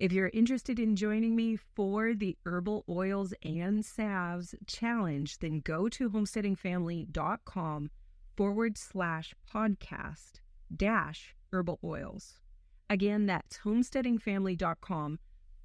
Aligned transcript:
If 0.00 0.12
you're 0.12 0.30
interested 0.32 0.78
in 0.78 0.96
joining 0.96 1.36
me 1.36 1.56
for 1.56 2.14
the 2.14 2.34
Herbal 2.46 2.86
Oils 2.88 3.34
and 3.42 3.84
Salves 3.84 4.54
Challenge, 4.66 5.38
then 5.40 5.60
go 5.60 5.90
to 5.90 6.08
homesteadingfamily.com 6.08 7.90
forward 8.34 8.78
slash 8.78 9.34
podcast 9.54 10.40
dash 10.74 11.34
herbal 11.52 11.80
oils. 11.84 12.40
Again, 12.88 13.26
that's 13.26 13.58
homesteadingfamily.com 13.58 15.18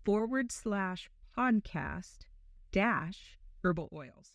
forward 0.03 0.51
slash 0.51 1.09
podcast 1.37 2.25
dash 2.73 3.37
herbal 3.63 3.87
oils. 3.93 4.33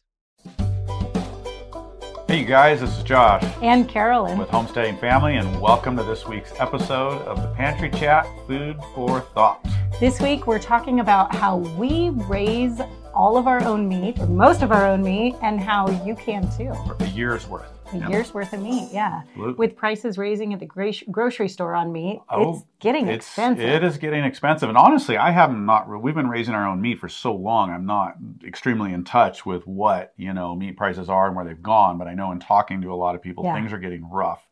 Hey, 2.27 2.39
you 2.39 2.47
guys, 2.47 2.81
this 2.81 2.97
is 2.97 3.05
Josh 3.05 3.45
and 3.61 3.87
Carolyn 3.87 4.39
with 4.39 4.49
Homesteading 4.49 4.97
Family, 4.97 5.37
and 5.37 5.61
welcome 5.61 5.95
to 5.99 6.03
this 6.05 6.27
week's 6.27 6.59
episode 6.59 7.21
of 7.23 7.43
the 7.43 7.49
Pantry 7.49 7.91
Chat 7.91 8.27
Food 8.47 8.79
for 8.95 9.21
Thought. 9.35 9.61
This 10.01 10.19
week, 10.19 10.47
we're 10.47 10.59
talking 10.59 11.01
about 11.01 11.35
how 11.35 11.59
we 11.59 12.09
raise 12.09 12.81
all 13.13 13.37
of 13.37 13.47
our 13.47 13.63
own 13.65 13.87
meat, 13.87 14.19
or 14.19 14.27
most 14.27 14.63
of 14.63 14.73
our 14.73 14.87
own 14.87 15.03
meat, 15.03 15.37
and 15.43 15.61
how 15.61 15.91
you 16.07 16.15
can 16.15 16.51
too. 16.57 16.73
A 17.01 17.07
year's 17.09 17.47
worth. 17.47 17.71
A 17.93 18.09
year's 18.09 18.33
worth 18.33 18.55
of 18.55 18.63
meat, 18.63 18.89
yeah. 18.91 19.25
Absolutely. 19.29 19.55
With 19.57 19.77
prices 19.77 20.17
raising 20.17 20.55
at 20.55 20.61
the 20.61 21.05
grocery 21.11 21.51
store 21.51 21.75
on 21.75 21.93
meat, 21.93 22.19
oh, 22.31 22.55
it's 22.55 22.65
getting 22.79 23.09
it's, 23.09 23.27
expensive. 23.27 23.69
It 23.69 23.85
is 23.85 23.99
getting 23.99 24.25
expensive, 24.25 24.71
and 24.71 24.79
honestly, 24.79 25.19
I 25.19 25.33
have 25.33 25.55
not. 25.55 25.87
We've 25.87 26.15
been 26.15 26.31
raising 26.31 26.55
our 26.55 26.67
own 26.67 26.81
meat 26.81 26.99
for 26.99 27.11
so 27.11 27.35
long. 27.35 27.71
I'm 27.71 27.85
not 27.85 28.15
extremely 28.43 28.95
in 28.95 29.05
touch 29.05 29.45
with 29.45 29.67
what 29.67 30.15
you 30.17 30.33
know 30.33 30.55
meat 30.55 30.79
prices 30.79 31.11
are 31.11 31.27
and 31.27 31.37
where 31.37 31.45
they've 31.45 31.63
gone. 31.63 31.99
But 31.99 32.09
I 32.09 32.15
know 32.15 32.33
in 32.33 32.41
talking 32.41 32.81
to 32.81 32.91
a 32.91 32.97
lot 32.97 33.17
of 33.17 33.21
people, 33.21 33.45
yeah. 33.45 33.55
things 33.55 33.71
are 33.71 33.79
getting 33.79 34.09
rough. 34.09 34.49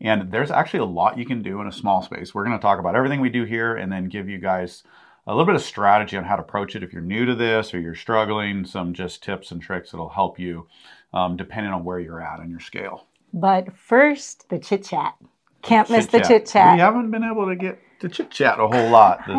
And 0.00 0.32
there's 0.32 0.50
actually 0.50 0.80
a 0.80 0.84
lot 0.84 1.18
you 1.18 1.24
can 1.24 1.42
do 1.42 1.60
in 1.60 1.68
a 1.68 1.72
small 1.72 2.02
space. 2.02 2.34
We're 2.34 2.44
going 2.44 2.58
to 2.58 2.62
talk 2.62 2.78
about 2.78 2.96
everything 2.96 3.20
we 3.20 3.28
do 3.30 3.44
here, 3.44 3.76
and 3.76 3.90
then 3.90 4.08
give 4.08 4.28
you 4.28 4.38
guys 4.38 4.82
a 5.26 5.30
little 5.30 5.46
bit 5.46 5.54
of 5.54 5.62
strategy 5.62 6.16
on 6.16 6.24
how 6.24 6.36
to 6.36 6.42
approach 6.42 6.74
it 6.74 6.82
if 6.82 6.92
you're 6.92 7.02
new 7.02 7.24
to 7.24 7.34
this 7.34 7.72
or 7.72 7.80
you're 7.80 7.94
struggling. 7.94 8.64
Some 8.64 8.92
just 8.94 9.22
tips 9.22 9.52
and 9.52 9.62
tricks 9.62 9.92
that'll 9.92 10.08
help 10.08 10.38
you, 10.38 10.66
um, 11.14 11.36
depending 11.36 11.72
on 11.72 11.84
where 11.84 12.00
you're 12.00 12.20
at 12.20 12.40
on 12.40 12.50
your 12.50 12.60
scale. 12.60 13.06
But 13.32 13.76
first, 13.76 14.48
the 14.48 14.58
chit 14.58 14.84
chat. 14.84 15.14
Can't 15.62 15.88
miss 15.88 16.06
the 16.06 16.20
chit 16.20 16.46
chat. 16.46 16.74
We 16.74 16.80
haven't 16.80 17.10
been 17.12 17.22
able 17.22 17.46
to 17.46 17.54
get 17.54 17.78
to 18.02 18.08
chit 18.08 18.30
chat 18.30 18.58
a 18.58 18.66
whole 18.66 18.90
lot 18.90 19.20
this 19.26 19.36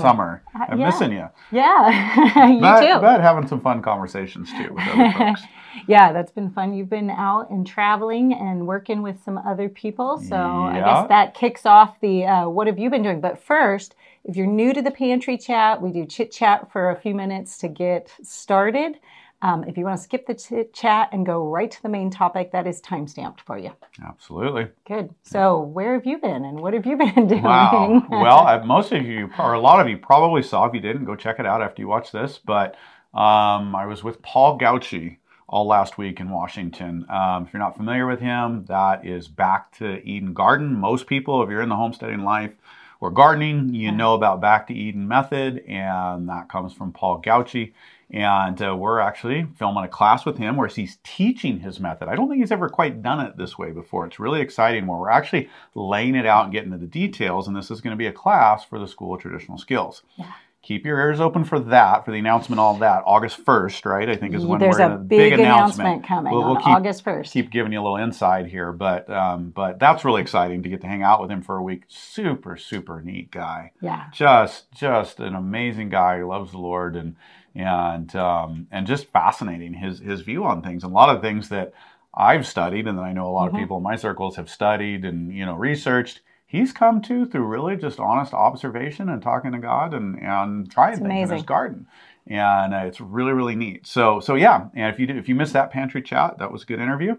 summer. 0.00 0.42
I'm 0.54 0.78
yeah. 0.78 0.86
missing 0.86 1.12
you. 1.18 1.28
Yeah, 1.50 2.48
you 2.48 2.60
but, 2.60 2.80
too. 2.80 3.00
But 3.00 3.20
having 3.20 3.46
some 3.46 3.60
fun 3.60 3.82
conversations 3.82 4.50
too 4.52 4.72
with 4.72 4.88
other 4.88 5.12
folks. 5.18 5.42
yeah, 5.88 6.12
that's 6.12 6.30
been 6.30 6.50
fun. 6.50 6.74
You've 6.74 6.88
been 6.88 7.10
out 7.10 7.50
and 7.50 7.66
traveling 7.66 8.32
and 8.32 8.66
working 8.66 9.02
with 9.02 9.22
some 9.24 9.36
other 9.38 9.68
people. 9.68 10.18
So 10.18 10.36
yeah. 10.36 10.68
I 10.68 10.80
guess 10.80 11.08
that 11.08 11.34
kicks 11.34 11.66
off 11.66 12.00
the 12.00 12.24
uh, 12.24 12.48
what 12.48 12.68
have 12.68 12.78
you 12.78 12.88
been 12.88 13.02
doing? 13.02 13.20
But 13.20 13.42
first, 13.42 13.96
if 14.24 14.36
you're 14.36 14.46
new 14.46 14.72
to 14.72 14.80
the 14.80 14.92
pantry 14.92 15.36
chat, 15.36 15.82
we 15.82 15.90
do 15.90 16.06
chit 16.06 16.30
chat 16.30 16.70
for 16.72 16.90
a 16.90 16.96
few 17.00 17.14
minutes 17.14 17.58
to 17.58 17.68
get 17.68 18.10
started. 18.22 18.96
Um, 19.44 19.62
if 19.64 19.76
you 19.76 19.84
want 19.84 19.98
to 19.98 20.02
skip 20.02 20.26
the 20.26 20.66
chat 20.72 21.10
and 21.12 21.26
go 21.26 21.46
right 21.46 21.70
to 21.70 21.82
the 21.82 21.88
main 21.90 22.08
topic, 22.08 22.50
that 22.52 22.66
is 22.66 22.80
time 22.80 23.06
stamped 23.06 23.42
for 23.42 23.58
you. 23.58 23.72
Absolutely. 24.02 24.68
Good. 24.86 25.14
So, 25.22 25.60
where 25.60 25.92
have 25.92 26.06
you 26.06 26.16
been 26.16 26.46
and 26.46 26.60
what 26.60 26.72
have 26.72 26.86
you 26.86 26.96
been 27.14 27.26
doing? 27.26 27.42
Wow. 27.42 28.06
well, 28.10 28.64
most 28.64 28.90
of 28.92 29.04
you, 29.04 29.28
or 29.38 29.52
a 29.52 29.60
lot 29.60 29.80
of 29.80 29.88
you, 29.88 29.98
probably 29.98 30.42
saw. 30.42 30.64
If 30.64 30.72
you 30.72 30.80
didn't, 30.80 31.04
go 31.04 31.14
check 31.14 31.38
it 31.38 31.44
out 31.44 31.60
after 31.60 31.82
you 31.82 31.88
watch 31.88 32.10
this. 32.10 32.40
But 32.42 32.76
um, 33.12 33.76
I 33.76 33.84
was 33.84 34.02
with 34.02 34.22
Paul 34.22 34.58
Gautschi 34.58 35.18
all 35.46 35.66
last 35.66 35.98
week 35.98 36.20
in 36.20 36.30
Washington. 36.30 37.04
Um, 37.10 37.44
if 37.46 37.52
you're 37.52 37.60
not 37.60 37.76
familiar 37.76 38.06
with 38.06 38.20
him, 38.20 38.64
that 38.68 39.04
is 39.04 39.28
Back 39.28 39.76
to 39.76 40.02
Eden 40.08 40.32
Garden. 40.32 40.74
Most 40.74 41.06
people, 41.06 41.42
if 41.42 41.50
you're 41.50 41.60
in 41.60 41.68
the 41.68 41.76
homesteading 41.76 42.24
life, 42.24 42.52
or 42.98 43.10
gardening, 43.10 43.74
you 43.74 43.92
know 43.92 44.14
about 44.14 44.40
Back 44.40 44.68
to 44.68 44.74
Eden 44.74 45.06
method, 45.06 45.62
and 45.68 46.30
that 46.30 46.48
comes 46.48 46.72
from 46.72 46.92
Paul 46.92 47.20
Gautschi. 47.20 47.74
And 48.10 48.60
uh, 48.62 48.76
we're 48.76 49.00
actually 49.00 49.46
filming 49.56 49.84
a 49.84 49.88
class 49.88 50.24
with 50.24 50.38
him 50.38 50.56
where 50.56 50.68
he's 50.68 50.98
teaching 51.02 51.60
his 51.60 51.80
method. 51.80 52.08
I 52.08 52.16
don't 52.16 52.28
think 52.28 52.40
he's 52.40 52.52
ever 52.52 52.68
quite 52.68 53.02
done 53.02 53.20
it 53.20 53.36
this 53.36 53.58
way 53.58 53.70
before. 53.70 54.06
It's 54.06 54.20
really 54.20 54.40
exciting 54.40 54.86
where 54.86 54.98
we're 54.98 55.10
actually 55.10 55.48
laying 55.74 56.14
it 56.14 56.26
out 56.26 56.44
and 56.44 56.52
getting 56.52 56.72
into 56.72 56.84
the 56.84 56.90
details. 56.90 57.48
And 57.48 57.56
this 57.56 57.70
is 57.70 57.80
going 57.80 57.92
to 57.92 57.98
be 57.98 58.06
a 58.06 58.12
class 58.12 58.64
for 58.64 58.78
the 58.78 58.86
School 58.86 59.14
of 59.14 59.20
Traditional 59.20 59.58
Skills. 59.58 60.02
Yeah. 60.16 60.32
Keep 60.64 60.86
your 60.86 60.98
ears 60.98 61.20
open 61.20 61.44
for 61.44 61.60
that, 61.60 62.06
for 62.06 62.10
the 62.10 62.16
announcement, 62.16 62.58
all 62.58 62.74
that. 62.78 63.02
August 63.04 63.44
1st, 63.44 63.84
right? 63.84 64.08
I 64.08 64.16
think 64.16 64.34
is 64.34 64.46
when 64.46 64.58
There's 64.58 64.78
we're 64.78 64.94
a 64.94 64.96
big, 64.96 65.18
big 65.18 65.32
announcement, 65.34 65.88
announcement 65.88 66.08
coming 66.08 66.32
we'll, 66.32 66.42
we'll 66.42 66.56
keep, 66.56 66.68
August 66.68 67.04
1st. 67.04 67.32
Keep 67.32 67.50
giving 67.50 67.70
you 67.70 67.82
a 67.82 67.82
little 67.82 67.98
inside 67.98 68.46
here, 68.46 68.72
but 68.72 69.10
um, 69.10 69.50
but 69.50 69.78
that's 69.78 70.06
really 70.06 70.22
exciting 70.22 70.62
to 70.62 70.70
get 70.70 70.80
to 70.80 70.86
hang 70.86 71.02
out 71.02 71.20
with 71.20 71.30
him 71.30 71.42
for 71.42 71.58
a 71.58 71.62
week. 71.62 71.82
Super, 71.88 72.56
super 72.56 73.02
neat 73.02 73.30
guy. 73.30 73.72
Yeah. 73.82 74.06
Just, 74.10 74.72
just 74.72 75.20
an 75.20 75.34
amazing 75.34 75.90
guy 75.90 76.20
who 76.20 76.28
loves 76.28 76.52
the 76.52 76.58
Lord 76.58 76.96
and 76.96 77.16
and 77.54 78.14
um, 78.16 78.66
and 78.70 78.86
just 78.86 79.06
fascinating 79.06 79.74
his 79.74 80.00
his 80.00 80.22
view 80.22 80.44
on 80.44 80.62
things. 80.62 80.82
And 80.82 80.92
a 80.92 80.94
lot 80.94 81.14
of 81.14 81.22
things 81.22 81.48
that 81.50 81.72
I've 82.12 82.46
studied, 82.46 82.86
and 82.86 82.98
that 82.98 83.02
I 83.02 83.12
know 83.12 83.26
a 83.26 83.30
lot 83.30 83.48
mm-hmm. 83.48 83.56
of 83.56 83.60
people 83.60 83.76
in 83.78 83.82
my 83.82 83.96
circles 83.96 84.36
have 84.36 84.50
studied 84.50 85.04
and 85.04 85.32
you 85.32 85.46
know 85.46 85.54
researched. 85.54 86.20
He's 86.46 86.72
come 86.72 87.02
to 87.02 87.26
through 87.26 87.46
really 87.46 87.76
just 87.76 87.98
honest 87.98 88.32
observation 88.32 89.08
and 89.08 89.20
talking 89.22 89.52
to 89.52 89.58
God 89.58 89.94
and 89.94 90.18
and 90.20 90.70
trying 90.70 90.92
it's 90.92 90.98
things 90.98 91.10
amazing. 91.10 91.30
in 91.30 91.36
his 91.36 91.46
garden, 91.46 91.86
and 92.26 92.74
uh, 92.74 92.84
it's 92.86 93.00
really 93.00 93.32
really 93.32 93.56
neat. 93.56 93.86
So 93.86 94.20
so 94.20 94.34
yeah, 94.34 94.68
and 94.74 94.92
if 94.92 95.00
you 95.00 95.06
did, 95.06 95.16
if 95.16 95.28
you 95.28 95.34
missed 95.34 95.52
that 95.52 95.70
pantry 95.70 96.02
chat, 96.02 96.38
that 96.38 96.52
was 96.52 96.62
a 96.62 96.66
good 96.66 96.80
interview. 96.80 97.16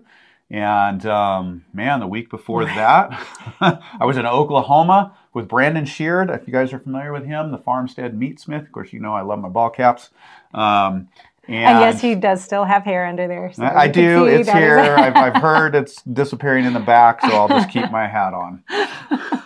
And 0.49 1.03
um, 1.07 1.65
man, 1.73 1.99
the 1.99 2.07
week 2.07 2.29
before 2.29 2.65
that, 2.65 3.09
I 3.59 4.05
was 4.05 4.17
in 4.17 4.25
Oklahoma 4.25 5.17
with 5.35 5.47
Brandon 5.47 5.85
Sheard. 5.85 6.31
If 6.31 6.47
you 6.47 6.53
guys 6.53 6.73
are 6.73 6.79
familiar 6.79 7.11
with 7.11 7.25
him, 7.25 7.51
the 7.51 7.59
Farmstead 7.59 8.17
Meatsmith. 8.17 8.63
Of 8.63 8.71
course, 8.71 8.93
you 8.93 8.99
know 8.99 9.13
I 9.13 9.21
love 9.21 9.39
my 9.39 9.49
ball 9.49 9.69
caps. 9.69 10.09
Um, 10.53 11.09
and, 11.47 11.57
and, 11.57 11.79
yes, 11.79 12.01
he 12.01 12.15
does 12.15 12.43
still 12.43 12.63
have 12.63 12.83
hair 12.83 13.05
under 13.05 13.27
there. 13.27 13.51
So 13.53 13.63
I 13.63 13.87
do. 13.87 14.25
It's 14.25 14.49
here. 14.49 14.79
I've, 14.97 15.15
I've 15.15 15.41
heard 15.41 15.75
it's 15.75 16.01
disappearing 16.01 16.65
in 16.65 16.73
the 16.73 16.79
back, 16.79 17.21
so 17.21 17.27
I'll 17.27 17.47
just 17.47 17.69
keep 17.69 17.91
my 17.91 18.07
hat 18.07 18.33
on. 18.33 18.63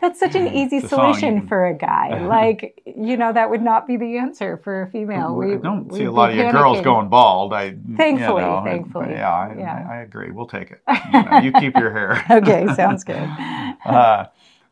That's 0.00 0.20
such 0.20 0.34
an 0.34 0.48
easy 0.48 0.80
solution 0.80 1.46
for 1.46 1.66
a 1.66 1.74
guy. 1.74 2.24
Like, 2.36 2.82
you 2.84 3.16
know, 3.16 3.32
that 3.32 3.50
would 3.50 3.62
not 3.62 3.86
be 3.86 3.96
the 3.96 4.18
answer 4.18 4.60
for 4.64 4.82
a 4.82 4.90
female. 4.90 5.36
We, 5.36 5.54
I 5.54 5.56
don't 5.58 5.92
see 5.92 6.04
a 6.04 6.10
lot 6.10 6.30
of 6.30 6.36
your 6.36 6.50
girls 6.50 6.80
going 6.80 7.08
bald. 7.08 7.52
I 7.52 7.76
thankfully, 7.96 8.42
you 8.42 8.48
know, 8.48 8.62
thankfully, 8.64 9.10
yeah, 9.10 9.32
I, 9.32 9.54
yeah. 9.56 9.86
I, 9.88 9.94
I, 9.94 10.02
agree. 10.02 10.32
We'll 10.32 10.48
take 10.48 10.72
it. 10.72 10.82
You, 10.88 11.22
know, 11.22 11.38
you 11.38 11.52
keep 11.52 11.76
your 11.76 11.92
hair. 11.92 12.24
okay, 12.30 12.66
sounds 12.74 13.04
good. 13.04 13.28
Uh, 13.84 14.26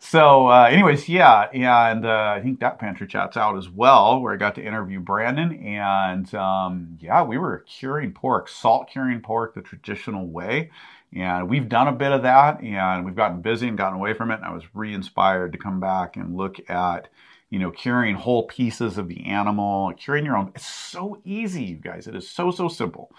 so, 0.07 0.49
uh, 0.49 0.69
anyways, 0.71 1.09
yeah, 1.09 1.49
and 1.51 2.05
uh, 2.05 2.35
I 2.37 2.41
think 2.43 2.61
that 2.61 2.79
pantry 2.79 3.07
chat's 3.07 3.39
out 3.39 3.57
as 3.57 3.71
well, 3.71 4.21
where 4.21 4.35
I 4.35 4.37
got 4.37 4.55
to 4.57 4.63
interview 4.63 5.01
Brandon, 5.01 5.55
and 5.65 6.33
um, 6.35 6.99
yeah, 7.01 7.23
we 7.23 7.39
were 7.39 7.65
curing 7.67 8.13
pork, 8.13 8.51
salt 8.51 8.91
curing 8.91 9.23
pork 9.23 9.55
the 9.55 9.63
traditional 9.63 10.29
way, 10.29 10.71
and 11.17 11.49
we've 11.49 11.71
done 11.71 11.89
a 11.89 11.93
bit 11.93 12.13
of 12.13 12.23
that, 12.25 12.61
and 12.63 13.07
we've 13.07 13.17
gotten 13.17 13.41
busy 13.41 13.67
and 13.67 13.79
gotten 13.79 13.99
away 13.99 14.13
from 14.13 14.31
it. 14.31 14.35
And 14.35 14.45
I 14.45 14.53
was 14.53 14.63
re-inspired 14.75 15.53
to 15.53 15.59
come 15.59 15.81
back 15.81 16.17
and 16.17 16.37
look 16.37 16.59
at, 16.69 17.09
you 17.49 17.59
know, 17.59 17.71
curing 17.71 18.15
whole 18.15 18.47
pieces 18.47 18.99
of 18.99 19.09
the 19.09 19.25
animal, 19.25 19.91
curing 19.95 20.27
your 20.27 20.37
own. 20.37 20.53
It's 20.55 20.67
so 20.67 21.23
easy, 21.25 21.65
you 21.65 21.77
guys. 21.77 22.07
It 22.07 22.15
is 22.15 22.29
so 22.29 22.51
so 22.51 22.69
simple, 22.69 23.11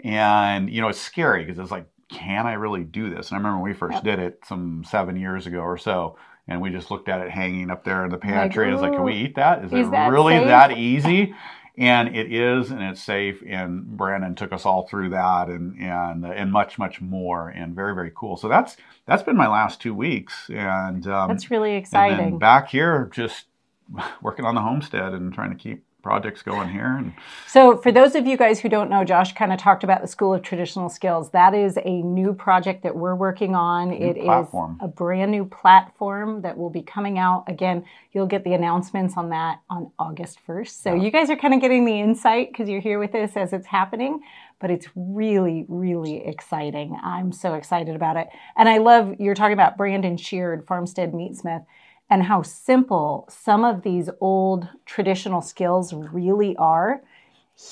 and 0.00 0.68
you 0.68 0.80
know, 0.80 0.88
it's 0.88 1.00
scary 1.00 1.44
because 1.44 1.60
it's 1.60 1.70
like, 1.70 1.86
can 2.08 2.48
I 2.48 2.54
really 2.54 2.82
do 2.82 3.10
this? 3.10 3.28
And 3.28 3.36
I 3.36 3.38
remember 3.38 3.62
when 3.62 3.70
we 3.70 3.78
first 3.78 4.02
did 4.02 4.18
it 4.18 4.40
some 4.44 4.82
seven 4.90 5.14
years 5.14 5.46
ago 5.46 5.60
or 5.60 5.78
so 5.78 6.16
and 6.48 6.60
we 6.60 6.70
just 6.70 6.90
looked 6.90 7.08
at 7.08 7.20
it 7.20 7.30
hanging 7.30 7.70
up 7.70 7.84
there 7.84 8.04
in 8.04 8.10
the 8.10 8.18
pantry. 8.18 8.66
Like, 8.66 8.72
and 8.72 8.74
was 8.74 8.82
like, 8.82 8.92
can 8.94 9.04
we 9.04 9.14
eat 9.14 9.36
that? 9.36 9.64
Is, 9.64 9.72
is 9.72 9.88
it 9.88 9.90
that 9.92 10.10
really 10.10 10.38
safe? 10.38 10.46
that 10.46 10.76
easy? 10.76 11.34
And 11.78 12.14
it 12.14 12.30
is, 12.30 12.70
and 12.70 12.82
it's 12.82 13.00
safe. 13.00 13.42
And 13.46 13.86
Brandon 13.96 14.34
took 14.34 14.52
us 14.52 14.66
all 14.66 14.86
through 14.86 15.10
that, 15.10 15.48
and 15.48 15.78
and 15.80 16.26
and 16.26 16.52
much 16.52 16.78
much 16.78 17.00
more, 17.00 17.48
and 17.48 17.74
very 17.74 17.94
very 17.94 18.12
cool. 18.14 18.36
So 18.36 18.48
that's 18.48 18.76
that's 19.06 19.22
been 19.22 19.36
my 19.36 19.48
last 19.48 19.80
two 19.80 19.94
weeks, 19.94 20.50
and 20.50 21.06
um, 21.06 21.28
that's 21.28 21.50
really 21.50 21.76
exciting. 21.76 22.38
back 22.38 22.68
here, 22.68 23.10
just 23.14 23.46
working 24.22 24.44
on 24.44 24.54
the 24.54 24.60
homestead 24.60 25.14
and 25.14 25.32
trying 25.32 25.50
to 25.50 25.56
keep 25.56 25.84
projects 26.02 26.42
going 26.42 26.68
here. 26.68 26.96
And 26.98 27.12
so, 27.46 27.76
for 27.76 27.92
those 27.92 28.14
of 28.14 28.26
you 28.26 28.36
guys 28.36 28.60
who 28.60 28.68
don't 28.68 28.90
know, 28.90 29.04
Josh 29.04 29.32
kind 29.32 29.52
of 29.52 29.58
talked 29.58 29.84
about 29.84 30.02
the 30.02 30.08
School 30.08 30.34
of 30.34 30.42
Traditional 30.42 30.88
Skills. 30.88 31.30
That 31.30 31.54
is 31.54 31.78
a 31.84 32.02
new 32.02 32.34
project 32.34 32.82
that 32.82 32.96
we're 32.96 33.14
working 33.14 33.54
on. 33.54 33.92
It 33.92 34.22
platform. 34.22 34.78
is 34.80 34.84
a 34.84 34.88
brand 34.88 35.30
new 35.30 35.44
platform 35.44 36.42
that 36.42 36.56
will 36.56 36.70
be 36.70 36.82
coming 36.82 37.18
out. 37.18 37.44
Again, 37.46 37.84
you'll 38.12 38.26
get 38.26 38.44
the 38.44 38.54
announcements 38.54 39.16
on 39.16 39.30
that 39.30 39.60
on 39.70 39.90
August 39.98 40.38
1st. 40.46 40.82
So, 40.82 40.94
yeah. 40.94 41.02
you 41.02 41.10
guys 41.10 41.30
are 41.30 41.36
kind 41.36 41.54
of 41.54 41.60
getting 41.60 41.84
the 41.84 42.00
insight 42.00 42.50
because 42.52 42.68
you're 42.68 42.80
here 42.80 42.98
with 42.98 43.14
us 43.14 43.36
as 43.36 43.52
it's 43.52 43.66
happening. 43.66 44.20
But 44.60 44.70
it's 44.70 44.86
really, 44.94 45.64
really 45.68 46.24
exciting. 46.24 46.96
I'm 47.02 47.32
so 47.32 47.54
excited 47.54 47.96
about 47.96 48.16
it. 48.16 48.28
And 48.56 48.68
I 48.68 48.78
love 48.78 49.16
you're 49.18 49.34
talking 49.34 49.54
about 49.54 49.76
Brandon 49.76 50.16
Sheard, 50.16 50.66
Farmstead 50.68 51.12
Meatsmith 51.12 51.64
and 52.12 52.22
how 52.22 52.42
simple 52.42 53.26
some 53.30 53.64
of 53.64 53.82
these 53.82 54.10
old 54.20 54.68
traditional 54.84 55.40
skills 55.40 55.94
really 55.94 56.54
are. 56.56 57.02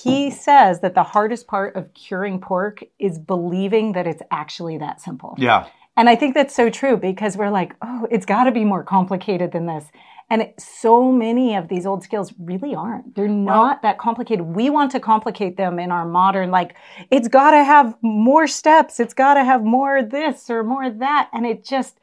He 0.02 0.30
says 0.30 0.80
that 0.80 0.94
the 0.94 1.02
hardest 1.02 1.46
part 1.46 1.76
of 1.76 1.92
curing 1.92 2.40
pork 2.40 2.82
is 2.98 3.18
believing 3.18 3.92
that 3.92 4.06
it's 4.06 4.22
actually 4.30 4.78
that 4.78 4.98
simple. 4.98 5.34
Yeah. 5.36 5.66
And 5.94 6.08
I 6.08 6.16
think 6.16 6.34
that's 6.34 6.54
so 6.54 6.70
true 6.70 6.96
because 6.96 7.36
we're 7.36 7.50
like, 7.50 7.76
oh, 7.82 8.08
it's 8.10 8.24
got 8.24 8.44
to 8.44 8.50
be 8.50 8.64
more 8.64 8.82
complicated 8.82 9.52
than 9.52 9.66
this. 9.66 9.84
And 10.30 10.40
it, 10.40 10.58
so 10.58 11.12
many 11.12 11.54
of 11.56 11.68
these 11.68 11.84
old 11.84 12.02
skills 12.02 12.32
really 12.38 12.74
aren't. 12.74 13.14
They're 13.14 13.28
not 13.28 13.82
that 13.82 13.98
complicated. 13.98 14.46
We 14.46 14.70
want 14.70 14.90
to 14.92 15.00
complicate 15.00 15.58
them 15.58 15.78
in 15.78 15.90
our 15.90 16.06
modern, 16.06 16.50
like, 16.50 16.76
it's 17.10 17.28
got 17.28 17.50
to 17.50 17.62
have 17.62 17.94
more 18.00 18.46
steps. 18.46 19.00
It's 19.00 19.12
got 19.12 19.34
to 19.34 19.44
have 19.44 19.64
more 19.64 20.02
this 20.02 20.48
or 20.48 20.64
more 20.64 20.88
that. 20.88 21.28
And 21.34 21.44
it 21.44 21.62
just, 21.62 21.99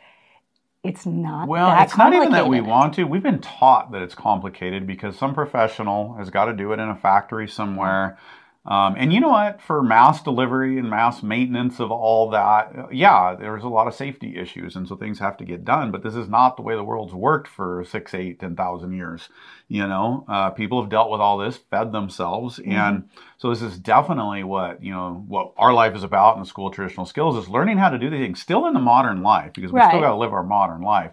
it's 0.87 1.05
not 1.05 1.47
well 1.47 1.81
it's 1.83 1.97
not 1.97 2.13
even 2.13 2.31
that 2.31 2.47
we 2.47 2.61
want 2.61 2.93
to. 2.95 3.03
We've 3.03 3.23
been 3.23 3.41
taught 3.41 3.91
that 3.91 4.01
it's 4.01 4.15
complicated 4.15 4.87
because 4.87 5.17
some 5.17 5.33
professional 5.33 6.13
has 6.15 6.29
got 6.29 6.45
to 6.45 6.53
do 6.53 6.71
it 6.71 6.79
in 6.79 6.89
a 6.89 6.95
factory 6.95 7.47
somewhere 7.47 8.17
um, 8.67 8.95
and 8.97 9.13
you 9.13 9.21
know 9.21 9.29
what? 9.29 9.61
For 9.61 9.81
mass 9.81 10.21
delivery 10.21 10.77
and 10.77 10.89
mass 10.89 11.23
maintenance 11.23 11.79
of 11.79 11.89
all 11.89 12.29
that, 12.31 12.93
yeah, 12.93 13.33
there's 13.33 13.63
a 13.63 13.69
lot 13.69 13.87
of 13.87 13.95
safety 13.95 14.35
issues, 14.35 14.75
and 14.75 14.85
so 14.85 14.97
things 14.97 15.19
have 15.19 15.37
to 15.37 15.45
get 15.45 15.63
done. 15.63 15.89
But 15.89 16.03
this 16.03 16.15
is 16.15 16.27
not 16.27 16.57
the 16.57 16.63
way 16.63 16.75
the 16.75 16.83
world's 16.83 17.13
worked 17.13 17.47
for 17.47 17.85
six, 17.85 18.13
eight, 18.13 18.41
ten 18.41 18.57
thousand 18.57 18.91
years. 18.91 19.29
You 19.69 19.87
know, 19.87 20.25
uh, 20.27 20.49
people 20.49 20.81
have 20.81 20.89
dealt 20.89 21.09
with 21.09 21.21
all 21.21 21.37
this, 21.37 21.55
fed 21.55 21.93
themselves, 21.93 22.59
mm-hmm. 22.59 22.73
and 22.73 23.09
so 23.37 23.49
this 23.51 23.61
is 23.61 23.79
definitely 23.79 24.43
what 24.43 24.83
you 24.83 24.91
know 24.91 25.23
what 25.29 25.53
our 25.57 25.73
life 25.73 25.95
is 25.95 26.03
about 26.03 26.35
in 26.35 26.41
the 26.41 26.45
school 26.45 26.67
of 26.67 26.73
traditional 26.73 27.05
skills 27.05 27.37
is 27.37 27.49
learning 27.49 27.77
how 27.77 27.89
to 27.89 27.97
do 27.97 28.09
these 28.09 28.19
things 28.19 28.41
still 28.41 28.67
in 28.67 28.73
the 28.73 28.81
modern 28.81 29.23
life 29.23 29.53
because 29.53 29.71
we 29.71 29.79
right. 29.79 29.89
still 29.89 30.01
got 30.01 30.09
to 30.09 30.17
live 30.17 30.33
our 30.33 30.43
modern 30.43 30.81
life. 30.81 31.11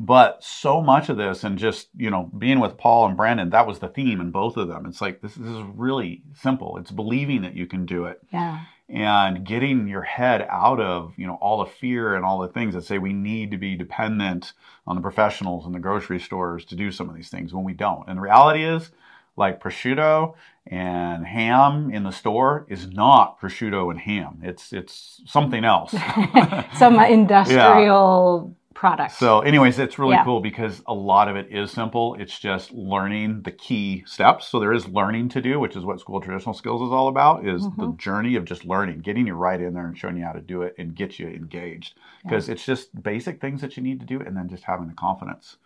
But 0.00 0.42
so 0.42 0.80
much 0.80 1.08
of 1.08 1.16
this, 1.16 1.44
and 1.44 1.56
just 1.56 1.88
you 1.96 2.10
know, 2.10 2.30
being 2.36 2.58
with 2.58 2.76
Paul 2.76 3.06
and 3.06 3.16
Brandon, 3.16 3.50
that 3.50 3.66
was 3.66 3.78
the 3.78 3.88
theme 3.88 4.20
in 4.20 4.30
both 4.30 4.56
of 4.56 4.66
them. 4.66 4.86
It's 4.86 5.00
like 5.00 5.20
this, 5.20 5.34
this 5.34 5.48
is 5.48 5.62
really 5.74 6.22
simple. 6.34 6.76
It's 6.78 6.90
believing 6.90 7.42
that 7.42 7.54
you 7.54 7.66
can 7.66 7.86
do 7.86 8.06
it. 8.06 8.20
Yeah. 8.32 8.64
And 8.88 9.46
getting 9.46 9.88
your 9.88 10.02
head 10.02 10.46
out 10.50 10.80
of 10.80 11.14
you 11.16 11.26
know 11.26 11.34
all 11.34 11.64
the 11.64 11.70
fear 11.70 12.16
and 12.16 12.24
all 12.24 12.40
the 12.40 12.48
things 12.48 12.74
that 12.74 12.84
say 12.84 12.98
we 12.98 13.12
need 13.12 13.52
to 13.52 13.56
be 13.56 13.76
dependent 13.76 14.52
on 14.86 14.96
the 14.96 15.02
professionals 15.02 15.64
and 15.64 15.74
the 15.74 15.78
grocery 15.78 16.20
stores 16.20 16.64
to 16.66 16.74
do 16.74 16.90
some 16.90 17.08
of 17.08 17.14
these 17.14 17.30
things 17.30 17.54
when 17.54 17.64
we 17.64 17.72
don't. 17.72 18.08
And 18.08 18.18
the 18.18 18.22
reality 18.22 18.64
is, 18.64 18.90
like 19.36 19.62
prosciutto 19.62 20.34
and 20.66 21.26
ham 21.26 21.90
in 21.92 22.04
the 22.04 22.10
store 22.10 22.66
is 22.68 22.88
not 22.88 23.40
prosciutto 23.40 23.90
and 23.90 24.00
ham. 24.00 24.40
It's 24.42 24.72
it's 24.72 25.22
something 25.26 25.64
else. 25.64 25.94
Some 26.76 26.98
industrial 27.00 28.56
yeah 28.74 28.80
products. 28.84 29.18
So, 29.18 29.40
anyways, 29.40 29.78
it's 29.78 29.98
really 29.98 30.14
yeah. 30.14 30.24
cool 30.24 30.40
because 30.40 30.82
a 30.86 30.94
lot 30.94 31.28
of 31.28 31.36
it 31.36 31.48
is 31.50 31.70
simple. 31.70 32.14
It's 32.18 32.38
just 32.38 32.72
learning 32.72 33.42
the 33.42 33.50
key 33.50 34.04
steps. 34.06 34.48
So 34.48 34.60
there 34.60 34.72
is 34.72 34.86
learning 34.86 35.30
to 35.30 35.40
do, 35.40 35.58
which 35.58 35.76
is 35.76 35.84
what 35.84 36.00
school 36.00 36.20
traditional 36.20 36.54
skills 36.54 36.82
is 36.82 36.92
all 36.92 37.08
about. 37.08 37.46
Is 37.46 37.62
mm-hmm. 37.62 37.80
the 37.80 37.96
journey 37.96 38.36
of 38.36 38.44
just 38.44 38.64
learning, 38.64 39.00
getting 39.00 39.26
you 39.26 39.34
right 39.34 39.60
in 39.60 39.74
there 39.74 39.86
and 39.86 39.96
showing 39.96 40.16
you 40.16 40.24
how 40.24 40.32
to 40.32 40.40
do 40.40 40.62
it 40.62 40.74
and 40.78 40.94
get 40.94 41.18
you 41.18 41.28
engaged. 41.28 41.94
Because 42.22 42.48
yeah. 42.48 42.54
it's 42.54 42.66
just 42.66 43.02
basic 43.02 43.40
things 43.40 43.60
that 43.60 43.76
you 43.76 43.82
need 43.82 44.00
to 44.00 44.06
do, 44.06 44.20
and 44.20 44.36
then 44.36 44.48
just 44.48 44.64
having 44.64 44.88
the 44.88 44.94
confidence 44.94 45.56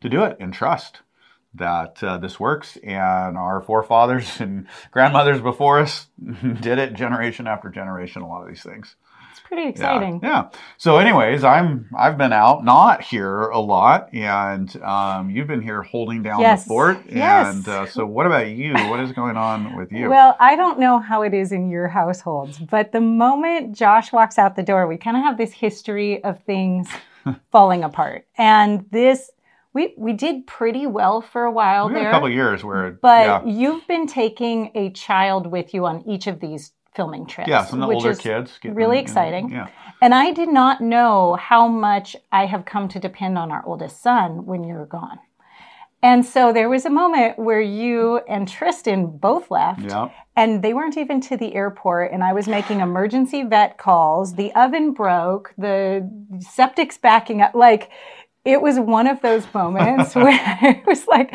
to 0.00 0.08
do 0.08 0.24
it 0.24 0.36
and 0.40 0.52
trust 0.52 1.00
that 1.54 2.02
uh, 2.02 2.18
this 2.18 2.38
works. 2.38 2.76
And 2.82 3.38
our 3.38 3.60
forefathers 3.60 4.28
and 4.40 4.66
grandmothers 4.90 5.40
before 5.40 5.78
us 5.80 6.08
did 6.60 6.78
it 6.78 6.94
generation 6.94 7.46
after 7.46 7.70
generation. 7.70 8.22
A 8.22 8.28
lot 8.28 8.42
of 8.42 8.48
these 8.48 8.62
things 8.62 8.96
pretty 9.40 9.68
exciting. 9.68 10.20
Yeah, 10.22 10.28
yeah. 10.28 10.58
So, 10.76 10.98
anyways, 10.98 11.44
I'm 11.44 11.88
I've 11.96 12.18
been 12.18 12.32
out, 12.32 12.64
not 12.64 13.02
here 13.02 13.42
a 13.48 13.58
lot, 13.58 14.12
and 14.12 14.74
um, 14.82 15.30
you've 15.30 15.46
been 15.46 15.62
here 15.62 15.82
holding 15.82 16.22
down 16.22 16.40
yes. 16.40 16.64
the 16.64 16.68
fort. 16.68 16.98
Yes. 17.08 17.54
And 17.54 17.68
uh, 17.68 17.86
so, 17.86 18.06
what 18.06 18.26
about 18.26 18.48
you? 18.48 18.74
What 18.74 19.00
is 19.00 19.12
going 19.12 19.36
on 19.36 19.76
with 19.76 19.92
you? 19.92 20.08
Well, 20.08 20.36
I 20.40 20.56
don't 20.56 20.78
know 20.78 20.98
how 20.98 21.22
it 21.22 21.34
is 21.34 21.52
in 21.52 21.70
your 21.70 21.88
households, 21.88 22.58
but 22.58 22.92
the 22.92 23.00
moment 23.00 23.76
Josh 23.76 24.12
walks 24.12 24.38
out 24.38 24.56
the 24.56 24.62
door, 24.62 24.86
we 24.86 24.96
kind 24.96 25.16
of 25.16 25.22
have 25.22 25.38
this 25.38 25.52
history 25.52 26.22
of 26.24 26.42
things 26.44 26.88
falling 27.50 27.84
apart, 27.84 28.26
and 28.36 28.86
this 28.90 29.30
we 29.76 29.94
we 29.98 30.14
did 30.14 30.46
pretty 30.46 30.86
well 30.86 31.20
for 31.20 31.44
a 31.44 31.52
while 31.52 31.88
we 31.88 31.94
there. 31.94 32.08
a 32.08 32.10
couple 32.10 32.30
years 32.30 32.64
where, 32.64 32.92
but 32.92 33.26
yeah. 33.26 33.44
you've 33.44 33.86
been 33.86 34.06
taking 34.06 34.70
a 34.74 34.90
child 34.90 35.46
with 35.46 35.74
you 35.74 35.84
on 35.84 36.02
each 36.08 36.26
of 36.26 36.40
these 36.40 36.72
filming 36.96 37.26
trips. 37.26 37.48
Yeah, 37.48 37.64
some 37.64 37.82
of 37.82 37.88
the 37.88 37.94
older 37.94 38.14
kids. 38.14 38.58
really 38.64 38.98
exciting. 38.98 39.50
yeah. 39.50 39.68
And 40.02 40.14
I 40.14 40.32
did 40.32 40.48
not 40.48 40.80
know 40.80 41.36
how 41.40 41.68
much 41.68 42.16
I 42.32 42.46
have 42.46 42.64
come 42.64 42.88
to 42.88 42.98
depend 42.98 43.38
on 43.38 43.50
our 43.50 43.64
oldest 43.64 44.02
son 44.02 44.44
when 44.46 44.64
you're 44.64 44.86
gone. 44.86 45.18
And 46.02 46.24
so 46.24 46.52
there 46.52 46.68
was 46.68 46.84
a 46.84 46.90
moment 46.90 47.38
where 47.38 47.60
you 47.60 48.18
and 48.28 48.46
Tristan 48.46 49.16
both 49.16 49.50
left, 49.50 49.80
yeah. 49.80 50.10
and 50.36 50.62
they 50.62 50.74
weren't 50.74 50.96
even 50.98 51.20
to 51.22 51.36
the 51.36 51.54
airport. 51.54 52.12
And 52.12 52.22
I 52.22 52.32
was 52.32 52.46
making 52.46 52.80
emergency 52.80 53.42
vet 53.42 53.78
calls. 53.78 54.34
The 54.34 54.54
oven 54.54 54.92
broke, 54.92 55.54
the 55.56 56.08
septic's 56.38 56.98
backing 56.98 57.40
up. 57.40 57.54
Like 57.54 57.90
it 58.46 58.62
was 58.62 58.78
one 58.78 59.06
of 59.06 59.20
those 59.20 59.44
moments 59.52 60.14
where 60.14 60.58
it 60.62 60.86
was 60.86 61.06
like, 61.08 61.30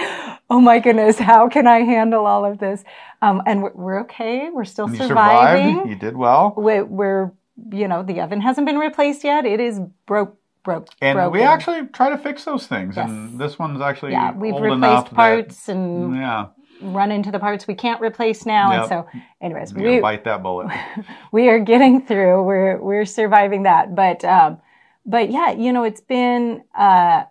oh 0.49 0.61
my 0.61 0.79
goodness, 0.79 1.19
how 1.19 1.49
can 1.49 1.67
I 1.67 1.79
handle 1.79 2.25
all 2.25 2.45
of 2.45 2.59
this? 2.59 2.83
Um, 3.21 3.41
and 3.45 3.61
we're, 3.61 3.73
we're, 3.73 3.99
okay. 4.01 4.49
We're 4.49 4.65
still 4.65 4.89
you 4.89 4.95
surviving. 4.95 5.75
Survived. 5.75 5.89
You 5.89 5.95
did 5.95 6.17
well. 6.17 6.53
We're, 6.55 6.85
we're, 6.85 7.31
you 7.71 7.87
know, 7.87 8.01
the 8.01 8.21
oven 8.21 8.41
hasn't 8.41 8.65
been 8.65 8.79
replaced 8.79 9.23
yet. 9.23 9.45
It 9.45 9.59
is 9.59 9.79
broke. 10.05 10.37
Broke, 10.63 10.89
and 11.01 11.15
broken. 11.15 11.31
we 11.31 11.41
actually 11.41 11.87
try 11.87 12.11
to 12.11 12.19
fix 12.19 12.45
those 12.45 12.67
things, 12.67 12.95
yes. 12.95 13.09
and 13.09 13.39
this 13.39 13.57
one's 13.57 13.81
actually 13.81 14.11
yeah. 14.11 14.31
We've 14.31 14.53
replaced 14.53 15.11
parts 15.11 15.65
that, 15.65 15.71
and 15.71 16.15
yeah, 16.15 16.49
run 16.83 17.11
into 17.11 17.31
the 17.31 17.39
parts 17.39 17.65
we 17.65 17.73
can't 17.73 17.99
replace 17.99 18.45
now. 18.45 18.71
Yep. 18.71 18.79
And 18.81 18.89
so, 18.89 19.19
anyways, 19.41 19.73
we 19.73 19.99
bite 19.99 20.23
that 20.25 20.43
bullet. 20.43 20.67
we 21.31 21.49
are 21.49 21.57
getting 21.57 22.05
through. 22.05 22.43
We're 22.43 22.79
we're 22.79 23.05
surviving 23.05 23.63
that, 23.63 23.95
but 23.95 24.23
um, 24.23 24.61
but 25.05 25.31
yeah, 25.31 25.51
you 25.51 25.73
know, 25.73 25.83
it's 25.83 26.01
been 26.01 26.63
uh, 26.77 27.23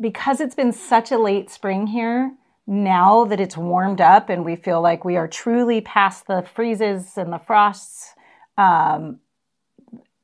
because 0.00 0.40
it's 0.40 0.54
been 0.54 0.72
such 0.72 1.12
a 1.12 1.18
late 1.18 1.50
spring 1.50 1.86
here, 1.86 2.32
now 2.66 3.24
that 3.24 3.40
it's 3.40 3.56
warmed 3.56 4.00
up 4.00 4.28
and 4.28 4.44
we 4.44 4.54
feel 4.54 4.80
like 4.80 5.04
we 5.04 5.16
are 5.16 5.26
truly 5.26 5.80
past 5.80 6.26
the 6.26 6.44
freezes 6.54 7.16
and 7.16 7.32
the 7.32 7.38
frosts, 7.38 8.14
um, 8.58 9.20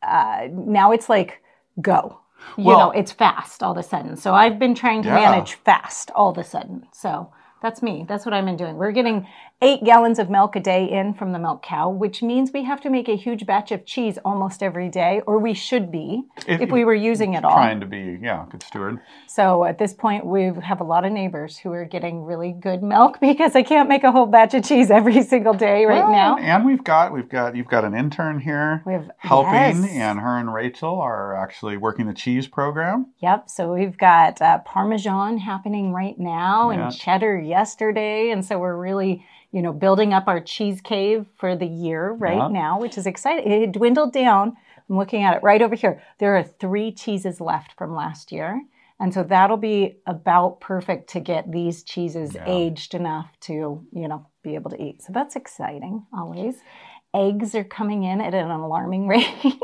uh, 0.02 0.48
now 0.50 0.92
it's 0.92 1.08
like 1.08 1.42
go. 1.80 2.20
You 2.58 2.64
well, 2.64 2.78
know, 2.78 2.90
it's 2.90 3.10
fast 3.10 3.62
all 3.62 3.72
of 3.72 3.78
a 3.78 3.82
sudden. 3.82 4.16
So 4.16 4.34
I've 4.34 4.58
been 4.58 4.74
trying 4.74 5.02
to 5.04 5.08
yeah. 5.08 5.14
manage 5.14 5.54
fast 5.54 6.10
all 6.10 6.30
of 6.30 6.36
a 6.36 6.44
sudden. 6.44 6.86
So 6.92 7.32
that's 7.62 7.82
me. 7.82 8.04
That's 8.06 8.26
what 8.26 8.34
I've 8.34 8.44
been 8.44 8.58
doing. 8.58 8.76
We're 8.76 8.92
getting 8.92 9.26
eight 9.64 9.82
gallons 9.82 10.18
of 10.18 10.28
milk 10.28 10.54
a 10.54 10.60
day 10.60 10.84
in 10.84 11.14
from 11.14 11.32
the 11.32 11.38
milk 11.38 11.62
cow, 11.62 11.88
which 11.88 12.22
means 12.22 12.52
we 12.52 12.64
have 12.64 12.80
to 12.82 12.90
make 12.90 13.08
a 13.08 13.16
huge 13.16 13.46
batch 13.46 13.72
of 13.72 13.86
cheese 13.86 14.18
almost 14.24 14.62
every 14.62 14.90
day, 14.90 15.22
or 15.26 15.38
we 15.38 15.54
should 15.54 15.90
be 15.90 16.22
if, 16.46 16.60
if 16.60 16.70
we 16.70 16.84
were 16.84 16.94
using 16.94 17.32
it 17.32 17.44
all. 17.44 17.56
Trying 17.56 17.80
to 17.80 17.86
be, 17.86 18.18
yeah, 18.20 18.44
good 18.50 18.62
steward. 18.62 19.00
So 19.26 19.64
at 19.64 19.78
this 19.78 19.94
point, 19.94 20.26
we 20.26 20.52
have 20.62 20.80
a 20.80 20.84
lot 20.84 21.06
of 21.06 21.12
neighbors 21.12 21.56
who 21.56 21.72
are 21.72 21.86
getting 21.86 22.22
really 22.24 22.52
good 22.52 22.82
milk 22.82 23.18
because 23.20 23.56
I 23.56 23.62
can't 23.62 23.88
make 23.88 24.04
a 24.04 24.12
whole 24.12 24.26
batch 24.26 24.52
of 24.52 24.64
cheese 24.64 24.90
every 24.90 25.22
single 25.22 25.54
day 25.54 25.86
right 25.86 26.04
well, 26.04 26.12
now. 26.12 26.36
And 26.36 26.66
we've 26.66 26.84
got 26.84 27.12
we've 27.12 27.28
got 27.28 27.56
you've 27.56 27.68
got 27.68 27.84
an 27.84 27.94
intern 27.94 28.38
here 28.38 28.82
we 28.84 28.92
have, 28.92 29.10
helping, 29.16 29.82
yes. 29.82 29.90
and 29.92 30.20
her 30.20 30.38
and 30.38 30.52
Rachel 30.52 31.00
are 31.00 31.34
actually 31.34 31.78
working 31.78 32.06
the 32.06 32.14
cheese 32.14 32.46
program. 32.46 33.06
Yep. 33.20 33.48
So 33.48 33.72
we've 33.72 33.96
got 33.96 34.42
uh, 34.42 34.58
Parmesan 34.58 35.38
happening 35.38 35.92
right 35.92 36.18
now 36.18 36.70
yeah. 36.70 36.84
and 36.84 36.96
cheddar 36.96 37.40
yesterday, 37.40 38.30
and 38.30 38.44
so 38.44 38.58
we're 38.58 38.76
really 38.76 39.24
you 39.54 39.62
know, 39.62 39.72
building 39.72 40.12
up 40.12 40.24
our 40.26 40.40
cheese 40.40 40.80
cave 40.80 41.26
for 41.36 41.54
the 41.54 41.64
year 41.64 42.10
right 42.10 42.36
yeah. 42.36 42.48
now, 42.48 42.80
which 42.80 42.98
is 42.98 43.06
exciting. 43.06 43.50
It 43.50 43.70
dwindled 43.70 44.12
down. 44.12 44.56
I'm 44.90 44.96
looking 44.96 45.22
at 45.22 45.36
it 45.36 45.44
right 45.44 45.62
over 45.62 45.76
here. 45.76 46.02
There 46.18 46.36
are 46.36 46.42
three 46.42 46.90
cheeses 46.90 47.40
left 47.40 47.72
from 47.78 47.94
last 47.94 48.32
year. 48.32 48.60
And 48.98 49.14
so 49.14 49.22
that'll 49.22 49.56
be 49.56 49.98
about 50.08 50.60
perfect 50.60 51.08
to 51.10 51.20
get 51.20 51.52
these 51.52 51.84
cheeses 51.84 52.34
yeah. 52.34 52.44
aged 52.48 52.94
enough 52.94 53.30
to, 53.42 53.86
you 53.92 54.08
know, 54.08 54.26
be 54.42 54.56
able 54.56 54.72
to 54.72 54.82
eat. 54.82 55.02
So 55.02 55.12
that's 55.12 55.36
exciting 55.36 56.04
always. 56.12 56.56
Eggs 57.14 57.54
are 57.54 57.62
coming 57.62 58.02
in 58.02 58.20
at 58.20 58.34
an 58.34 58.50
alarming 58.50 59.06
rate. 59.08 59.28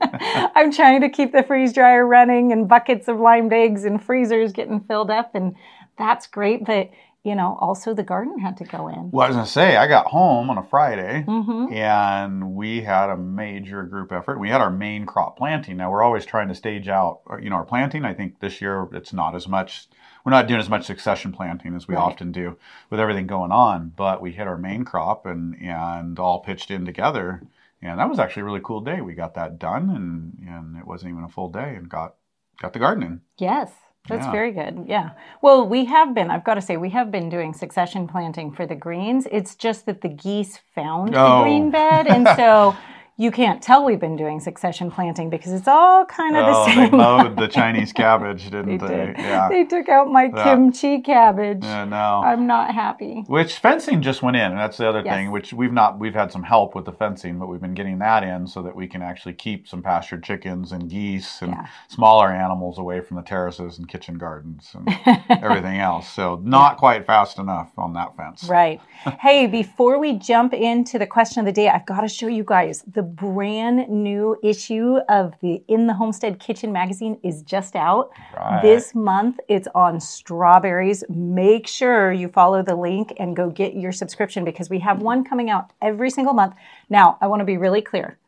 I'm 0.00 0.70
trying 0.70 1.00
to 1.00 1.08
keep 1.08 1.32
the 1.32 1.42
freeze 1.42 1.72
dryer 1.72 2.06
running 2.06 2.52
and 2.52 2.68
buckets 2.68 3.08
of 3.08 3.18
limed 3.18 3.52
eggs 3.52 3.84
and 3.84 4.00
freezers 4.00 4.52
getting 4.52 4.78
filled 4.78 5.10
up. 5.10 5.34
And 5.34 5.56
that's 5.98 6.28
great. 6.28 6.64
But 6.64 6.90
you 7.22 7.34
know, 7.34 7.56
also 7.60 7.92
the 7.94 8.02
garden 8.02 8.38
had 8.38 8.56
to 8.56 8.64
go 8.64 8.88
in. 8.88 9.10
Well, 9.10 9.24
I 9.24 9.28
was 9.28 9.36
going 9.36 9.46
to 9.46 9.52
say, 9.52 9.76
I 9.76 9.86
got 9.86 10.06
home 10.06 10.48
on 10.50 10.56
a 10.58 10.62
Friday 10.62 11.24
Mm-hmm. 11.28 11.72
and 11.72 12.54
we 12.54 12.80
had 12.82 13.10
a 13.10 13.16
major 13.16 13.82
group 13.82 14.10
effort. 14.12 14.38
We 14.38 14.48
had 14.48 14.60
our 14.60 14.70
main 14.70 15.04
crop 15.06 15.36
planting. 15.36 15.76
Now, 15.76 15.90
we're 15.90 16.02
always 16.02 16.24
trying 16.24 16.48
to 16.48 16.54
stage 16.54 16.88
out, 16.88 17.20
uh, 17.30 17.36
you 17.36 17.50
know, 17.50 17.56
our 17.56 17.64
planting. 17.64 18.04
I 18.04 18.14
think 18.14 18.40
this 18.40 18.60
year 18.62 18.88
it's 18.92 19.12
not 19.12 19.34
as 19.34 19.46
much, 19.46 19.88
we're 20.24 20.30
not 20.32 20.46
doing 20.48 20.60
as 20.60 20.68
much 20.70 20.86
succession 20.86 21.30
planting 21.32 21.74
as 21.74 21.86
we 21.86 21.94
Right. 21.94 22.02
often 22.02 22.32
do 22.32 22.56
with 22.88 23.00
everything 23.00 23.26
going 23.26 23.52
on. 23.52 23.92
But 23.94 24.22
we 24.22 24.32
hit 24.32 24.46
our 24.46 24.56
main 24.58 24.84
crop 24.84 25.26
and, 25.26 25.54
and 25.60 26.18
all 26.18 26.40
pitched 26.40 26.70
in 26.70 26.84
together. 26.86 27.42
And 27.82 27.98
that 27.98 28.08
was 28.08 28.18
actually 28.18 28.42
a 28.42 28.44
really 28.46 28.60
cool 28.62 28.80
day. 28.80 29.00
We 29.02 29.14
got 29.14 29.34
that 29.34 29.58
done 29.58 29.90
and, 29.90 30.48
and 30.48 30.76
it 30.78 30.86
wasn't 30.86 31.12
even 31.12 31.24
a 31.24 31.28
full 31.28 31.50
day 31.50 31.74
and 31.76 31.88
got, 31.88 32.14
got 32.60 32.72
the 32.72 32.78
gardening. 32.78 33.20
Yes. 33.38 33.70
That's 34.08 34.26
Yeah. 34.26 34.32
very 34.32 34.50
good. 34.52 34.84
Yeah. 34.86 35.10
Well, 35.42 35.68
we 35.68 35.84
have 35.86 36.14
been, 36.14 36.30
I've 36.30 36.44
got 36.44 36.54
to 36.54 36.60
say, 36.60 36.76
we 36.76 36.90
have 36.90 37.10
been 37.10 37.28
doing 37.28 37.52
succession 37.52 38.08
planting 38.08 38.50
for 38.50 38.66
the 38.66 38.74
greens. 38.74 39.26
It's 39.30 39.54
just 39.54 39.86
that 39.86 40.00
the 40.00 40.08
geese 40.08 40.58
found 40.74 41.14
the 41.14 41.20
Oh. 41.22 41.42
green 41.42 41.70
bed. 41.70 42.06
And 42.06 42.26
so 42.36 42.74
you 43.20 43.30
can't 43.30 43.62
tell 43.62 43.84
we've 43.84 44.00
been 44.00 44.16
doing 44.16 44.40
succession 44.40 44.90
planting 44.90 45.28
because 45.28 45.52
it's 45.52 45.68
all 45.68 46.06
kind 46.06 46.34
of 46.36 46.44
Oh, 46.46 46.64
the 46.64 46.70
they 46.70 46.86
same. 46.88 46.96
mowed 46.96 47.36
the 47.36 47.48
Chinese 47.60 47.92
cabbage, 47.92 48.44
didn't 48.44 48.78
they? 48.78 48.88
did. 48.88 49.18
Yeah. 49.18 49.48
They 49.50 49.64
took 49.64 49.90
out 49.90 50.08
my 50.08 50.30
Yeah. 50.34 50.44
kimchi 50.44 51.00
cabbage. 51.02 51.62
Yeah, 51.62 51.84
no. 51.84 52.22
I'm 52.24 52.46
not 52.46 52.72
happy. 52.74 53.24
Which 53.26 53.58
fencing 53.58 54.00
just 54.00 54.22
went 54.22 54.36
in, 54.38 54.50
and 54.52 54.58
that's 54.58 54.78
the 54.78 54.88
other 54.88 55.02
Yes. 55.04 55.14
thing. 55.14 55.30
Which 55.30 55.52
we've 55.52 55.72
not 55.72 55.98
we've 55.98 56.14
had 56.14 56.32
some 56.32 56.44
help 56.44 56.74
with 56.74 56.86
the 56.86 56.92
fencing, 56.92 57.38
but 57.38 57.48
we've 57.48 57.60
been 57.60 57.74
getting 57.74 57.98
that 57.98 58.22
in 58.22 58.46
so 58.46 58.62
that 58.62 58.74
we 58.74 58.86
can 58.86 59.02
actually 59.02 59.34
keep 59.34 59.68
some 59.68 59.82
pastured 59.82 60.22
chickens 60.22 60.72
and 60.72 60.88
geese 60.88 61.42
and 61.42 61.52
Yeah. 61.52 61.66
smaller 61.88 62.28
animals 62.32 62.78
away 62.78 63.00
from 63.02 63.18
the 63.18 63.22
terraces 63.22 63.78
and 63.78 63.86
kitchen 63.86 64.16
gardens 64.16 64.74
and 64.74 64.88
everything 65.42 65.78
else. 65.78 66.08
So 66.08 66.40
not 66.42 66.78
quite 66.78 67.04
fast 67.04 67.38
enough 67.38 67.70
on 67.76 67.92
that 67.92 68.16
fence. 68.16 68.44
Right. 68.44 68.80
hey, 69.20 69.46
before 69.46 69.98
we 69.98 70.14
jump 70.14 70.54
into 70.54 70.98
the 70.98 71.06
question 71.06 71.40
of 71.40 71.46
the 71.46 71.52
day, 71.52 71.68
I've 71.68 71.84
got 71.84 72.00
to 72.00 72.08
show 72.08 72.26
you 72.26 72.44
guys 72.44 72.82
the 72.90 73.09
brand 73.16 73.88
new 73.88 74.36
issue 74.42 74.98
of 75.08 75.34
the 75.40 75.62
In 75.68 75.86
the 75.86 75.94
Homestead 75.94 76.38
Kitchen 76.38 76.72
magazine 76.72 77.18
is 77.22 77.42
just 77.42 77.74
out. 77.74 78.10
Right. 78.36 78.62
This 78.62 78.94
month 78.94 79.40
it's 79.48 79.68
on 79.74 80.00
strawberries. 80.00 81.02
Make 81.08 81.66
sure 81.66 82.12
you 82.12 82.28
follow 82.28 82.62
the 82.62 82.76
link 82.76 83.12
and 83.18 83.34
go 83.34 83.50
get 83.50 83.74
your 83.74 83.92
subscription 83.92 84.44
because 84.44 84.70
we 84.70 84.78
have 84.80 85.02
one 85.02 85.24
coming 85.24 85.50
out 85.50 85.72
every 85.82 86.10
single 86.10 86.34
month. 86.34 86.54
Now, 86.88 87.18
I 87.20 87.26
want 87.26 87.40
to 87.40 87.46
be 87.46 87.56
really 87.56 87.82
clear. 87.82 88.19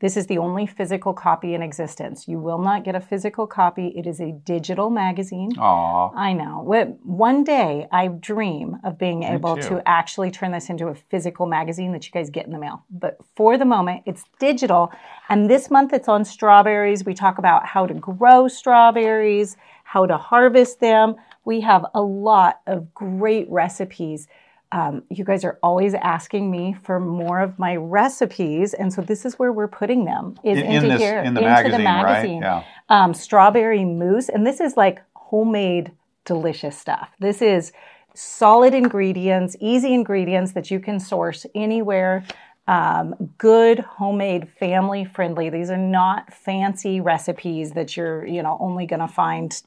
This 0.00 0.16
is 0.16 0.28
the 0.28 0.38
only 0.38 0.64
physical 0.64 1.12
copy 1.12 1.54
in 1.54 1.62
existence. 1.62 2.28
You 2.28 2.38
will 2.38 2.58
not 2.58 2.84
get 2.84 2.94
a 2.94 3.00
physical 3.00 3.48
copy. 3.48 3.88
It 3.96 4.06
is 4.06 4.20
a 4.20 4.30
digital 4.30 4.90
magazine. 4.90 5.50
Aw. 5.58 6.12
I 6.14 6.32
know. 6.34 6.62
One 7.02 7.42
day 7.42 7.88
I 7.90 8.06
dream 8.06 8.78
of 8.84 8.96
being 8.96 9.24
able 9.24 9.56
too. 9.56 9.68
to 9.68 9.88
actually 9.88 10.30
turn 10.30 10.52
this 10.52 10.70
into 10.70 10.86
a 10.86 10.94
physical 10.94 11.46
magazine 11.46 11.90
that 11.92 12.06
you 12.06 12.12
guys 12.12 12.30
get 12.30 12.46
in 12.46 12.52
the 12.52 12.60
mail. 12.60 12.84
But 12.90 13.18
for 13.34 13.58
the 13.58 13.64
moment, 13.64 14.02
it's 14.06 14.22
digital. 14.38 14.92
And 15.28 15.50
this 15.50 15.68
month 15.68 15.92
it's 15.92 16.08
on 16.08 16.24
strawberries. 16.24 17.04
We 17.04 17.14
talk 17.14 17.38
about 17.38 17.66
how 17.66 17.86
to 17.86 17.94
grow 17.94 18.46
strawberries, 18.46 19.56
how 19.82 20.06
to 20.06 20.16
harvest 20.16 20.78
them. 20.78 21.16
We 21.44 21.60
have 21.62 21.84
a 21.92 22.02
lot 22.02 22.60
of 22.68 22.94
great 22.94 23.50
recipes. 23.50 24.28
Um, 24.70 25.02
you 25.08 25.24
guys 25.24 25.44
are 25.44 25.58
always 25.62 25.94
asking 25.94 26.50
me 26.50 26.76
for 26.82 27.00
more 27.00 27.40
of 27.40 27.58
my 27.58 27.76
recipes, 27.76 28.74
and 28.74 28.92
so 28.92 29.00
this 29.00 29.24
is 29.24 29.38
where 29.38 29.52
we're 29.52 29.68
putting 29.68 30.04
them. 30.04 30.36
Is 30.44 30.58
In, 30.58 30.64
in 30.64 30.72
into 30.72 30.88
this 30.88 31.00
here, 31.00 31.20
in 31.20 31.34
the 31.34 31.40
into 31.40 31.50
magazine, 31.50 31.78
the 31.78 31.84
magazine 31.84 32.42
right? 32.42 32.64
Yeah. 32.90 33.04
um, 33.04 33.14
strawberry 33.14 33.84
mousse, 33.84 34.28
and 34.28 34.46
this 34.46 34.60
is 34.60 34.76
like 34.76 35.00
homemade 35.14 35.92
delicious 36.24 36.76
stuff. 36.78 37.08
This 37.18 37.40
is 37.40 37.72
solid 38.14 38.74
ingredients, 38.74 39.56
easy 39.60 39.94
ingredients 39.94 40.52
that 40.52 40.70
you 40.70 40.80
can 40.80 41.00
source 41.00 41.46
anywhere. 41.54 42.24
Um, 42.66 43.14
good, 43.38 43.78
homemade, 43.78 44.48
family 44.60 45.06
friendly. 45.06 45.48
These 45.48 45.70
are 45.70 45.78
not 45.78 46.34
fancy 46.34 47.00
recipes 47.00 47.72
that 47.72 47.96
you're, 47.96 48.26
you 48.26 48.42
know, 48.42 48.58
only 48.60 48.84
going 48.84 49.00
to 49.00 49.08
find 49.08 49.62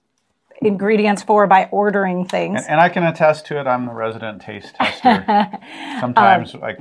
ingredients 0.61 1.23
for 1.23 1.47
by 1.47 1.67
ordering 1.71 2.25
things. 2.25 2.61
And, 2.61 2.71
and 2.71 2.81
I 2.81 2.89
can 2.89 3.03
attest 3.03 3.45
to 3.47 3.59
it. 3.59 3.67
I'm 3.67 3.85
the 3.85 3.93
resident 3.93 4.41
taste 4.41 4.75
tester. 4.75 5.25
Sometimes 5.99 6.55
Um, 6.55 6.63
I 6.63 6.75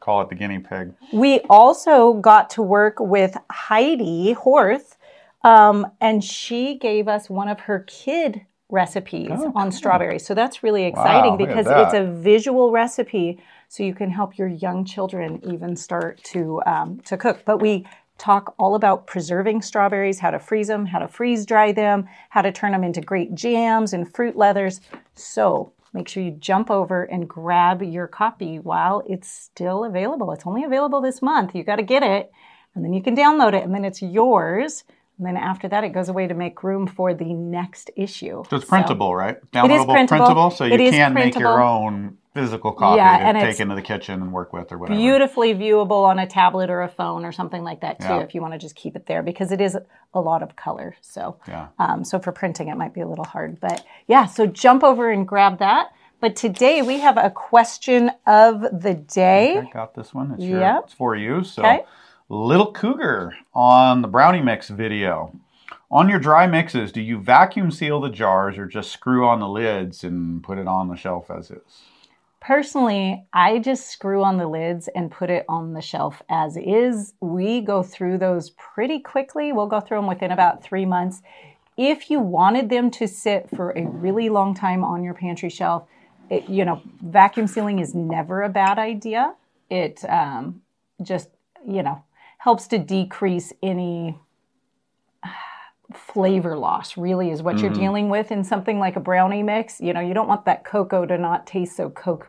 call 0.00 0.22
it 0.22 0.28
the 0.28 0.34
guinea 0.34 0.58
pig. 0.58 0.94
We 1.12 1.40
also 1.50 2.14
got 2.14 2.50
to 2.50 2.62
work 2.62 2.96
with 2.98 3.36
Heidi 3.50 4.34
Horth, 4.34 4.96
um, 5.42 5.86
and 6.00 6.22
she 6.24 6.76
gave 6.78 7.08
us 7.08 7.28
one 7.28 7.48
of 7.48 7.60
her 7.60 7.80
kid 7.86 8.46
recipes 8.68 9.30
Oh, 9.32 9.52
on 9.54 9.70
strawberries. 9.70 10.26
So 10.26 10.34
that's 10.34 10.62
really 10.62 10.84
exciting 10.84 11.34
at 11.34 11.38
because 11.38 11.66
it's 11.68 11.94
a 11.94 12.04
visual 12.04 12.72
recipe, 12.72 13.40
so 13.68 13.82
you 13.82 13.94
can 13.94 14.10
help 14.10 14.38
your 14.38 14.48
young 14.48 14.84
children 14.84 15.40
even 15.44 15.76
start 15.76 16.22
to 16.24 16.62
um, 16.66 17.00
to 17.04 17.16
cook. 17.16 17.42
But 17.44 17.58
we 17.58 17.86
talk 18.18 18.54
all 18.58 18.74
about 18.74 19.06
preserving 19.06 19.62
strawberries, 19.62 20.20
how 20.20 20.30
to 20.30 20.38
freeze 20.38 20.68
them, 20.68 20.86
how 20.86 20.98
to 20.98 21.08
freeze 21.08 21.44
dry 21.46 21.72
them, 21.72 22.08
how 22.30 22.42
to 22.42 22.52
turn 22.52 22.72
them 22.72 22.84
into 22.84 23.00
great 23.00 23.34
jams 23.34 23.92
and 23.92 24.12
fruit 24.12 24.36
leathers. 24.36 24.80
So 25.14 25.72
make 25.92 26.08
sure 26.08 26.22
you 26.22 26.32
jump 26.32 26.70
over 26.70 27.04
and 27.04 27.28
grab 27.28 27.82
your 27.82 28.06
copy 28.06 28.58
while 28.58 29.02
it's 29.08 29.30
still 29.30 29.84
available. 29.84 30.32
It's 30.32 30.46
only 30.46 30.64
available 30.64 31.00
this 31.00 31.22
month. 31.22 31.54
You 31.54 31.64
got 31.64 31.76
to 31.76 31.82
get 31.82 32.02
it, 32.02 32.32
and 32.74 32.84
then 32.84 32.92
you 32.92 33.02
can 33.02 33.16
download 33.16 33.54
it, 33.54 33.64
and 33.64 33.74
then 33.74 33.84
it's 33.84 34.02
yours. 34.02 34.84
And 35.18 35.26
then 35.26 35.36
after 35.38 35.66
that, 35.68 35.82
it 35.82 35.90
goes 35.90 36.10
away 36.10 36.26
to 36.26 36.34
make 36.34 36.62
room 36.62 36.86
for 36.86 37.14
the 37.14 37.32
next 37.32 37.90
issue. 37.96 38.44
So 38.50 38.56
it's 38.56 38.66
printable, 38.66 39.14
right? 39.14 39.36
It 39.36 39.70
is 39.70 39.82
Downloadable, 39.82 40.08
printable. 40.08 40.50
so 40.50 40.64
you 40.64 40.90
can 40.90 41.14
make 41.14 41.38
your 41.38 41.62
own 41.62 42.18
physical 42.36 42.72
copy 42.72 42.98
Yeah, 42.98 43.32
to 43.32 43.40
take 43.40 43.58
into 43.60 43.74
the 43.74 43.82
kitchen 43.82 44.20
and 44.22 44.32
work 44.32 44.52
with 44.52 44.70
or 44.72 44.78
whatever. 44.78 44.98
beautifully 44.98 45.54
viewable 45.54 46.04
on 46.06 46.18
a 46.18 46.26
tablet 46.26 46.68
or 46.70 46.82
a 46.82 46.88
phone 46.88 47.24
or 47.24 47.32
something 47.32 47.62
like 47.64 47.80
that 47.80 47.98
too 48.00 48.06
Yeah. 48.06 48.20
if 48.20 48.34
you 48.34 48.40
want 48.42 48.52
to 48.52 48.58
just 48.58 48.76
keep 48.76 48.94
it 48.96 49.06
there 49.06 49.22
because 49.22 49.50
it 49.52 49.60
is 49.60 49.76
a 50.14 50.20
lot 50.20 50.42
of 50.42 50.54
color 50.56 50.94
so 51.00 51.38
Yeah. 51.48 51.68
um, 51.78 52.04
so 52.04 52.18
for 52.18 52.32
printing 52.32 52.68
it 52.68 52.76
might 52.76 52.94
be 52.94 53.00
a 53.00 53.06
little 53.08 53.24
hard 53.24 53.58
but 53.60 53.84
yeah 54.06 54.26
so 54.26 54.46
jump 54.46 54.84
over 54.84 55.10
and 55.10 55.26
grab 55.26 55.58
that 55.58 55.92
but 56.20 56.36
today 56.36 56.82
we 56.82 57.00
have 57.00 57.16
a 57.18 57.30
question 57.30 58.10
of 58.26 58.60
the 58.60 58.94
day 58.94 59.58
Okay, 59.58 59.70
got 59.72 59.94
this 59.94 60.14
one. 60.14 60.32
It's, 60.32 60.42
your, 60.44 60.60
Yep. 60.60 60.82
it's 60.84 60.94
for 60.94 61.14
you. 61.16 61.42
So, 61.44 61.62
Okay. 61.62 61.84
Little 62.28 62.72
Cougar 62.72 63.34
on 63.54 64.02
the 64.02 64.08
brownie 64.08 64.40
mix 64.42 64.68
video. 64.68 65.32
On 65.90 66.08
your 66.08 66.18
dry 66.18 66.46
mixes, 66.46 66.90
do 66.90 67.00
you 67.00 67.18
vacuum 67.20 67.70
seal 67.70 68.00
the 68.00 68.08
jars 68.10 68.56
or 68.58 68.66
just 68.66 68.90
screw 68.90 69.26
on 69.28 69.38
the 69.40 69.46
lids 69.48 70.02
and 70.02 70.42
put 70.42 70.58
it 70.58 70.66
on 70.66 70.88
the 70.88 70.96
shelf 70.96 71.30
as 71.30 71.50
is? 71.50 71.82
Personally, 72.46 73.26
I 73.32 73.58
just 73.58 73.90
screw 73.90 74.22
on 74.22 74.36
the 74.36 74.46
lids 74.46 74.88
and 74.94 75.10
put 75.10 75.30
it 75.30 75.44
on 75.48 75.72
the 75.72 75.82
shelf 75.82 76.22
as 76.28 76.56
is. 76.56 77.14
We 77.20 77.60
go 77.60 77.82
through 77.82 78.18
those 78.18 78.50
pretty 78.50 79.00
quickly. 79.00 79.52
We'll 79.52 79.66
go 79.66 79.80
through 79.80 79.98
them 79.98 80.06
within 80.06 80.30
about 80.30 80.62
three 80.62 80.86
months. 80.86 81.22
If 81.76 82.08
you 82.08 82.20
wanted 82.20 82.70
them 82.70 82.88
to 82.92 83.08
sit 83.08 83.50
for 83.50 83.72
a 83.72 83.84
really 83.88 84.28
long 84.28 84.54
time 84.54 84.84
on 84.84 85.02
your 85.02 85.12
pantry 85.12 85.50
shelf, 85.50 85.88
it, 86.30 86.48
you 86.48 86.64
know, 86.64 86.82
vacuum 87.02 87.48
sealing 87.48 87.80
is 87.80 87.96
never 87.96 88.42
a 88.42 88.48
bad 88.48 88.78
idea. 88.78 89.34
It 89.68 90.04
um, 90.08 90.62
just, 91.02 91.30
you 91.66 91.82
know, 91.82 92.04
helps 92.38 92.68
to 92.68 92.78
decrease 92.78 93.52
any 93.60 94.20
flavor 95.92 96.56
loss 96.56 96.96
really 96.96 97.32
is 97.32 97.42
what 97.42 97.58
you're 97.58 97.70
dealing 97.70 98.08
with 98.08 98.30
in 98.30 98.44
something 98.44 98.78
like 98.78 98.96
a 98.96 99.00
brownie 99.00 99.44
mix 99.44 99.80
you 99.80 99.92
know 99.92 100.00
you 100.00 100.12
don't 100.12 100.26
want 100.26 100.44
that 100.44 100.64
cocoa 100.64 101.06
to 101.06 101.16
not 101.16 101.46
taste 101.46 101.76
so 101.76 101.88
coke 101.88 102.28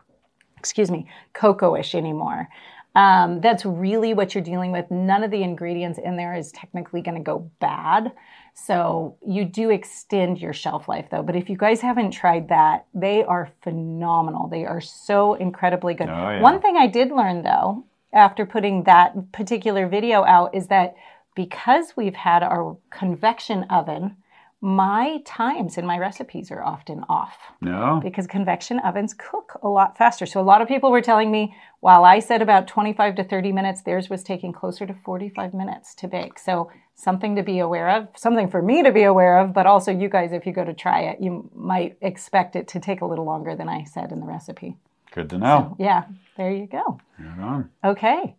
excuse 0.58 0.90
me 0.90 1.08
cocoa-ish 1.32 1.94
anymore. 1.94 2.48
Um, 2.94 3.40
that's 3.40 3.64
really 3.64 4.12
what 4.12 4.34
you're 4.34 4.42
dealing 4.42 4.72
with. 4.72 4.90
None 4.90 5.22
of 5.22 5.30
the 5.30 5.42
ingredients 5.42 5.98
in 6.02 6.16
there 6.16 6.34
is 6.34 6.50
technically 6.50 7.00
going 7.00 7.16
to 7.16 7.22
go 7.22 7.50
bad. 7.60 8.12
So 8.54 9.16
you 9.24 9.44
do 9.44 9.70
extend 9.70 10.40
your 10.40 10.52
shelf 10.52 10.88
life 10.88 11.06
though. 11.10 11.22
But 11.22 11.36
if 11.36 11.48
you 11.48 11.56
guys 11.56 11.80
haven't 11.80 12.10
tried 12.10 12.48
that 12.48 12.86
they 12.94 13.22
are 13.22 13.50
phenomenal. 13.62 14.48
They 14.48 14.66
are 14.66 14.80
so 14.80 15.34
incredibly 15.34 15.94
good. 15.94 16.08
Oh, 16.08 16.12
yeah. 16.12 16.40
one 16.40 16.60
thing 16.60 16.76
i 16.76 16.86
did 16.86 17.12
learn 17.12 17.42
though 17.42 17.84
after 18.12 18.46
putting 18.46 18.84
that 18.84 19.32
particular 19.32 19.86
video 19.86 20.24
out 20.24 20.54
is 20.54 20.66
that 20.68 20.94
because 21.34 21.96
we've 21.96 22.16
had 22.16 22.42
our 22.42 22.76
convection 22.90 23.64
oven, 23.70 24.16
my 24.60 25.18
times 25.24 25.78
in 25.78 25.86
my 25.86 25.96
recipes 25.98 26.50
are 26.50 26.64
often 26.64 27.04
off 27.08 27.36
No? 27.60 28.00
because 28.02 28.26
convection 28.26 28.80
ovens 28.80 29.14
cook 29.14 29.56
a 29.62 29.68
lot 29.68 29.96
faster. 29.96 30.26
So 30.26 30.40
a 30.40 30.42
lot 30.42 30.60
of 30.60 30.66
people 30.66 30.90
were 30.90 31.00
telling 31.00 31.30
me 31.30 31.54
while 31.80 32.04
I 32.04 32.18
said 32.18 32.42
about 32.42 32.66
25 32.66 33.14
to 33.16 33.24
30 33.24 33.52
minutes, 33.52 33.82
theirs 33.82 34.10
was 34.10 34.24
taking 34.24 34.52
closer 34.52 34.84
to 34.84 34.94
45 35.04 35.54
minutes 35.54 35.94
to 35.96 36.08
bake. 36.08 36.40
So 36.40 36.72
something 36.96 37.36
to 37.36 37.42
be 37.44 37.60
aware 37.60 37.88
of, 37.88 38.08
something 38.16 38.48
for 38.48 38.60
me 38.60 38.82
to 38.82 38.90
be 38.90 39.04
aware 39.04 39.38
of, 39.38 39.52
but 39.52 39.66
also 39.66 39.92
you 39.92 40.08
guys, 40.08 40.32
if 40.32 40.44
you 40.44 40.52
go 40.52 40.64
to 40.64 40.74
try 40.74 41.02
it, 41.02 41.20
you 41.20 41.48
might 41.54 41.96
expect 42.00 42.56
it 42.56 42.66
to 42.68 42.80
take 42.80 43.00
a 43.00 43.06
little 43.06 43.24
longer 43.24 43.54
than 43.54 43.68
I 43.68 43.84
said 43.84 44.10
in 44.10 44.18
the 44.18 44.26
recipe. 44.26 44.76
Good 45.12 45.30
to 45.30 45.38
know. 45.38 45.76
Yeah, 45.78 46.04
there 46.36 46.50
you 46.50 46.66
go. 46.66 47.00
Right. 47.18 47.64
Okay. 47.84 48.34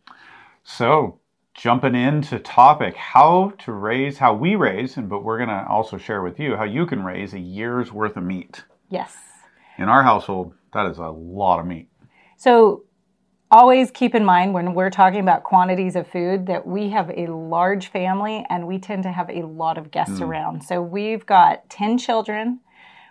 So, 0.64 1.19
jumping 1.60 1.94
into 1.94 2.40
topic 2.40 2.96
how 2.96 3.52
to 3.60 3.74
raise, 3.74 4.18
how 4.18 4.34
we 4.34 4.56
raise, 4.56 4.96
and 4.96 5.10
but 5.10 5.26
we're 5.26 5.38
going 5.38 5.50
to 5.50 5.66
also 5.68 5.98
share 5.98 6.22
with 6.22 6.40
you 6.40 6.56
how 6.56 6.64
you 6.64 6.86
can 6.86 7.04
raise 7.04 7.34
a 7.34 7.40
year's 7.40 7.92
worth 7.92 8.16
of 8.16 8.24
meat. 8.24 8.64
Yes. 8.90 9.18
In 9.78 9.90
our 9.90 10.04
household, 10.04 10.54
that 10.74 10.86
is 10.86 11.00
a 11.00 11.08
lot 11.08 11.60
of 11.60 11.66
meat. 11.66 11.90
So 12.38 12.86
always 13.52 13.92
keep 13.92 14.16
in 14.16 14.24
mind 14.24 14.54
when 14.54 14.74
we're 14.74 14.90
talking 14.90 15.20
about 15.20 15.44
quantities 15.44 15.98
of 15.98 16.08
food 16.08 16.46
that 16.48 16.66
we 16.66 16.90
have 16.92 17.10
a 17.10 17.28
large 17.28 17.88
family 17.88 18.46
and 18.50 18.66
we 18.66 18.80
tend 18.80 19.04
to 19.04 19.12
have 19.12 19.30
a 19.30 19.42
lot 19.42 19.78
of 19.78 19.92
guests 19.92 20.20
mm. 20.20 20.28
around. 20.28 20.64
So 20.64 20.82
we've 20.82 21.26
got 21.26 21.70
10 21.70 21.98
children. 21.98 22.62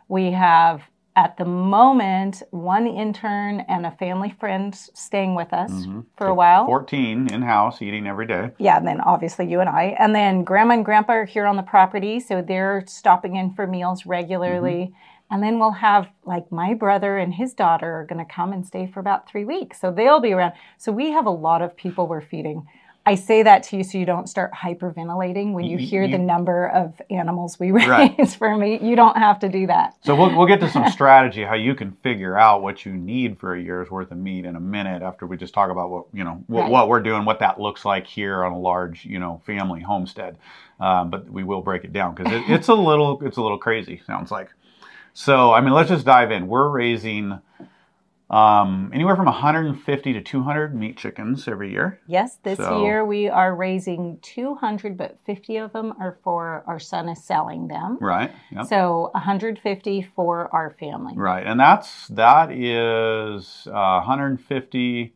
We 0.08 0.30
have 0.30 0.84
at 1.18 1.36
the 1.36 1.44
moment 1.44 2.44
one 2.50 2.86
intern 2.86 3.58
and 3.68 3.84
a 3.84 3.90
family 3.90 4.32
friend 4.38 4.72
staying 4.72 5.34
with 5.34 5.52
us 5.52 5.72
mm-hmm. 5.72 6.02
for 6.16 6.28
so 6.28 6.30
a 6.30 6.34
while. 6.34 6.64
14 6.64 7.34
in 7.34 7.42
house 7.42 7.82
eating 7.82 8.06
every 8.06 8.24
day. 8.24 8.52
Yeah 8.58 8.76
and 8.76 8.86
then 8.86 9.00
obviously 9.00 9.50
you 9.50 9.58
and 9.58 9.68
i. 9.68 9.96
And 9.98 10.14
then 10.14 10.44
grandma 10.44 10.74
and 10.74 10.84
grandpa 10.84 11.14
are 11.14 11.24
here 11.24 11.44
on 11.44 11.56
the 11.56 11.64
property 11.64 12.20
so 12.20 12.40
they're 12.40 12.84
stopping 12.86 13.34
in 13.34 13.52
for 13.52 13.66
meals 13.66 14.06
regularly. 14.06 14.92
Mm-hmm. 14.92 15.34
and 15.34 15.42
then 15.42 15.58
we'll 15.58 15.72
have 15.72 16.06
like 16.24 16.52
my 16.52 16.72
brother 16.72 17.18
and 17.18 17.34
his 17.34 17.52
daughter 17.52 17.90
are 17.98 18.06
going 18.06 18.24
to 18.24 18.32
come 18.32 18.52
and 18.52 18.64
stay 18.64 18.86
for 18.86 19.00
about 19.00 19.28
three 19.28 19.44
weeks 19.44 19.80
so 19.80 19.90
they'll 19.90 20.20
be 20.20 20.32
around. 20.32 20.52
So 20.76 20.92
we 20.92 21.10
have 21.10 21.26
a 21.26 21.36
lot 21.48 21.62
of 21.62 21.76
people 21.76 22.06
we're 22.06 22.20
feeding 22.20 22.64
I 23.08 23.14
say 23.14 23.42
that 23.42 23.62
to 23.64 23.78
you 23.78 23.84
so 23.84 23.96
you 23.96 24.04
don't 24.04 24.28
start 24.28 24.52
hyperventilating 24.52 25.54
when 25.54 25.64
you, 25.64 25.78
you 25.78 25.86
hear 25.86 26.04
you, 26.04 26.12
the 26.12 26.18
number 26.18 26.68
of 26.68 27.00
animals 27.08 27.58
we 27.58 27.70
raise 27.70 27.88
right. 27.88 28.28
for 28.38 28.54
meat. 28.54 28.82
You 28.82 28.96
don't 28.96 29.16
have 29.16 29.38
to 29.38 29.48
do 29.48 29.66
that. 29.66 29.94
So 30.04 30.14
we'll, 30.14 30.36
we'll 30.36 30.46
get 30.46 30.60
to 30.60 30.70
some 30.70 30.86
strategy 30.90 31.42
how 31.42 31.54
you 31.54 31.74
can 31.74 31.92
figure 32.02 32.36
out 32.36 32.60
what 32.60 32.84
you 32.84 32.92
need 32.92 33.38
for 33.40 33.54
a 33.54 33.62
year's 33.62 33.90
worth 33.90 34.10
of 34.10 34.18
meat 34.18 34.44
in 34.44 34.56
a 34.56 34.60
minute 34.60 35.00
after 35.00 35.26
we 35.26 35.38
just 35.38 35.54
talk 35.54 35.70
about 35.70 35.88
what 35.88 36.04
you 36.12 36.22
know 36.22 36.44
what, 36.48 36.64
right. 36.64 36.70
what 36.70 36.88
we're 36.88 37.00
doing, 37.00 37.24
what 37.24 37.38
that 37.38 37.58
looks 37.58 37.86
like 37.86 38.06
here 38.06 38.44
on 38.44 38.52
a 38.52 38.58
large 38.58 39.06
you 39.06 39.18
know 39.18 39.40
family 39.46 39.80
homestead. 39.80 40.36
Um, 40.78 41.08
but 41.08 41.30
we 41.30 41.44
will 41.44 41.62
break 41.62 41.84
it 41.84 41.94
down 41.94 42.14
because 42.14 42.30
it, 42.30 42.42
it's 42.48 42.68
a 42.68 42.74
little 42.74 43.24
it's 43.24 43.38
a 43.38 43.42
little 43.42 43.58
crazy. 43.58 44.02
Sounds 44.06 44.30
like. 44.30 44.50
So 45.14 45.54
I 45.54 45.62
mean, 45.62 45.72
let's 45.72 45.88
just 45.88 46.04
dive 46.04 46.30
in. 46.30 46.46
We're 46.46 46.68
raising 46.68 47.40
um, 48.30 48.90
anywhere 48.92 49.16
from 49.16 49.24
150 49.24 50.12
to 50.12 50.20
200 50.20 50.74
meat 50.74 50.98
chickens 50.98 51.48
every 51.48 51.70
year. 51.72 51.98
Yes, 52.06 52.38
this 52.42 52.58
so, 52.58 52.82
year 52.82 53.04
we 53.04 53.28
are 53.28 53.54
raising 53.54 54.18
200, 54.20 54.98
but 54.98 55.16
50 55.24 55.56
of 55.56 55.72
them 55.72 55.94
are 55.98 56.18
for 56.22 56.62
our 56.66 56.78
son 56.78 57.08
is 57.08 57.24
selling 57.24 57.68
them. 57.68 57.96
Right. 58.00 58.30
Yep. 58.52 58.66
So 58.66 59.10
150 59.14 60.10
for 60.14 60.54
our 60.54 60.76
family. 60.78 61.14
Right, 61.16 61.46
and 61.46 61.58
that's 61.58 62.08
that 62.08 62.52
is 62.52 63.66
uh, 63.68 64.02
150. 64.04 65.14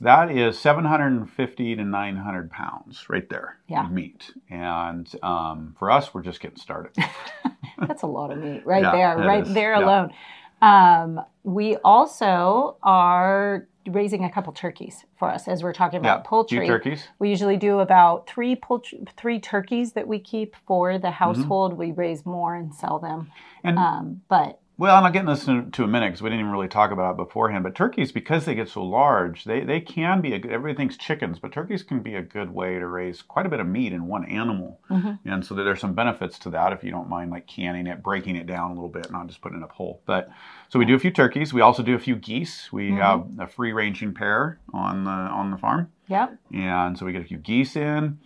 That 0.00 0.32
is 0.32 0.58
750 0.58 1.76
to 1.76 1.84
900 1.84 2.50
pounds 2.50 3.08
right 3.08 3.28
there 3.28 3.58
yeah. 3.68 3.84
of 3.84 3.92
meat. 3.92 4.32
And 4.50 5.08
um, 5.22 5.76
for 5.78 5.88
us, 5.88 6.12
we're 6.12 6.22
just 6.22 6.40
getting 6.40 6.56
started. 6.56 6.96
That's 7.86 8.02
a 8.02 8.06
lot 8.06 8.32
of 8.32 8.38
meat 8.38 8.66
right 8.66 8.82
yeah, 8.82 8.90
there, 8.90 9.18
right 9.18 9.46
is. 9.46 9.54
there 9.54 9.74
alone. 9.74 10.12
Um, 10.60 11.20
we 11.44 11.76
also 11.76 12.76
are 12.82 13.66
raising 13.86 14.24
a 14.24 14.30
couple 14.30 14.52
turkeys 14.52 15.04
for 15.18 15.30
us 15.30 15.48
as 15.48 15.62
we're 15.62 15.72
talking 15.72 15.98
about 15.98 16.20
yeah, 16.20 16.28
poultry. 16.28 16.66
turkeys. 16.66 17.04
We 17.18 17.30
usually 17.30 17.56
do 17.56 17.78
about 17.80 18.28
three 18.28 18.54
poultry, 18.56 19.00
three 19.16 19.40
turkeys 19.40 19.92
that 19.92 20.06
we 20.06 20.18
keep 20.18 20.54
for 20.66 20.98
the 20.98 21.08
mm-hmm. 21.08 21.14
household. 21.14 21.72
Mm-hmm. 21.72 21.80
We 21.80 21.92
raise 21.92 22.26
more 22.26 22.54
and 22.54 22.74
sell 22.74 22.98
them. 22.98 23.30
And, 23.64 23.78
um, 23.78 24.22
but 24.28 24.60
well, 24.78 24.94
I'm 24.94 25.02
not 25.02 25.12
getting 25.12 25.28
this 25.28 25.44
to, 25.44 25.82
a 25.82 25.88
minute 25.88 26.06
because 26.06 26.22
we 26.22 26.30
didn't 26.30 26.38
even 26.38 26.52
really 26.52 26.68
talk 26.68 26.92
about 26.92 27.10
it 27.10 27.16
beforehand. 27.16 27.64
But 27.64 27.74
turkeys, 27.74 28.12
because 28.12 28.44
they 28.44 28.54
get 28.54 28.68
so 28.68 28.84
large, 28.84 29.42
they, 29.42 29.60
they 29.60 29.80
can 29.80 30.20
be 30.20 30.32
a 30.32 30.38
good, 30.38 30.52
everything's 30.52 30.96
chickens, 30.96 31.40
but 31.40 31.50
turkeys 31.50 31.82
can 31.82 31.98
be 31.98 32.14
a 32.14 32.22
good 32.22 32.54
way 32.54 32.78
to 32.78 32.86
raise 32.86 33.20
quite 33.20 33.44
a 33.44 33.48
bit 33.48 33.58
of 33.58 33.66
meat 33.66 33.92
in 33.92 34.06
one 34.06 34.24
animal. 34.24 34.80
Mm-hmm. 34.88 35.28
And 35.28 35.44
so 35.44 35.56
there's 35.56 35.80
some 35.80 35.94
benefits 35.94 36.38
to 36.40 36.50
that 36.50 36.72
if 36.72 36.84
you 36.84 36.92
don't 36.92 37.08
mind 37.08 37.32
like 37.32 37.48
canning 37.48 37.88
it, 37.88 38.04
breaking 38.04 38.36
it 38.36 38.46
down 38.46 38.70
a 38.70 38.74
little 38.74 38.88
bit, 38.88 39.10
not 39.10 39.26
just 39.26 39.40
putting 39.40 39.58
it 39.58 39.64
up 39.64 39.72
whole. 39.72 40.00
But 40.06 40.30
so 40.68 40.78
we 40.78 40.84
do 40.84 40.94
a 40.94 41.00
few 41.00 41.10
turkeys. 41.10 41.52
We 41.52 41.60
also 41.60 41.82
do 41.82 41.96
a 41.96 41.98
few 41.98 42.14
geese. 42.14 42.72
We 42.72 42.90
mm-hmm. 42.90 42.98
have 42.98 43.48
a 43.48 43.50
free 43.50 43.72
ranging 43.72 44.14
pair 44.14 44.60
on 44.72 45.02
the 45.02 45.10
on 45.10 45.50
the 45.50 45.58
farm. 45.58 45.90
Yep. 46.06 46.38
And 46.54 46.96
so 46.96 47.04
we 47.04 47.12
get 47.12 47.22
a 47.22 47.26
few 47.26 47.38
geese 47.38 47.74
in. 47.74 48.20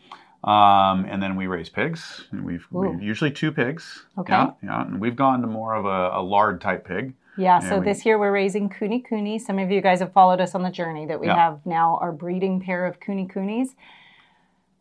Um, 0.44 1.06
and 1.08 1.22
then 1.22 1.36
we 1.36 1.46
raise 1.46 1.68
pigs. 1.68 2.24
We've, 2.32 2.66
we've, 2.70 3.00
usually 3.00 3.30
two 3.30 3.52
pigs. 3.52 4.04
Okay. 4.18 4.32
Yeah, 4.32 4.50
yeah. 4.62 4.86
And 4.86 5.00
we've 5.00 5.14
gone 5.14 5.40
to 5.42 5.46
more 5.46 5.74
of 5.74 5.84
a, 5.84 6.18
a 6.18 6.22
lard 6.22 6.60
type 6.60 6.86
pig. 6.86 7.14
Yeah, 7.38 7.60
so 7.60 7.78
we, 7.78 7.84
this 7.84 8.04
year 8.04 8.18
we're 8.18 8.32
raising 8.32 8.68
Kune 8.68 9.02
Kune. 9.02 9.38
Some 9.38 9.58
of 9.58 9.70
you 9.70 9.80
guys 9.80 10.00
have 10.00 10.12
followed 10.12 10.40
us 10.40 10.54
on 10.54 10.62
the 10.62 10.70
journey 10.70 11.06
that 11.06 11.20
we 11.20 11.28
yeah. 11.28 11.36
have 11.36 11.64
now 11.64 11.98
our 12.02 12.12
breeding 12.12 12.60
pair 12.60 12.84
of 12.86 13.00
Kune 13.00 13.28
Kunes. 13.28 13.68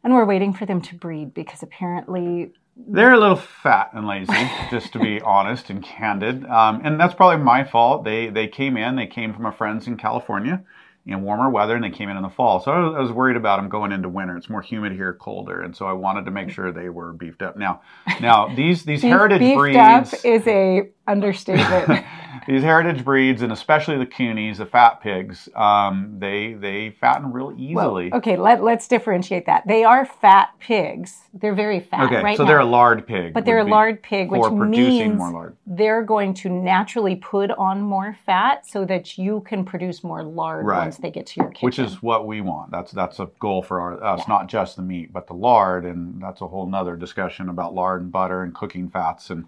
And 0.04 0.14
we're 0.14 0.26
waiting 0.26 0.52
for 0.52 0.66
them 0.66 0.82
to 0.82 0.96
breed 0.96 1.34
because 1.34 1.62
apparently 1.62 2.52
they're 2.76 3.14
a 3.14 3.20
little 3.20 3.36
fat 3.36 3.92
and 3.94 4.08
lazy, 4.08 4.50
just 4.72 4.94
to 4.94 5.00
be 5.00 5.22
honest 5.22 5.70
and 5.70 5.84
candid. 5.84 6.46
Um, 6.46 6.82
and 6.84 7.00
that's 7.00 7.14
probably 7.14 7.44
my 7.44 7.64
fault. 7.64 8.04
They 8.04 8.30
they 8.30 8.48
came 8.48 8.78
in. 8.78 8.96
They 8.96 9.08
came 9.08 9.34
from 9.34 9.46
a 9.46 9.52
friends 9.52 9.88
in 9.88 9.98
California, 9.98 10.64
in 11.06 11.24
warmer 11.24 11.50
weather 11.50 11.76
and 11.76 11.84
they 11.84 11.90
came 11.90 12.10
in 12.10 12.18
in 12.18 12.24
the 12.24 12.30
fall. 12.30 12.60
So 12.60 12.72
I 12.72 13.00
was 13.00 13.12
worried 13.12 13.36
about 13.36 13.58
them 13.58 13.70
going 13.70 13.92
into 13.92 14.08
winter. 14.08 14.38
It's 14.38 14.50
more 14.50 14.62
humid 14.62 14.92
here, 14.92 15.14
colder, 15.14 15.62
and 15.62 15.76
so 15.76 15.88
I 15.88 15.94
wanted 15.94 16.26
to 16.26 16.32
make 16.32 16.50
sure 16.50 16.72
they 16.72 16.90
were 16.90 17.14
beefed 17.14 17.42
up. 17.42 17.58
Now, 17.58 17.82
now 18.20 18.54
these 18.56 18.84
these 18.84 19.02
heritage 19.02 19.40
beefed 19.40 19.58
breeds 19.58 19.78
up 19.78 20.08
is 20.24 20.46
a 20.48 20.90
understatement. 21.08 22.06
these 22.48 22.64
heritage 22.64 23.04
breeds, 23.04 23.42
and 23.42 23.52
especially 23.52 23.98
the 23.98 24.06
Kune's, 24.06 24.58
the 24.58 24.66
fat 24.66 25.02
pigs, 25.02 25.50
um, 25.56 26.16
they 26.20 26.54
they 26.54 26.92
fatten 27.00 27.32
real 27.32 27.54
easily. 27.58 28.10
Well, 28.10 28.18
okay, 28.18 28.38
let, 28.38 28.64
let's 28.64 28.88
differentiate 28.88 29.46
that. 29.46 29.68
They 29.68 29.84
are 29.84 30.06
fat 30.06 30.52
pigs. 30.60 31.18
They're 31.34 31.56
very 31.56 31.80
fat. 31.80 32.06
Okay, 32.06 32.22
right 32.22 32.38
so 32.38 32.44
now. 32.44 32.50
they're 32.50 32.60
a 32.60 32.66
lard 32.66 33.06
pig. 33.06 33.34
But 33.34 33.46
they're 33.46 33.60
a 33.60 33.64
lard 33.64 34.02
pig, 34.02 34.32
which 34.32 34.52
means 34.52 35.22
they're 35.66 36.04
going 36.04 36.34
to 36.36 36.50
naturally 36.50 37.16
put 37.16 37.52
on 37.52 37.82
more 37.82 38.18
fat 38.26 38.68
so 38.68 38.86
that 38.86 39.18
you 39.18 39.42
can 39.42 39.64
produce 39.64 40.04
more 40.04 40.24
lard 40.24 40.66
right. 40.66 40.80
once 40.80 40.98
they 40.98 41.12
get 41.12 41.26
to 41.28 41.42
your 41.42 41.50
kitchen. 41.52 41.66
Which 41.66 41.80
is 41.80 42.02
what 42.02 42.28
we 42.28 42.42
want. 42.42 42.72
That's 42.72 42.92
that's 42.92 43.20
a 43.20 43.30
goal 43.40 43.62
for 43.62 43.80
our, 43.80 44.04
us, 44.04 44.20
yeah. 44.20 44.26
not 44.28 44.48
just 44.48 44.76
the 44.76 44.82
meat, 44.82 45.14
but 45.14 45.28
the 45.28 45.34
lard, 45.34 45.86
and 45.86 46.22
that's 46.22 46.42
a 46.42 46.48
whole 46.48 46.66
nother 46.66 46.96
discussion 46.96 47.50
about 47.50 47.74
lard 47.74 48.02
and 48.02 48.12
butter 48.12 48.44
and 48.44 48.54
cooking 48.54 48.90
fats 48.90 49.30
and 49.30 49.46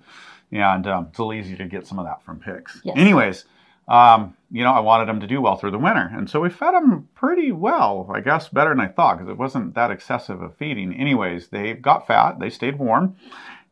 and 0.53 0.87
um, 0.87 1.07
it's 1.09 1.19
a 1.19 1.23
little 1.23 1.33
easy 1.33 1.55
to 1.57 1.65
get 1.65 1.87
some 1.87 1.99
of 1.99 2.05
that 2.05 2.23
from 2.23 2.39
pigs. 2.39 2.81
Yes. 2.83 2.95
Anyways, 2.97 3.45
um, 3.87 4.35
you 4.51 4.63
know, 4.63 4.71
I 4.71 4.79
wanted 4.79 5.07
them 5.07 5.19
to 5.19 5.27
do 5.27 5.41
well 5.41 5.57
through 5.57 5.71
the 5.71 5.77
winter, 5.77 6.09
and 6.13 6.29
so 6.29 6.39
we 6.39 6.49
fed 6.49 6.73
them 6.73 7.09
pretty 7.15 7.51
well, 7.51 8.09
I 8.13 8.21
guess, 8.21 8.47
better 8.49 8.69
than 8.69 8.79
I 8.79 8.87
thought 8.87 9.17
because 9.17 9.29
it 9.29 9.37
wasn't 9.37 9.75
that 9.75 9.91
excessive 9.91 10.41
of 10.41 10.55
feeding. 10.57 10.93
Anyways, 10.93 11.47
they 11.47 11.73
got 11.73 12.07
fat, 12.07 12.39
they 12.39 12.49
stayed 12.49 12.79
warm, 12.79 13.17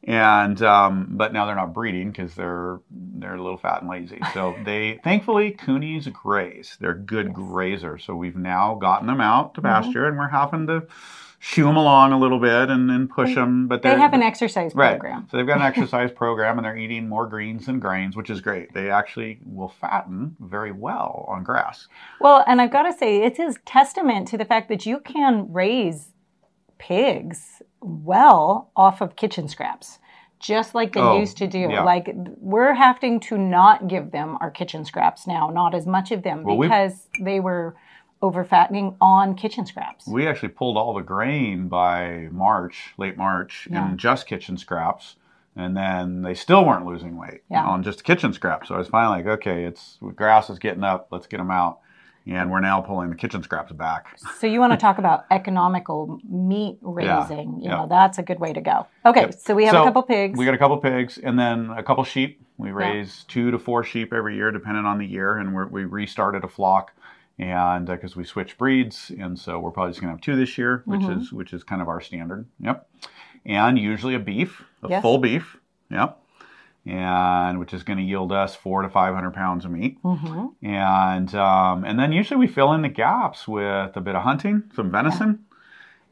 and 0.04 0.62
um, 0.63 1.08
but 1.12 1.32
now 1.32 1.46
they're 1.46 1.56
not 1.56 1.74
breeding 1.74 2.12
because 2.12 2.34
they're 2.36 2.80
they're 2.89 3.36
a 3.36 3.41
little 3.41 3.58
fat 3.58 3.82
and 3.82 3.89
lazy. 3.89 4.20
So 4.34 4.56
they 4.65 5.00
thankfully 5.04 5.52
Kune's 5.52 6.08
graze. 6.08 6.78
They're 6.80 6.96
good 6.96 7.28
yes. 7.28 7.38
grazers. 7.38 8.02
So 8.02 8.15
we've 8.15 8.36
now 8.36 8.76
gotten 8.76 9.08
them 9.08 9.22
out 9.22 9.54
to 9.54 9.62
mm-hmm. 9.62 9.67
pasture, 9.67 10.00
mm-hmm. 10.00 10.08
and 10.08 10.17
we're 10.17 10.28
having 10.28 10.67
to 10.67 10.88
shoo 11.43 11.63
them 11.63 11.75
along 11.75 12.13
a 12.13 12.19
little 12.19 12.39
bit 12.39 12.69
and, 12.69 12.91
and 12.91 13.10
push 13.10 13.34
them. 13.34 13.67
But 13.67 13.82
they 13.82 13.97
have 13.97 14.13
an 14.13 14.21
exercise 14.21 14.73
program. 14.73 15.21
Right. 15.21 15.32
So 15.32 15.38
they've 15.38 15.47
got 15.47 15.58
an 15.58 15.63
exercise 15.73 16.12
program 16.12 16.60
and 16.60 16.63
they're 16.63 16.77
eating 16.77 17.10
more 17.10 17.25
greens 17.25 17.67
and 17.67 17.82
grains, 17.82 18.15
which 18.15 18.30
is 18.30 18.41
great. 18.41 18.71
They 18.75 18.91
actually 18.91 19.39
will 19.43 19.69
fatten 19.82 20.36
very 20.39 20.71
well 20.71 21.25
on 21.27 21.43
grass. 21.43 21.88
Well, 22.19 22.43
and 22.45 22.62
I've 22.62 22.71
got 22.71 22.84
to 22.84 22.93
say, 22.95 23.23
it 23.23 23.39
is 23.39 23.58
testament 23.65 24.27
to 24.27 24.38
the 24.38 24.45
fact 24.45 24.69
that 24.69 24.86
you 24.86 24.99
can 24.99 25.51
raise 25.51 26.10
pigs 26.77 27.63
well 27.82 28.69
off 28.75 29.01
of 29.01 29.15
kitchen 29.15 29.47
scraps 29.47 29.97
just 30.39 30.73
like 30.73 30.93
they 30.93 30.99
oh, 30.99 31.19
used 31.19 31.38
to 31.38 31.47
do. 31.47 31.60
Yeah. 31.60 31.84
Like 31.84 32.12
we're 32.38 32.73
having 32.73 33.19
to 33.21 33.38
not 33.38 33.88
give 33.88 34.12
them 34.12 34.38
our 34.41 34.51
kitchen 34.51 34.86
scraps 34.86 35.27
now, 35.27 35.49
not 35.49 35.73
as 35.73 35.86
much 35.86 36.12
of 36.12 36.23
them 36.23 36.43
well, 36.43 36.60
because 36.60 37.08
they 37.19 37.39
were 37.39 37.75
over 38.21 38.43
fattening 38.43 38.95
on 39.01 39.36
kitchen 39.36 39.65
scraps. 39.65 40.07
We 40.07 40.27
actually 40.27 40.49
pulled 40.49 40.77
all 40.77 40.93
the 40.93 41.01
grain 41.01 41.67
by 41.67 42.29
March, 42.31 42.93
late 42.97 43.17
March, 43.17 43.67
yeah. 43.71 43.89
in 43.89 43.97
just 43.97 44.27
kitchen 44.27 44.57
scraps. 44.57 45.15
And 45.55 45.75
then 45.75 46.21
they 46.21 46.34
still 46.34 46.65
weren't 46.65 46.86
losing 46.86 47.17
weight 47.17 47.41
yeah. 47.49 47.65
on 47.65 47.84
just 47.84 48.05
kitchen 48.05 48.31
scraps. 48.31 48.69
So 48.69 48.75
I 48.75 48.77
was 48.77 48.88
finally 48.88 49.17
like, 49.17 49.39
okay, 49.39 49.65
it's 49.65 49.97
grass 50.15 50.49
is 50.49 50.60
getting 50.60 50.84
up. 50.84 51.10
Let's 51.12 51.27
get 51.27 51.38
them 51.38 51.51
out. 51.51 51.79
And 52.27 52.51
we're 52.51 52.62
now 52.62 52.81
pulling 52.81 53.10
the 53.10 53.15
kitchen 53.15 53.41
scraps 53.41 53.71
back. 53.73 54.17
So 54.39 54.45
you 54.45 54.60
want 54.60 54.73
to 54.73 54.77
talk 54.77 54.99
about 54.99 55.25
economical 55.31 56.19
meat 56.29 56.77
raising? 56.81 57.60
Yeah. 57.60 57.63
You 57.63 57.69
know, 57.69 57.88
that's 57.89 58.19
a 58.19 58.23
good 58.23 58.39
way 58.39 58.53
to 58.53 58.62
go. 58.62 58.86
Okay, 59.05 59.21
yep. 59.21 59.34
so 59.34 59.55
we 59.55 59.65
have 59.65 59.73
so 59.73 59.81
a 59.81 59.86
couple 59.86 60.03
pigs. 60.03 60.38
We 60.38 60.45
got 60.45 60.53
a 60.53 60.60
couple 60.60 60.77
pigs, 60.77 61.17
and 61.17 61.38
then 61.38 61.71
a 61.71 61.81
couple 61.81 62.03
sheep. 62.03 62.39
We 62.57 62.71
raise 62.71 63.25
two 63.27 63.49
to 63.49 63.57
four 63.57 63.84
sheep 63.84 64.13
every 64.13 64.36
year, 64.36 64.51
depending 64.51 64.86
on 64.86 64.99
the 64.99 65.05
year, 65.05 65.38
and 65.38 65.71
we 65.71 65.84
restarted 65.86 66.43
a 66.43 66.47
flock 66.47 66.93
and 67.41 67.88
because 67.88 68.13
uh, 68.13 68.19
we 68.19 68.23
switch 68.23 68.58
breeds, 68.58 69.12
and 69.19 69.38
so 69.38 69.60
we're 69.60 69.71
probably 69.71 69.91
just 69.91 69.99
gonna 69.99 70.13
have 70.13 70.21
two 70.21 70.36
this 70.36 70.58
year, 70.58 70.84
which 70.86 71.01
mm-hmm. 71.01 71.19
is 71.19 71.34
which 71.34 71.54
is 71.54 71.63
kind 71.63 71.82
of 71.82 71.89
our 71.89 71.99
standard. 71.99 72.45
Yep, 72.60 72.88
and 73.45 73.80
usually 73.80 74.13
a 74.13 74.19
beef, 74.19 74.63
a 74.84 74.89
yes. 74.89 75.01
full 75.01 75.17
beef. 75.17 75.58
Yep, 75.89 76.21
and 76.86 77.60
which 77.60 77.73
is 77.73 77.84
going 77.84 77.97
to 77.97 78.04
yield 78.04 78.32
us 78.32 78.56
four 78.56 78.84
to 78.84 78.89
five 78.89 79.15
hundred 79.15 79.34
pounds 79.34 79.65
of 79.65 79.71
meat, 79.71 80.01
mm-hmm. 80.04 80.65
and 80.65 81.34
um, 81.34 81.84
and 81.84 81.99
then 81.99 82.12
usually 82.12 82.39
we 82.39 82.47
fill 82.47 82.73
in 82.73 82.84
the 82.84 82.89
gaps 82.89 83.47
with 83.47 83.97
a 83.97 84.01
bit 84.01 84.15
of 84.15 84.21
hunting, 84.21 84.63
some 84.75 84.91
venison. 84.91 85.45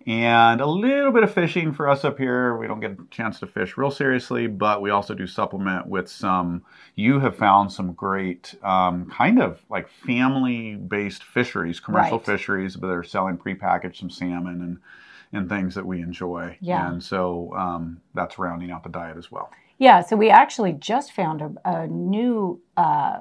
And 0.07 0.61
a 0.61 0.65
little 0.65 1.11
bit 1.11 1.23
of 1.23 1.33
fishing 1.33 1.73
for 1.73 1.89
us 1.89 2.05
up 2.05 2.17
here. 2.17 2.57
We 2.57 2.67
don't 2.67 2.79
get 2.79 2.91
a 2.91 2.97
chance 3.11 3.39
to 3.39 3.47
fish 3.47 3.77
real 3.77 3.91
seriously, 3.91 4.47
but 4.47 4.81
we 4.81 4.89
also 4.89 5.13
do 5.13 5.27
supplement 5.27 5.87
with 5.87 6.09
some. 6.09 6.63
You 6.95 7.19
have 7.19 7.35
found 7.35 7.71
some 7.71 7.93
great 7.93 8.55
um, 8.63 9.09
kind 9.09 9.41
of 9.41 9.61
like 9.69 9.89
family 9.89 10.75
based 10.75 11.23
fisheries, 11.23 11.79
commercial 11.79 12.17
right. 12.17 12.25
fisheries, 12.25 12.75
but 12.75 12.87
they're 12.87 13.03
selling 13.03 13.37
prepackaged 13.37 13.97
some 13.97 14.09
salmon 14.09 14.61
and 14.61 14.79
and 15.31 15.47
things 15.47 15.75
that 15.75 15.85
we 15.85 16.01
enjoy. 16.01 16.57
Yeah. 16.59 16.89
And 16.89 17.03
so 17.03 17.53
um, 17.55 18.01
that's 18.15 18.39
rounding 18.39 18.71
out 18.71 18.83
the 18.83 18.89
diet 18.89 19.17
as 19.17 19.31
well. 19.31 19.51
Yeah. 19.77 20.01
So 20.01 20.15
we 20.15 20.29
actually 20.29 20.73
just 20.73 21.11
found 21.11 21.41
a, 21.41 21.51
a 21.65 21.87
new. 21.87 22.61
Uh, 22.75 23.19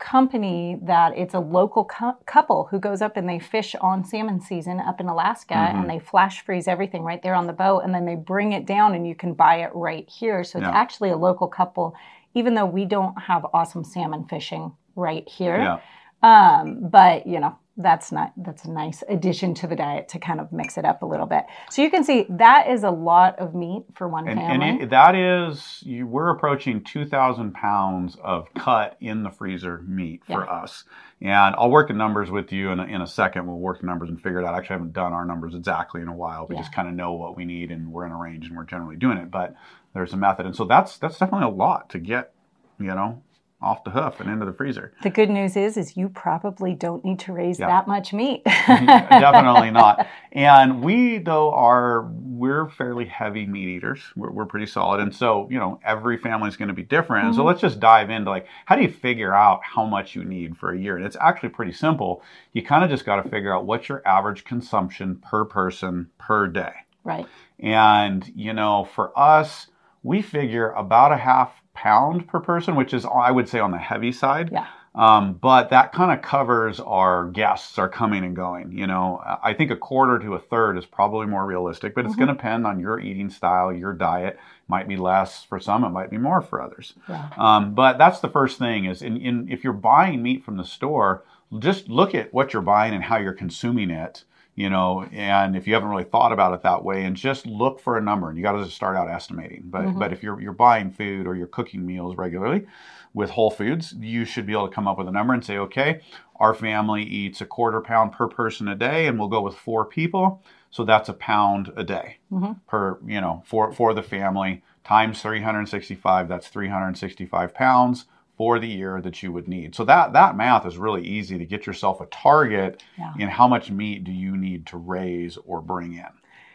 company 0.00 0.78
that 0.82 1.16
it's 1.16 1.34
a 1.34 1.38
local 1.38 1.84
cu- 1.84 2.16
couple 2.26 2.66
who 2.70 2.80
goes 2.80 3.00
up 3.02 3.16
and 3.16 3.28
they 3.28 3.38
fish 3.38 3.76
on 3.80 4.04
salmon 4.04 4.40
season 4.40 4.80
up 4.80 5.00
in 5.00 5.06
Alaska 5.06 5.54
mm-hmm. 5.54 5.80
and 5.80 5.90
they 5.90 5.98
flash 5.98 6.44
freeze 6.44 6.66
everything 6.66 7.02
right 7.02 7.22
there 7.22 7.34
on 7.34 7.46
the 7.46 7.52
boat 7.52 7.80
and 7.80 7.94
then 7.94 8.06
they 8.06 8.16
bring 8.16 8.52
it 8.52 8.66
down 8.66 8.94
and 8.94 9.06
you 9.06 9.14
can 9.14 9.34
buy 9.34 9.56
it 9.56 9.70
right 9.74 10.08
here. 10.08 10.42
So 10.42 10.58
it's 10.58 10.66
yeah. 10.66 10.72
actually 10.72 11.10
a 11.10 11.16
local 11.16 11.46
couple, 11.46 11.94
even 12.34 12.54
though 12.54 12.66
we 12.66 12.84
don't 12.84 13.16
have 13.20 13.46
awesome 13.52 13.84
salmon 13.84 14.24
fishing 14.24 14.72
right 14.96 15.28
here. 15.28 15.58
Yeah. 15.58 15.80
Um, 16.22 16.88
but 16.88 17.26
you 17.26 17.38
know, 17.38 17.56
that's 17.76 18.12
not 18.12 18.32
that's 18.36 18.64
a 18.64 18.70
nice 18.70 19.02
addition 19.08 19.54
to 19.54 19.66
the 19.66 19.76
diet 19.76 20.08
to 20.08 20.18
kind 20.18 20.40
of 20.40 20.52
mix 20.52 20.76
it 20.76 20.84
up 20.84 21.02
a 21.02 21.06
little 21.06 21.26
bit. 21.26 21.44
So 21.70 21.80
you 21.82 21.90
can 21.90 22.04
see 22.04 22.26
that 22.28 22.68
is 22.68 22.82
a 22.82 22.90
lot 22.90 23.38
of 23.38 23.54
meat 23.54 23.84
for 23.94 24.08
one 24.08 24.28
and, 24.28 24.38
family. 24.38 24.68
And 24.68 24.82
it, 24.82 24.90
that 24.90 25.14
is 25.14 25.80
you, 25.82 26.06
we're 26.06 26.30
approaching 26.30 26.82
two 26.84 27.04
thousand 27.06 27.54
pounds 27.54 28.16
of 28.22 28.52
cut 28.54 28.96
in 29.00 29.22
the 29.22 29.30
freezer 29.30 29.82
meat 29.86 30.22
for 30.26 30.44
yeah. 30.44 30.62
us. 30.62 30.84
And 31.22 31.54
I'll 31.56 31.70
work 31.70 31.88
the 31.88 31.94
numbers 31.94 32.30
with 32.30 32.50
you 32.52 32.70
in 32.70 32.80
a, 32.80 32.84
in 32.84 33.00
a 33.02 33.06
second. 33.06 33.46
We'll 33.46 33.58
work 33.58 33.80
the 33.80 33.86
numbers 33.86 34.08
and 34.08 34.20
figure 34.20 34.40
it 34.40 34.44
out. 34.44 34.54
Actually, 34.54 34.74
I 34.74 34.78
haven't 34.78 34.92
done 34.92 35.12
our 35.12 35.24
numbers 35.24 35.54
exactly 35.54 36.00
in 36.00 36.08
a 36.08 36.14
while. 36.14 36.46
We 36.48 36.56
yeah. 36.56 36.62
just 36.62 36.74
kind 36.74 36.88
of 36.88 36.94
know 36.94 37.12
what 37.12 37.36
we 37.36 37.44
need 37.44 37.70
and 37.70 37.92
we're 37.92 38.06
in 38.06 38.12
a 38.12 38.18
range 38.18 38.46
and 38.46 38.56
we're 38.56 38.64
generally 38.64 38.96
doing 38.96 39.18
it. 39.18 39.30
But 39.30 39.54
there's 39.94 40.12
a 40.12 40.16
method, 40.16 40.46
and 40.46 40.54
so 40.54 40.64
that's 40.64 40.98
that's 40.98 41.18
definitely 41.18 41.46
a 41.46 41.56
lot 41.56 41.90
to 41.90 41.98
get. 41.98 42.32
You 42.78 42.94
know, 42.94 43.22
off 43.62 43.84
the 43.84 43.90
hoof 43.90 44.20
and 44.20 44.30
into 44.30 44.46
the 44.46 44.52
freezer. 44.52 44.92
The 45.02 45.10
good 45.10 45.28
news 45.28 45.56
is, 45.56 45.76
is 45.76 45.96
you 45.96 46.08
probably 46.08 46.74
don't 46.74 47.04
need 47.04 47.18
to 47.20 47.32
raise 47.32 47.58
that 47.58 47.86
much 47.86 48.12
meat. 48.12 48.42
Definitely 48.44 49.70
not. 49.70 50.06
And 50.32 50.82
we 50.82 51.18
though 51.18 51.52
are 51.52 52.08
we're 52.12 52.70
fairly 52.70 53.04
heavy 53.04 53.44
meat 53.46 53.68
eaters. 53.68 54.00
We're, 54.16 54.30
we're 54.30 54.46
pretty 54.46 54.66
solid, 54.66 55.00
and 55.00 55.14
so 55.14 55.46
you 55.50 55.58
know 55.58 55.78
every 55.84 56.16
family 56.16 56.48
is 56.48 56.56
going 56.56 56.68
to 56.68 56.74
be 56.74 56.82
different. 56.82 57.26
Mm-hmm. 57.26 57.36
So 57.36 57.44
let's 57.44 57.60
just 57.60 57.80
dive 57.80 58.10
into 58.10 58.30
like 58.30 58.46
how 58.64 58.76
do 58.76 58.82
you 58.82 58.90
figure 58.90 59.34
out 59.34 59.60
how 59.62 59.84
much 59.84 60.14
you 60.14 60.24
need 60.24 60.56
for 60.56 60.72
a 60.72 60.78
year? 60.78 60.96
And 60.96 61.04
it's 61.04 61.16
actually 61.20 61.50
pretty 61.50 61.72
simple. 61.72 62.22
You 62.52 62.62
kind 62.62 62.82
of 62.82 62.90
just 62.90 63.04
got 63.04 63.22
to 63.22 63.28
figure 63.28 63.54
out 63.54 63.66
what's 63.66 63.88
your 63.88 64.02
average 64.06 64.44
consumption 64.44 65.16
per 65.16 65.44
person 65.44 66.08
per 66.18 66.46
day. 66.46 66.72
Right. 67.04 67.26
And 67.58 68.30
you 68.34 68.54
know, 68.54 68.88
for 68.94 69.16
us, 69.18 69.66
we 70.02 70.22
figure 70.22 70.70
about 70.70 71.12
a 71.12 71.18
half 71.18 71.60
pound 71.82 72.28
per 72.28 72.40
person, 72.40 72.76
which 72.76 72.92
is, 72.92 73.04
I 73.04 73.30
would 73.30 73.48
say, 73.48 73.58
on 73.58 73.70
the 73.70 73.78
heavy 73.78 74.12
side. 74.12 74.50
Yeah. 74.52 74.66
Um, 74.92 75.34
but 75.34 75.70
that 75.70 75.92
kind 75.92 76.10
of 76.10 76.20
covers 76.20 76.80
our 76.80 77.30
guests 77.30 77.78
are 77.78 77.88
coming 77.88 78.24
and 78.24 78.34
going. 78.34 78.72
You 78.72 78.88
know, 78.88 79.22
I 79.42 79.54
think 79.54 79.70
a 79.70 79.76
quarter 79.76 80.18
to 80.18 80.34
a 80.34 80.40
third 80.40 80.76
is 80.76 80.84
probably 80.84 81.26
more 81.26 81.46
realistic, 81.46 81.94
but 81.94 82.04
it's 82.04 82.12
mm-hmm. 82.12 82.24
going 82.24 82.28
to 82.28 82.34
depend 82.34 82.66
on 82.66 82.80
your 82.80 82.98
eating 82.98 83.30
style, 83.30 83.72
your 83.72 83.92
diet. 83.92 84.38
Might 84.66 84.88
be 84.88 84.96
less 84.96 85.44
for 85.44 85.60
some, 85.60 85.84
it 85.84 85.90
might 85.90 86.10
be 86.10 86.18
more 86.18 86.42
for 86.42 86.60
others. 86.60 86.94
Yeah. 87.08 87.28
Um, 87.36 87.74
but 87.74 87.98
that's 87.98 88.18
the 88.18 88.28
first 88.28 88.58
thing 88.58 88.84
is 88.84 89.00
in, 89.00 89.16
in, 89.16 89.48
if 89.48 89.62
you're 89.62 89.72
buying 89.72 90.22
meat 90.22 90.44
from 90.44 90.56
the 90.56 90.64
store, 90.64 91.24
just 91.58 91.88
look 91.88 92.14
at 92.14 92.34
what 92.34 92.52
you're 92.52 92.62
buying 92.62 92.92
and 92.92 93.04
how 93.04 93.18
you're 93.18 93.32
consuming 93.32 93.90
it 93.90 94.24
you 94.54 94.68
know 94.68 95.06
and 95.12 95.56
if 95.56 95.66
you 95.66 95.74
haven't 95.74 95.88
really 95.88 96.04
thought 96.04 96.32
about 96.32 96.52
it 96.52 96.62
that 96.62 96.84
way 96.84 97.04
and 97.04 97.16
just 97.16 97.46
look 97.46 97.80
for 97.80 97.96
a 97.96 98.00
number 98.00 98.28
and 98.28 98.36
you 98.36 98.42
got 98.42 98.52
to 98.52 98.64
just 98.64 98.76
start 98.76 98.96
out 98.96 99.08
estimating 99.08 99.62
but 99.66 99.82
mm-hmm. 99.82 99.98
but 99.98 100.12
if 100.12 100.22
you're 100.22 100.40
you're 100.40 100.52
buying 100.52 100.90
food 100.90 101.26
or 101.26 101.34
you're 101.34 101.46
cooking 101.46 101.86
meals 101.86 102.16
regularly 102.16 102.66
with 103.14 103.30
whole 103.30 103.50
foods 103.50 103.94
you 103.98 104.24
should 104.24 104.46
be 104.46 104.52
able 104.52 104.68
to 104.68 104.74
come 104.74 104.88
up 104.88 104.98
with 104.98 105.08
a 105.08 105.12
number 105.12 105.32
and 105.32 105.44
say 105.44 105.56
okay 105.56 106.00
our 106.36 106.54
family 106.54 107.02
eats 107.02 107.40
a 107.40 107.46
quarter 107.46 107.80
pound 107.80 108.12
per 108.12 108.26
person 108.26 108.68
a 108.68 108.74
day 108.74 109.06
and 109.06 109.18
we'll 109.18 109.28
go 109.28 109.40
with 109.40 109.54
four 109.54 109.84
people 109.84 110.42
so 110.70 110.84
that's 110.84 111.08
a 111.08 111.14
pound 111.14 111.72
a 111.76 111.84
day 111.84 112.18
mm-hmm. 112.32 112.52
per 112.66 112.98
you 113.06 113.20
know 113.20 113.42
for 113.46 113.72
for 113.72 113.94
the 113.94 114.02
family 114.02 114.62
times 114.84 115.22
365 115.22 116.28
that's 116.28 116.48
365 116.48 117.54
pounds 117.54 118.06
for 118.40 118.58
the 118.58 118.66
year 118.66 119.02
that 119.02 119.22
you 119.22 119.30
would 119.30 119.46
need. 119.46 119.74
So 119.74 119.84
that 119.84 120.14
that 120.14 120.34
math 120.34 120.64
is 120.64 120.78
really 120.78 121.06
easy 121.06 121.36
to 121.36 121.44
get 121.44 121.66
yourself 121.66 122.00
a 122.00 122.06
target 122.06 122.82
yeah. 122.96 123.12
in 123.18 123.28
how 123.28 123.46
much 123.46 123.70
meat 123.70 124.02
do 124.02 124.12
you 124.12 124.34
need 124.34 124.64
to 124.68 124.78
raise 124.78 125.36
or 125.44 125.60
bring 125.60 125.92
in. 125.92 126.08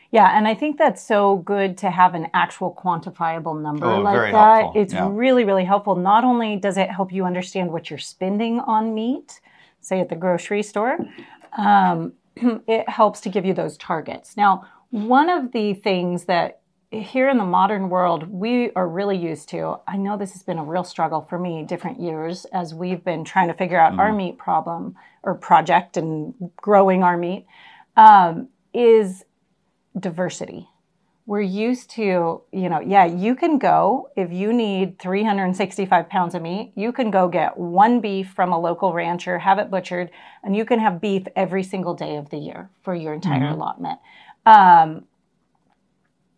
Yeah, 0.09 0.35
and 0.35 0.47
I 0.47 0.55
think 0.55 0.79
that's 0.79 1.05
so 1.05 1.35
good 1.35 1.77
to 1.77 1.91
have 1.91 2.15
an 2.15 2.29
actual 2.33 2.73
quantifiable 2.73 3.61
number 3.61 3.85
oh, 3.85 3.99
like 4.01 4.31
that. 4.31 4.61
Helpful. 4.61 4.81
It's 4.81 4.93
yeah. 4.95 5.07
really, 5.11 5.43
really 5.43 5.63
helpful. 5.63 5.95
Not 5.95 6.23
only 6.23 6.55
does 6.55 6.77
it 6.77 6.89
help 6.89 7.13
you 7.13 7.23
understand 7.23 7.71
what 7.71 7.91
you're 7.91 7.99
spending 7.99 8.61
on 8.61 8.95
meat, 8.95 9.39
say 9.79 9.99
at 9.99 10.09
the 10.09 10.15
grocery 10.15 10.63
store, 10.63 10.97
um, 11.55 12.13
it 12.67 12.89
helps 12.89 13.21
to 13.21 13.29
give 13.29 13.45
you 13.45 13.53
those 13.53 13.77
targets. 13.77 14.35
Now, 14.35 14.65
one 14.89 15.29
of 15.29 15.51
the 15.51 15.75
things 15.75 16.25
that 16.25 16.61
here 16.91 17.29
in 17.29 17.37
the 17.37 17.45
modern 17.45 17.89
world, 17.89 18.29
we 18.29 18.71
are 18.71 18.87
really 18.87 19.17
used 19.17 19.49
to. 19.49 19.79
I 19.87 19.97
know 19.97 20.17
this 20.17 20.33
has 20.33 20.43
been 20.43 20.57
a 20.57 20.63
real 20.63 20.83
struggle 20.83 21.25
for 21.29 21.37
me 21.37 21.63
different 21.63 21.99
years 21.99 22.45
as 22.45 22.73
we've 22.73 23.03
been 23.03 23.23
trying 23.23 23.47
to 23.47 23.53
figure 23.53 23.79
out 23.79 23.93
mm. 23.93 23.99
our 23.99 24.13
meat 24.13 24.37
problem 24.37 24.95
or 25.23 25.35
project 25.35 25.97
and 25.97 26.33
growing 26.57 27.03
our 27.03 27.17
meat 27.17 27.47
um, 27.97 28.49
is 28.73 29.25
diversity. 29.99 30.67
We're 31.27 31.41
used 31.41 31.89
to, 31.91 32.43
you 32.51 32.69
know, 32.69 32.79
yeah, 32.79 33.05
you 33.05 33.33
can 33.33 33.57
go 33.57 34.11
if 34.15 34.31
you 34.31 34.53
need 34.53 34.99
365 34.99 36.07
pounds 36.07 36.35
of 36.35 36.43
meat, 36.43 36.71
you 36.75 36.91
can 36.91 37.09
go 37.09 37.27
get 37.27 37.57
one 37.57 37.99
beef 37.99 38.31
from 38.35 38.53
a 38.53 38.59
local 38.59 38.93
rancher, 38.93 39.39
have 39.39 39.57
it 39.57 39.71
butchered, 39.71 40.11
and 40.43 40.55
you 40.55 40.65
can 40.65 40.79
have 40.79 41.01
beef 41.01 41.23
every 41.35 41.63
single 41.63 41.95
day 41.95 42.17
of 42.17 42.29
the 42.29 42.37
year 42.37 42.69
for 42.83 42.93
your 42.93 43.13
entire 43.13 43.39
mm-hmm. 43.39 43.55
allotment. 43.55 43.99
Um, 44.45 45.05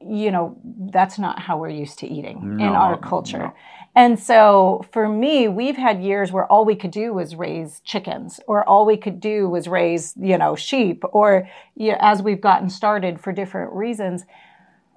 you 0.01 0.31
know, 0.31 0.57
that's 0.91 1.17
not 1.17 1.39
how 1.39 1.57
we're 1.57 1.69
used 1.69 1.99
to 1.99 2.07
eating 2.07 2.57
no, 2.57 2.65
in 2.65 2.73
our 2.73 2.97
culture. 2.97 3.39
No. 3.39 3.53
And 3.95 4.19
so 4.19 4.86
for 4.91 5.10
me, 5.10 5.47
we've 5.47 5.75
had 5.75 6.03
years 6.03 6.31
where 6.31 6.45
all 6.51 6.65
we 6.65 6.75
could 6.75 6.91
do 6.91 7.13
was 7.13 7.36
raise 7.36 7.79
chickens 7.81 8.39
or 8.47 8.67
all 8.67 8.86
we 8.86 8.95
could 8.95 9.19
do 9.19 9.49
was 9.49 9.67
raise, 9.67 10.13
you 10.19 10.38
know, 10.38 10.55
sheep 10.55 11.03
or 11.12 11.49
you 11.75 11.91
know, 11.91 11.97
as 11.99 12.21
we've 12.21 12.41
gotten 12.41 12.69
started 12.69 13.19
for 13.19 13.31
different 13.31 13.73
reasons. 13.73 14.23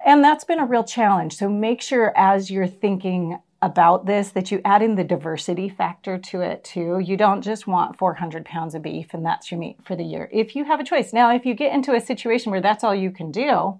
And 0.05 0.23
that's 0.23 0.43
been 0.43 0.59
a 0.59 0.65
real 0.65 0.83
challenge. 0.83 1.35
So 1.35 1.49
make 1.49 1.81
sure 1.81 2.13
as 2.15 2.51
you're 2.51 2.67
thinking 2.67 3.39
about 3.61 4.05
this 4.07 4.29
that 4.29 4.51
you 4.51 4.59
add 4.65 4.81
in 4.81 4.95
the 4.95 5.03
diversity 5.03 5.69
factor 5.69 6.17
to 6.17 6.41
it 6.41 6.63
too. 6.63 6.99
You 6.99 7.15
don't 7.15 7.41
just 7.41 7.67
want 7.67 7.97
400 7.97 8.43
pounds 8.45 8.73
of 8.73 8.81
beef 8.81 9.13
and 9.13 9.25
that's 9.25 9.51
your 9.51 9.59
meat 9.59 9.77
for 9.83 9.95
the 9.95 10.03
year. 10.03 10.29
If 10.31 10.55
you 10.55 10.65
have 10.65 10.79
a 10.79 10.83
choice. 10.83 11.13
Now, 11.13 11.33
if 11.33 11.45
you 11.45 11.53
get 11.53 11.73
into 11.73 11.93
a 11.93 12.01
situation 12.01 12.51
where 12.51 12.61
that's 12.61 12.83
all 12.83 12.95
you 12.95 13.11
can 13.11 13.31
do, 13.31 13.79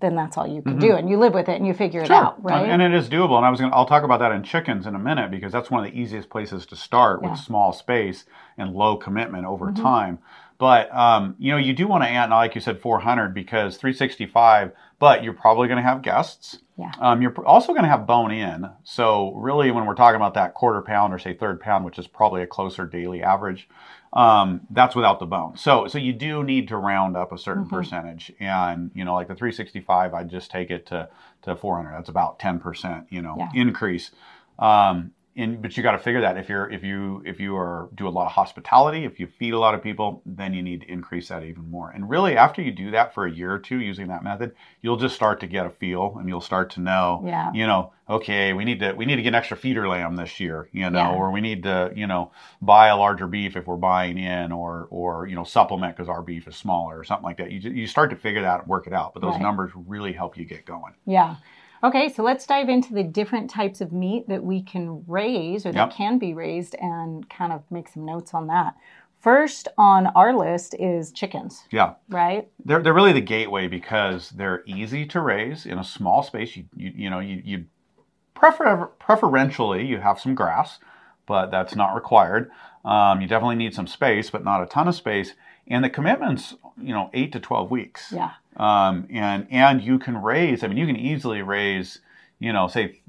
then 0.00 0.14
that's 0.14 0.36
all 0.36 0.46
you 0.46 0.62
can 0.62 0.72
mm-hmm. 0.72 0.80
do 0.80 0.94
and 0.94 1.08
you 1.08 1.18
live 1.18 1.34
with 1.34 1.48
it 1.48 1.56
and 1.56 1.66
you 1.66 1.74
figure 1.74 2.04
sure. 2.04 2.14
it 2.14 2.18
out 2.18 2.42
right 2.42 2.68
and 2.68 2.80
it 2.80 2.94
is 2.94 3.08
doable 3.08 3.36
and 3.36 3.44
i 3.44 3.50
was 3.50 3.58
going 3.58 3.70
to 3.70 3.76
i'll 3.76 3.86
talk 3.86 4.04
about 4.04 4.20
that 4.20 4.32
in 4.32 4.42
chickens 4.42 4.86
in 4.86 4.94
a 4.94 4.98
minute 4.98 5.30
because 5.30 5.52
that's 5.52 5.70
one 5.70 5.84
of 5.84 5.90
the 5.90 5.98
easiest 5.98 6.30
places 6.30 6.64
to 6.66 6.76
start 6.76 7.20
yeah. 7.22 7.30
with 7.30 7.40
small 7.40 7.72
space 7.72 8.24
and 8.56 8.74
low 8.74 8.96
commitment 8.96 9.44
over 9.44 9.66
mm-hmm. 9.66 9.82
time 9.82 10.18
but 10.58 10.94
um, 10.94 11.34
you 11.38 11.50
know 11.50 11.58
you 11.58 11.72
do 11.72 11.88
want 11.88 12.04
to 12.04 12.08
add 12.08 12.30
like 12.30 12.54
you 12.54 12.60
said 12.60 12.80
400 12.80 13.34
because 13.34 13.76
365 13.76 14.70
but 15.00 15.24
you're 15.24 15.32
probably 15.32 15.66
going 15.66 15.82
to 15.82 15.88
have 15.88 16.02
guests 16.02 16.58
yeah. 16.78 16.90
Um, 17.00 17.20
you're 17.20 17.34
also 17.46 17.72
going 17.72 17.82
to 17.82 17.88
have 17.88 18.06
bone 18.06 18.30
in 18.30 18.70
so 18.84 19.34
really 19.34 19.70
when 19.72 19.86
we're 19.86 19.94
talking 19.94 20.16
about 20.16 20.34
that 20.34 20.54
quarter 20.54 20.80
pound 20.80 21.12
or 21.12 21.18
say 21.18 21.34
third 21.34 21.60
pound 21.60 21.84
which 21.84 21.98
is 21.98 22.06
probably 22.06 22.42
a 22.42 22.46
closer 22.46 22.86
daily 22.86 23.22
average 23.22 23.68
um, 24.12 24.60
that's 24.70 24.94
without 24.94 25.18
the 25.20 25.26
bone. 25.26 25.56
So 25.56 25.86
so 25.86 25.98
you 25.98 26.12
do 26.12 26.44
need 26.44 26.68
to 26.68 26.76
round 26.76 27.16
up 27.16 27.32
a 27.32 27.38
certain 27.38 27.64
mm-hmm. 27.64 27.76
percentage, 27.76 28.32
and 28.40 28.90
you 28.94 29.04
know 29.04 29.14
like 29.14 29.28
the 29.28 29.34
365, 29.34 30.14
I 30.14 30.24
just 30.24 30.50
take 30.50 30.70
it 30.70 30.86
to 30.86 31.08
to 31.42 31.56
400. 31.56 31.92
That's 31.92 32.08
about 32.08 32.38
10 32.38 32.58
percent, 32.60 33.06
you 33.10 33.22
know, 33.22 33.36
yeah. 33.38 33.48
increase. 33.54 34.10
Um, 34.58 35.12
and 35.36 35.62
but 35.62 35.76
you 35.76 35.82
got 35.82 35.92
to 35.92 35.98
figure 35.98 36.20
that 36.20 36.36
if 36.36 36.48
you're 36.48 36.70
if 36.70 36.82
you 36.82 37.22
if 37.24 37.40
you 37.40 37.56
are 37.56 37.88
do 37.94 38.06
a 38.06 38.10
lot 38.10 38.26
of 38.26 38.32
hospitality 38.32 39.04
if 39.04 39.18
you 39.18 39.26
feed 39.26 39.54
a 39.54 39.58
lot 39.58 39.74
of 39.74 39.82
people 39.82 40.22
then 40.26 40.52
you 40.52 40.62
need 40.62 40.82
to 40.82 40.90
increase 40.90 41.28
that 41.28 41.42
even 41.42 41.70
more 41.70 41.90
and 41.90 42.08
really 42.10 42.36
after 42.36 42.60
you 42.60 42.70
do 42.70 42.90
that 42.90 43.14
for 43.14 43.26
a 43.26 43.32
year 43.32 43.52
or 43.52 43.58
two 43.58 43.78
using 43.78 44.08
that 44.08 44.22
method 44.22 44.54
you'll 44.82 44.96
just 44.96 45.14
start 45.14 45.40
to 45.40 45.46
get 45.46 45.64
a 45.64 45.70
feel 45.70 46.16
and 46.18 46.28
you'll 46.28 46.40
start 46.40 46.70
to 46.70 46.80
know 46.80 47.22
yeah. 47.24 47.50
you 47.54 47.66
know 47.66 47.92
okay 48.10 48.52
we 48.52 48.64
need 48.64 48.78
to 48.80 48.92
we 48.92 49.06
need 49.06 49.16
to 49.16 49.22
get 49.22 49.28
an 49.28 49.34
extra 49.34 49.56
feeder 49.56 49.88
lamb 49.88 50.16
this 50.16 50.38
year 50.38 50.68
you 50.72 50.88
know 50.90 50.98
yeah. 50.98 51.14
or 51.14 51.30
we 51.30 51.40
need 51.40 51.62
to 51.62 51.90
you 51.94 52.06
know 52.06 52.30
buy 52.60 52.88
a 52.88 52.96
larger 52.96 53.26
beef 53.26 53.56
if 53.56 53.66
we're 53.66 53.76
buying 53.76 54.18
in 54.18 54.52
or 54.52 54.86
or 54.90 55.26
you 55.26 55.34
know 55.34 55.44
supplement 55.44 55.96
because 55.96 56.10
our 56.10 56.20
beef 56.20 56.46
is 56.46 56.56
smaller 56.56 56.98
or 56.98 57.04
something 57.04 57.24
like 57.24 57.38
that 57.38 57.50
you 57.50 57.58
you 57.70 57.86
start 57.86 58.10
to 58.10 58.16
figure 58.16 58.42
that 58.42 58.60
and 58.60 58.68
work 58.68 58.86
it 58.86 58.92
out 58.92 59.14
but 59.14 59.20
those 59.20 59.32
right. 59.32 59.42
numbers 59.42 59.70
really 59.86 60.12
help 60.12 60.36
you 60.36 60.44
get 60.44 60.66
going 60.66 60.92
yeah 61.06 61.36
Okay, 61.84 62.08
so 62.08 62.22
let's 62.22 62.46
dive 62.46 62.68
into 62.68 62.94
the 62.94 63.02
different 63.02 63.50
types 63.50 63.80
of 63.80 63.92
meat 63.92 64.28
that 64.28 64.44
we 64.44 64.62
can 64.62 65.04
raise 65.08 65.66
or 65.66 65.72
that 65.72 65.88
yep. 65.88 65.92
can 65.92 66.18
be 66.18 66.32
raised 66.32 66.76
and 66.80 67.28
kind 67.28 67.52
of 67.52 67.62
make 67.70 67.88
some 67.88 68.04
notes 68.04 68.34
on 68.34 68.46
that. 68.46 68.74
first 69.20 69.68
on 69.78 70.08
our 70.08 70.34
list 70.36 70.74
is 70.78 71.12
chickens. 71.12 71.64
Yeah. 71.70 71.94
Right? 72.08 72.48
They're, 72.64 72.82
they're 72.82 72.92
really 72.92 73.12
the 73.12 73.20
gateway 73.20 73.68
because 73.68 74.30
they're 74.30 74.62
easy 74.66 75.06
to 75.06 75.20
raise 75.20 75.64
in 75.64 75.78
a 75.78 75.84
small 75.84 76.22
space. 76.22 76.56
You, 76.56 76.64
you, 76.76 76.92
you 76.96 77.10
know, 77.10 77.20
you, 77.20 77.40
you 77.44 77.64
prefer, 78.34 78.86
preferentially 78.98 79.86
you 79.86 79.98
have 79.98 80.20
some 80.20 80.34
grass, 80.34 80.78
but 81.26 81.50
that's 81.50 81.76
not 81.76 81.94
required. 81.94 82.50
Um, 82.84 83.20
you 83.20 83.28
definitely 83.28 83.56
need 83.56 83.74
some 83.74 83.86
space, 83.86 84.28
but 84.30 84.44
not 84.44 84.62
a 84.62 84.66
ton 84.66 84.88
of 84.88 84.94
space. 84.96 85.34
And 85.68 85.84
the 85.84 85.90
commitment's, 85.90 86.54
you 86.76 86.92
know, 86.92 87.08
eight 87.14 87.30
to 87.32 87.40
12 87.40 87.70
weeks. 87.70 88.12
Yeah. 88.12 88.32
Um, 88.56 89.06
and, 89.10 89.46
and 89.50 89.82
you 89.82 89.98
can 89.98 90.20
raise, 90.20 90.62
I 90.62 90.68
mean, 90.68 90.76
you 90.76 90.86
can 90.86 90.96
easily 90.96 91.42
raise, 91.42 92.00
you 92.38 92.52
know, 92.52 92.68
say 92.68 93.00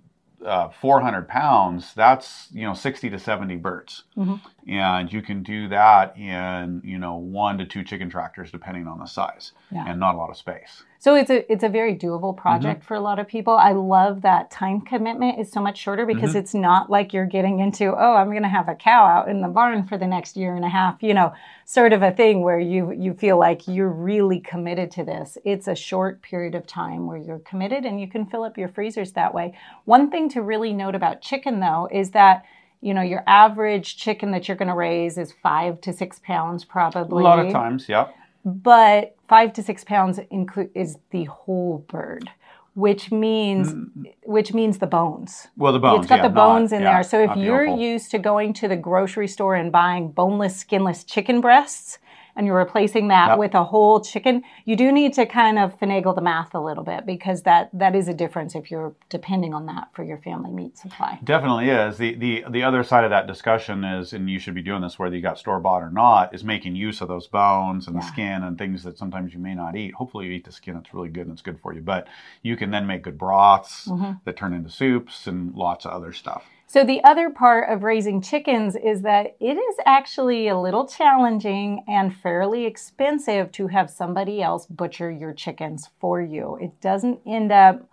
uh, 0.46 0.70
400 0.70 1.28
pounds, 1.28 1.94
that's 1.94 2.48
you 2.52 2.64
know 2.64 2.74
60 2.74 3.10
to 3.10 3.20
70 3.20 3.56
birds, 3.58 4.04
mm-hmm. 4.18 4.36
And 4.68 5.12
you 5.12 5.22
can 5.22 5.44
do 5.44 5.68
that 5.70 6.18
in 6.18 6.82
you 6.84 6.98
know 6.98 7.16
one 7.16 7.58
to 7.58 7.66
two 7.66 7.84
chicken 7.84 8.10
tractors 8.10 8.52
depending 8.52 8.88
on 8.88 9.00
the 9.00 9.06
size, 9.06 9.52
yeah. 9.72 9.86
and 9.88 10.00
not 10.00 10.16
a 10.16 10.18
lot 10.18 10.30
of 10.30 10.38
space. 10.38 10.84
So 11.04 11.16
it's 11.16 11.30
a 11.30 11.52
it's 11.52 11.66
a 11.66 11.70
very 11.70 11.98
doable 11.98 12.36
project 12.36 12.80
mm-hmm. 12.80 12.88
for 12.88 12.96
a 12.96 13.02
lot 13.02 13.20
of 13.20 13.28
people. 13.28 13.56
I 13.58 13.74
love 13.74 14.22
that 14.22 14.50
time 14.50 14.80
commitment 14.80 15.38
is 15.38 15.52
so 15.52 15.60
much 15.60 15.78
shorter 15.78 16.06
because 16.06 16.30
mm-hmm. 16.30 16.40
it's 16.40 16.54
not 16.54 16.90
like 16.90 17.12
you're 17.12 17.26
getting 17.26 17.60
into 17.60 17.94
oh 17.94 18.14
I'm 18.14 18.30
going 18.30 18.44
to 18.44 18.48
have 18.48 18.70
a 18.70 18.76
cow 18.76 19.06
out 19.06 19.28
in 19.28 19.42
the 19.42 19.50
barn 19.50 19.86
for 19.86 19.98
the 19.98 20.08
next 20.08 20.38
year 20.38 20.56
and 20.56 20.64
a 20.64 20.70
half, 20.70 21.04
you 21.04 21.14
know, 21.14 21.34
sort 21.66 21.92
of 21.92 22.04
a 22.04 22.12
thing 22.12 22.42
where 22.42 22.60
you 22.60 22.94
you 22.94 23.14
feel 23.16 23.38
like 23.38 23.68
you're 23.68 23.90
really 23.90 24.40
committed 24.40 24.92
to 24.92 25.04
this. 25.04 25.38
It's 25.44 25.68
a 25.68 25.76
short 25.76 26.22
period 26.22 26.56
of 26.56 26.66
time 26.66 27.06
where 27.06 27.18
you're 27.18 27.40
committed 27.40 27.84
and 27.84 28.00
you 28.00 28.08
can 28.08 28.26
fill 28.26 28.44
up 28.44 28.58
your 28.58 28.70
freezers 28.70 29.12
that 29.12 29.34
way. 29.34 29.58
One 29.84 30.10
thing 30.10 30.30
to 30.30 30.42
really 30.42 30.72
note 30.72 30.96
about 30.96 31.22
chicken 31.22 31.60
though 31.60 31.90
is 31.92 32.12
that 32.12 32.46
you 32.84 32.94
know, 32.94 33.02
your 33.02 33.24
average 33.26 33.98
chicken 33.98 34.32
that 34.32 34.48
you're 34.48 34.58
going 34.58 34.68
to 34.68 34.76
raise 34.76 35.18
is 35.18 35.34
five 35.42 35.80
to 35.82 35.94
six 35.94 36.20
pounds, 36.20 36.66
probably. 36.66 37.24
A 37.24 37.28
lot 37.28 37.40
of 37.40 37.52
times, 37.52 37.88
yeah 37.88 38.10
but 38.46 39.16
five 39.28 39.54
to 39.54 39.64
six 39.64 39.84
pounds 39.84 40.20
include 40.30 40.70
is 40.76 40.98
the 41.12 41.24
whole 41.26 41.86
bird 41.88 42.30
which 42.76 43.12
means 43.12 43.74
mm. 43.74 44.12
which 44.24 44.54
means 44.54 44.80
the 44.80 44.88
bones. 44.88 45.48
Well, 45.58 45.72
the 45.72 45.80
bones. 45.80 46.00
It's 46.00 46.10
got 46.10 46.18
yeah, 46.18 46.28
the 46.28 46.34
bones 46.34 46.72
not, 46.72 46.78
in 46.78 46.84
yeah, 46.84 46.94
there. 46.96 47.04
So 47.04 47.22
if 47.22 47.38
you're 47.38 47.66
used 47.66 48.10
to 48.12 48.18
going 48.18 48.54
to 48.54 48.68
the 48.68 48.76
grocery 48.76 49.28
store 49.28 49.54
and 49.54 49.72
buying 49.72 50.10
boneless, 50.10 50.58
skinless 50.58 51.04
chicken 51.04 51.40
breasts, 51.40 52.00
and 52.36 52.48
you're 52.48 52.58
replacing 52.58 53.08
that 53.10 53.30
yep. 53.30 53.38
with 53.38 53.54
a 53.54 53.64
whole 53.64 54.02
chicken, 54.02 54.44
you 54.66 54.76
do 54.76 54.92
need 54.92 55.14
to 55.14 55.26
kind 55.26 55.60
of 55.60 55.78
finagle 55.80 56.16
the 56.16 56.22
math 56.22 56.54
a 56.54 56.60
little 56.60 56.84
bit 56.84 57.06
because 57.06 57.44
that 57.44 57.70
that 57.74 57.96
is 57.96 58.08
a 58.08 58.14
difference 58.14 58.56
if 58.56 58.72
you're 58.72 58.96
depending 59.10 59.54
on 59.54 59.66
that 59.68 59.90
for 59.94 60.04
your 60.04 60.18
family 60.18 60.52
meat 60.52 60.78
supply. 60.78 61.20
Definitely 61.24 61.70
is. 61.70 61.98
The 61.98 62.16
the 62.16 62.46
the 62.50 62.64
other 62.64 62.84
side 62.84 63.04
of 63.04 63.10
that 63.12 63.28
discussion 63.28 63.84
is, 63.84 64.14
and 64.14 64.30
you 64.30 64.40
should 64.40 64.56
be 64.56 64.62
doing 64.62 64.82
this 64.82 64.98
whether 64.98 65.16
you 65.16 65.22
got 65.22 65.38
store 65.38 65.60
bought 65.60 65.84
or 65.84 65.92
not, 65.92 66.34
is 66.34 66.44
making 66.44 66.76
use 66.76 67.02
of 67.02 67.08
those 67.08 67.28
bones 67.28 67.88
and 67.88 67.96
yeah. 67.96 68.02
the 68.02 68.08
skin 68.08 68.44
and 68.44 68.58
things 68.58 68.84
that 68.84 68.98
sometimes 68.98 69.34
you 69.34 69.40
may 69.40 69.54
not 69.54 69.76
eat. 69.76 69.94
Hopefully, 69.94 70.26
you 70.26 70.32
eat 70.32 70.46
the 70.46 70.52
skin; 70.52 70.76
it's 70.76 70.94
really 70.94 71.10
good 71.10 71.28
and 71.28 71.34
it's 71.34 71.42
good 71.42 71.60
for 71.62 71.74
you. 71.74 71.82
But 71.82 72.08
you 72.42 72.58
can 72.58 72.72
then 72.72 72.88
make 72.88 73.04
good 73.04 73.18
broths 73.18 73.88
mm-hmm. 73.88 74.14
that 74.26 74.38
turn 74.38 74.54
into 74.54 74.70
soups 74.70 75.28
and 75.28 75.54
lots 75.56 75.86
of 75.86 75.92
other 75.92 76.14
stuff. 76.14 76.44
So, 76.66 76.84
the 76.84 77.04
other 77.04 77.30
part 77.30 77.70
of 77.70 77.84
raising 77.84 78.22
chickens 78.22 78.76
is 78.76 79.04
that 79.04 79.36
it 79.40 79.58
is 79.58 79.76
actually 79.86 80.48
a 80.48 80.60
little 80.60 80.88
challenging 80.88 81.84
and 81.88 82.16
fairly 82.16 82.66
expensive 82.66 83.52
to 83.54 83.68
have 83.68 83.90
somebody 83.90 84.42
else 84.42 84.66
butcher 84.66 85.12
your 85.12 85.34
chickens 85.34 85.90
for 86.00 86.22
you. 86.22 86.58
It 86.60 86.82
doesn't 86.82 87.20
end 87.28 87.52
up 87.52 87.88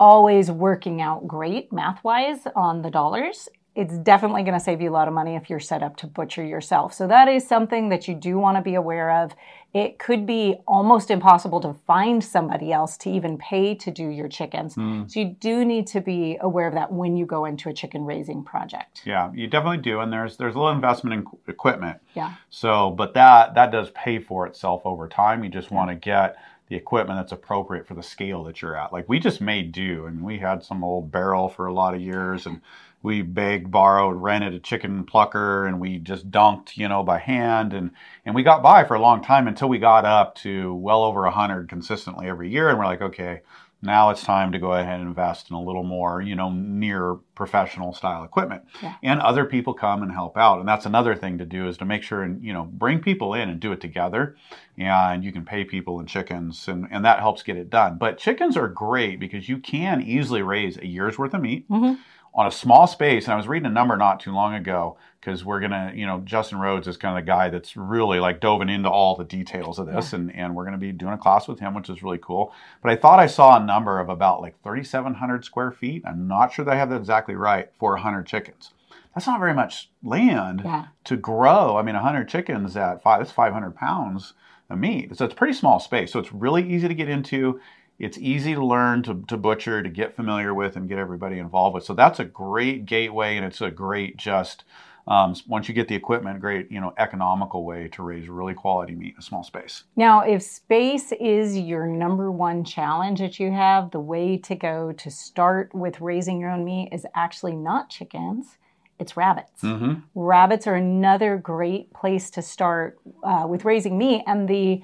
always 0.00 0.50
working 0.50 1.00
out 1.00 1.28
great 1.28 1.72
math 1.72 2.02
wise 2.02 2.40
on 2.56 2.82
the 2.82 2.90
dollars 2.90 3.48
it's 3.76 3.96
definitely 3.98 4.42
going 4.42 4.58
to 4.58 4.64
save 4.64 4.80
you 4.80 4.90
a 4.90 4.92
lot 4.92 5.06
of 5.06 5.14
money 5.14 5.36
if 5.36 5.48
you're 5.48 5.60
set 5.60 5.82
up 5.82 5.96
to 5.98 6.06
butcher 6.06 6.44
yourself. 6.44 6.92
So 6.92 7.06
that 7.06 7.28
is 7.28 7.46
something 7.46 7.88
that 7.90 8.08
you 8.08 8.14
do 8.14 8.36
want 8.36 8.56
to 8.56 8.62
be 8.62 8.74
aware 8.74 9.22
of. 9.22 9.32
It 9.72 10.00
could 10.00 10.26
be 10.26 10.56
almost 10.66 11.08
impossible 11.08 11.60
to 11.60 11.74
find 11.86 12.22
somebody 12.22 12.72
else 12.72 12.96
to 12.98 13.10
even 13.10 13.38
pay 13.38 13.76
to 13.76 13.92
do 13.92 14.08
your 14.08 14.26
chickens. 14.26 14.74
Mm. 14.74 15.08
So 15.08 15.20
you 15.20 15.36
do 15.38 15.64
need 15.64 15.86
to 15.88 16.00
be 16.00 16.36
aware 16.40 16.66
of 16.66 16.74
that 16.74 16.92
when 16.92 17.16
you 17.16 17.24
go 17.24 17.44
into 17.44 17.68
a 17.68 17.72
chicken 17.72 18.04
raising 18.04 18.42
project. 18.42 19.02
Yeah, 19.04 19.30
you 19.32 19.46
definitely 19.46 19.78
do 19.78 20.00
and 20.00 20.12
there's 20.12 20.36
there's 20.36 20.56
a 20.56 20.58
little 20.58 20.74
investment 20.74 21.14
in 21.14 21.38
equipment. 21.46 21.98
Yeah. 22.14 22.34
So, 22.50 22.90
but 22.90 23.14
that 23.14 23.54
that 23.54 23.70
does 23.70 23.90
pay 23.90 24.18
for 24.18 24.48
itself 24.48 24.82
over 24.84 25.06
time. 25.06 25.44
You 25.44 25.50
just 25.50 25.70
want 25.70 25.90
to 25.90 25.94
get 25.94 26.36
the 26.70 26.76
equipment 26.76 27.18
that's 27.18 27.32
appropriate 27.32 27.86
for 27.86 27.94
the 27.94 28.02
scale 28.02 28.44
that 28.44 28.62
you're 28.62 28.76
at. 28.76 28.92
Like 28.92 29.08
we 29.08 29.20
just 29.20 29.40
made 29.40 29.70
do. 29.70 30.06
I 30.06 30.10
mean, 30.10 30.24
we 30.24 30.38
had 30.38 30.64
some 30.64 30.82
old 30.82 31.12
barrel 31.12 31.48
for 31.48 31.66
a 31.66 31.72
lot 31.72 31.94
of 31.94 32.00
years 32.00 32.46
and 32.46 32.60
we 33.02 33.22
begged, 33.22 33.70
borrowed, 33.70 34.16
rented 34.16 34.54
a 34.54 34.60
chicken 34.60 35.04
plucker, 35.04 35.66
and 35.66 35.80
we 35.80 35.98
just 35.98 36.30
dunked, 36.30 36.76
you 36.76 36.88
know, 36.88 37.02
by 37.02 37.18
hand, 37.18 37.72
and 37.72 37.90
and 38.24 38.34
we 38.34 38.42
got 38.42 38.62
by 38.62 38.84
for 38.84 38.94
a 38.94 39.00
long 39.00 39.22
time 39.22 39.48
until 39.48 39.68
we 39.68 39.78
got 39.78 40.04
up 40.04 40.34
to 40.36 40.74
well 40.74 41.02
over 41.02 41.24
a 41.24 41.30
hundred 41.30 41.68
consistently 41.68 42.28
every 42.28 42.50
year, 42.50 42.68
and 42.68 42.78
we're 42.78 42.86
like, 42.86 43.02
okay, 43.02 43.40
now 43.82 44.10
it's 44.10 44.22
time 44.22 44.52
to 44.52 44.58
go 44.58 44.72
ahead 44.72 45.00
and 45.00 45.08
invest 45.08 45.48
in 45.48 45.56
a 45.56 45.62
little 45.62 45.82
more, 45.82 46.20
you 46.20 46.34
know, 46.34 46.50
near 46.50 47.14
professional 47.34 47.94
style 47.94 48.24
equipment. 48.24 48.62
Yeah. 48.82 48.94
And 49.02 49.20
other 49.20 49.46
people 49.46 49.72
come 49.72 50.02
and 50.02 50.12
help 50.12 50.36
out. 50.36 50.58
And 50.58 50.68
that's 50.68 50.84
another 50.84 51.14
thing 51.14 51.38
to 51.38 51.46
do 51.46 51.66
is 51.66 51.78
to 51.78 51.86
make 51.86 52.02
sure 52.02 52.22
and, 52.22 52.44
you 52.44 52.52
know, 52.52 52.64
bring 52.64 53.00
people 53.00 53.32
in 53.32 53.48
and 53.48 53.58
do 53.58 53.72
it 53.72 53.80
together. 53.80 54.36
And 54.76 55.24
you 55.24 55.32
can 55.32 55.46
pay 55.46 55.64
people 55.64 55.98
in 55.98 56.06
chickens 56.06 56.68
and, 56.68 56.88
and 56.90 57.04
that 57.06 57.20
helps 57.20 57.42
get 57.42 57.56
it 57.56 57.70
done. 57.70 57.96
But 57.96 58.18
chickens 58.18 58.56
are 58.56 58.68
great 58.68 59.18
because 59.18 59.48
you 59.48 59.56
can 59.56 60.02
easily 60.02 60.42
raise 60.42 60.76
a 60.76 60.86
year's 60.86 61.18
worth 61.18 61.32
of 61.32 61.40
meat. 61.40 61.68
Mm-hmm 61.70 61.94
on 62.34 62.46
a 62.46 62.50
small 62.50 62.86
space. 62.86 63.24
And 63.24 63.32
I 63.32 63.36
was 63.36 63.48
reading 63.48 63.66
a 63.66 63.70
number 63.70 63.96
not 63.96 64.20
too 64.20 64.32
long 64.32 64.54
ago 64.54 64.96
because 65.20 65.44
we're 65.44 65.60
gonna, 65.60 65.92
you 65.94 66.06
know, 66.06 66.20
Justin 66.24 66.58
Rhodes 66.58 66.88
is 66.88 66.96
kind 66.96 67.18
of 67.18 67.24
the 67.24 67.26
guy 67.26 67.50
that's 67.50 67.76
really 67.76 68.20
like 68.20 68.40
dove 68.40 68.62
into 68.62 68.88
all 68.88 69.16
the 69.16 69.24
details 69.24 69.78
of 69.78 69.86
this, 69.86 70.12
yeah. 70.12 70.18
and 70.18 70.34
and 70.34 70.54
we're 70.54 70.64
gonna 70.64 70.78
be 70.78 70.92
doing 70.92 71.12
a 71.12 71.18
class 71.18 71.46
with 71.46 71.60
him, 71.60 71.74
which 71.74 71.90
is 71.90 72.02
really 72.02 72.18
cool. 72.18 72.52
But 72.82 72.92
I 72.92 72.96
thought 72.96 73.18
I 73.18 73.26
saw 73.26 73.60
a 73.60 73.64
number 73.64 73.98
of 73.98 74.08
about 74.08 74.40
like 74.40 74.62
3,700 74.62 75.44
square 75.44 75.72
feet. 75.72 76.02
I'm 76.06 76.26
not 76.26 76.52
sure 76.52 76.64
that 76.64 76.72
I 76.72 76.76
have 76.76 76.90
that 76.90 76.96
exactly 76.96 77.34
right 77.34 77.70
for 77.78 77.92
100 77.92 78.26
chickens. 78.26 78.72
That's 79.14 79.26
not 79.26 79.40
very 79.40 79.54
much 79.54 79.90
land 80.02 80.62
yeah. 80.64 80.86
to 81.04 81.16
grow. 81.16 81.76
I 81.76 81.82
mean, 81.82 81.96
100 81.96 82.28
chickens 82.28 82.76
at 82.76 83.02
five, 83.02 83.20
that's 83.20 83.32
500 83.32 83.74
pounds 83.74 84.34
of 84.70 84.78
meat. 84.78 85.16
So 85.16 85.24
it's 85.24 85.34
a 85.34 85.36
pretty 85.36 85.54
small 85.54 85.80
space. 85.80 86.12
So 86.12 86.20
it's 86.20 86.32
really 86.32 86.68
easy 86.68 86.88
to 86.88 86.94
get 86.94 87.08
into. 87.08 87.60
It's 88.00 88.18
easy 88.18 88.54
to 88.54 88.64
learn 88.64 89.02
to, 89.04 89.22
to 89.28 89.36
butcher, 89.36 89.82
to 89.82 89.88
get 89.88 90.16
familiar 90.16 90.52
with, 90.54 90.74
and 90.74 90.88
get 90.88 90.98
everybody 90.98 91.38
involved 91.38 91.74
with. 91.74 91.84
So 91.84 91.94
that's 91.94 92.18
a 92.18 92.24
great 92.24 92.86
gateway, 92.86 93.36
and 93.36 93.44
it's 93.44 93.60
a 93.60 93.70
great 93.70 94.16
just 94.16 94.64
um, 95.06 95.34
once 95.46 95.68
you 95.68 95.74
get 95.74 95.88
the 95.88 95.94
equipment, 95.94 96.40
great 96.40 96.70
you 96.70 96.80
know 96.80 96.94
economical 96.96 97.64
way 97.64 97.88
to 97.88 98.02
raise 98.02 98.28
really 98.28 98.54
quality 98.54 98.94
meat 98.94 99.14
in 99.14 99.18
a 99.18 99.22
small 99.22 99.42
space. 99.42 99.84
Now, 99.96 100.20
if 100.20 100.42
space 100.42 101.12
is 101.20 101.58
your 101.58 101.86
number 101.86 102.30
one 102.30 102.64
challenge 102.64 103.20
that 103.20 103.40
you 103.40 103.50
have, 103.52 103.90
the 103.90 104.00
way 104.00 104.36
to 104.38 104.54
go 104.54 104.92
to 104.92 105.10
start 105.10 105.74
with 105.74 106.00
raising 106.00 106.40
your 106.40 106.50
own 106.50 106.64
meat 106.64 106.90
is 106.92 107.06
actually 107.14 107.56
not 107.56 107.90
chickens. 107.90 108.58
It's 108.98 109.16
rabbits. 109.16 109.62
Mm-hmm. 109.62 109.94
Rabbits 110.14 110.66
are 110.66 110.74
another 110.74 111.38
great 111.38 111.92
place 111.94 112.30
to 112.32 112.42
start 112.42 112.98
uh, 113.24 113.46
with 113.48 113.64
raising 113.64 113.98
meat, 113.98 114.22
and 114.26 114.48
the 114.48 114.82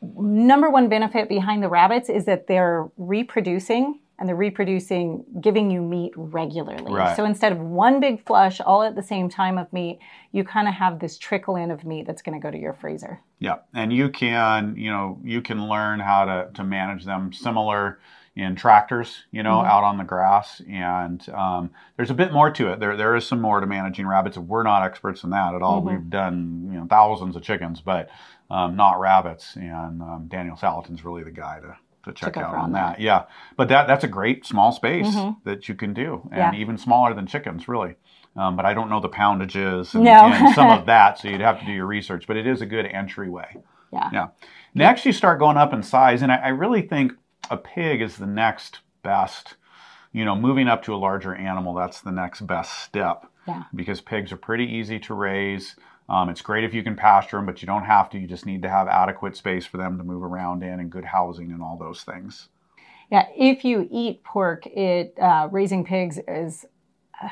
number 0.00 0.70
one 0.70 0.88
benefit 0.88 1.28
behind 1.28 1.62
the 1.62 1.68
rabbits 1.68 2.08
is 2.08 2.24
that 2.26 2.46
they're 2.46 2.88
reproducing 2.96 4.00
and 4.18 4.28
they're 4.28 4.36
reproducing, 4.36 5.24
giving 5.40 5.70
you 5.70 5.80
meat 5.80 6.12
regularly. 6.16 6.92
Right. 6.92 7.16
So 7.16 7.24
instead 7.24 7.52
of 7.52 7.60
one 7.60 8.00
big 8.00 8.24
flush 8.26 8.60
all 8.60 8.82
at 8.82 8.96
the 8.96 9.02
same 9.02 9.28
time 9.28 9.58
of 9.58 9.72
meat, 9.72 10.00
you 10.32 10.42
kind 10.42 10.66
of 10.66 10.74
have 10.74 10.98
this 10.98 11.18
trickle 11.18 11.54
in 11.54 11.70
of 11.70 11.84
meat 11.84 12.06
that's 12.06 12.22
going 12.22 12.38
to 12.38 12.42
go 12.42 12.50
to 12.50 12.58
your 12.58 12.72
freezer. 12.72 13.20
Yeah, 13.38 13.58
and 13.74 13.92
you 13.92 14.08
can, 14.08 14.74
you 14.76 14.90
know, 14.90 15.20
you 15.22 15.40
can 15.40 15.68
learn 15.68 16.00
how 16.00 16.24
to 16.24 16.50
to 16.54 16.64
manage 16.64 17.04
them 17.04 17.32
similar 17.32 18.00
in 18.38 18.54
tractors, 18.54 19.24
you 19.32 19.42
know, 19.42 19.56
mm-hmm. 19.56 19.68
out 19.68 19.82
on 19.82 19.98
the 19.98 20.04
grass. 20.04 20.62
And 20.70 21.28
um, 21.30 21.70
there's 21.96 22.10
a 22.10 22.14
bit 22.14 22.32
more 22.32 22.52
to 22.52 22.72
it. 22.72 22.78
There, 22.78 22.96
there 22.96 23.16
is 23.16 23.26
some 23.26 23.40
more 23.40 23.58
to 23.58 23.66
managing 23.66 24.06
rabbits. 24.06 24.38
We're 24.38 24.62
not 24.62 24.84
experts 24.84 25.24
in 25.24 25.30
that 25.30 25.54
at 25.54 25.62
all. 25.62 25.82
Mm-hmm. 25.82 25.88
We've 25.88 26.10
done, 26.10 26.68
you 26.70 26.78
know, 26.78 26.86
thousands 26.88 27.34
of 27.34 27.42
chickens, 27.42 27.80
but 27.80 28.10
um, 28.50 28.76
not 28.76 29.00
rabbits. 29.00 29.56
And 29.56 30.02
um, 30.02 30.26
Daniel 30.28 30.56
Salatin's 30.56 31.04
really 31.04 31.22
the 31.22 31.30
guy 31.30 31.60
to, 31.60 31.76
to 32.04 32.12
check, 32.12 32.36
out 32.36 32.54
on 32.54 32.72
that. 32.72 32.96
that. 32.96 33.00
Yeah, 33.00 33.24
but 33.56 33.68
that 33.68 33.86
that's 33.86 34.04
a 34.04 34.08
great 34.08 34.46
small 34.46 34.72
space 34.72 35.06
mm-hmm. 35.06 35.48
that 35.48 35.68
you 35.68 35.74
can 35.74 35.94
do, 35.94 36.28
and 36.32 36.54
yeah. 36.54 36.60
even 36.60 36.78
smaller 36.78 37.14
than 37.14 37.26
chickens, 37.26 37.68
really. 37.68 37.96
Um, 38.36 38.54
but 38.54 38.64
I 38.64 38.72
don't 38.72 38.88
know 38.88 39.00
the 39.00 39.08
poundages 39.08 39.94
and, 39.94 40.04
no. 40.04 40.30
and 40.32 40.54
some 40.54 40.70
of 40.70 40.86
that, 40.86 41.18
so 41.18 41.28
you'd 41.28 41.40
have 41.40 41.58
to 41.60 41.66
do 41.66 41.72
your 41.72 41.86
research. 41.86 42.26
But 42.26 42.36
it 42.36 42.46
is 42.46 42.62
a 42.62 42.66
good 42.66 42.86
entryway. 42.86 43.56
Yeah. 43.92 44.10
Yeah. 44.12 44.28
Next, 44.74 45.04
you 45.04 45.12
start 45.12 45.38
going 45.38 45.56
up 45.56 45.72
in 45.72 45.82
size, 45.82 46.22
and 46.22 46.30
I, 46.30 46.36
I 46.36 46.48
really 46.48 46.82
think 46.82 47.12
a 47.50 47.56
pig 47.56 48.00
is 48.00 48.16
the 48.16 48.26
next 48.26 48.80
best. 49.02 49.56
You 50.12 50.24
know, 50.24 50.36
moving 50.36 50.68
up 50.68 50.82
to 50.84 50.94
a 50.94 50.96
larger 50.96 51.34
animal, 51.34 51.74
that's 51.74 52.00
the 52.00 52.12
next 52.12 52.46
best 52.46 52.78
step. 52.82 53.26
Yeah. 53.46 53.64
Because 53.74 54.00
pigs 54.00 54.30
are 54.30 54.36
pretty 54.36 54.64
easy 54.64 54.98
to 55.00 55.14
raise. 55.14 55.74
Um, 56.08 56.30
it's 56.30 56.40
great 56.40 56.64
if 56.64 56.72
you 56.72 56.82
can 56.82 56.96
pasture 56.96 57.36
them, 57.36 57.46
but 57.46 57.60
you 57.60 57.66
don't 57.66 57.84
have 57.84 58.08
to. 58.10 58.18
You 58.18 58.26
just 58.26 58.46
need 58.46 58.62
to 58.62 58.68
have 58.68 58.88
adequate 58.88 59.36
space 59.36 59.66
for 59.66 59.76
them 59.76 59.98
to 59.98 60.04
move 60.04 60.22
around 60.22 60.62
in 60.62 60.80
and 60.80 60.90
good 60.90 61.04
housing 61.04 61.52
and 61.52 61.62
all 61.62 61.76
those 61.76 62.02
things. 62.02 62.48
Yeah, 63.10 63.26
if 63.36 63.64
you 63.64 63.88
eat 63.90 64.22
pork, 64.24 64.66
it 64.66 65.14
uh, 65.20 65.48
raising 65.50 65.84
pigs 65.84 66.18
is 66.26 66.64
uh, 67.22 67.28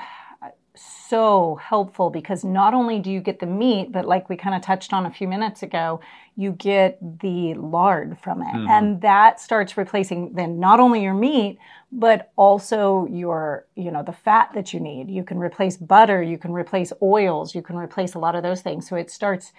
so 0.76 1.56
helpful 1.56 2.10
because 2.10 2.44
not 2.44 2.74
only 2.74 2.98
do 2.98 3.10
you 3.10 3.20
get 3.20 3.38
the 3.38 3.46
meat, 3.46 3.92
but 3.92 4.06
like 4.06 4.28
we 4.28 4.36
kind 4.36 4.54
of 4.54 4.62
touched 4.62 4.92
on 4.92 5.06
a 5.06 5.10
few 5.10 5.28
minutes 5.28 5.62
ago, 5.62 6.00
you 6.36 6.52
get 6.52 6.98
the 7.20 7.54
lard 7.54 8.18
from 8.18 8.42
it. 8.42 8.46
Mm-hmm. 8.46 8.70
And 8.70 9.00
that 9.00 9.40
starts 9.40 9.76
replacing 9.76 10.34
then 10.34 10.60
not 10.60 10.80
only 10.80 11.02
your 11.02 11.14
meat, 11.14 11.58
but 11.90 12.32
also 12.36 13.06
your, 13.10 13.66
you 13.74 13.90
know, 13.90 14.02
the 14.02 14.12
fat 14.12 14.50
that 14.54 14.72
you 14.72 14.80
need. 14.80 15.10
You 15.10 15.24
can 15.24 15.38
replace 15.38 15.76
butter, 15.76 16.22
you 16.22 16.38
can 16.38 16.52
replace 16.52 16.92
oils, 17.00 17.54
you 17.54 17.62
can 17.62 17.76
replace 17.76 18.14
a 18.14 18.18
lot 18.18 18.34
of 18.34 18.42
those 18.42 18.60
things. 18.60 18.88
So 18.88 18.96
it 18.96 19.10
starts 19.10 19.52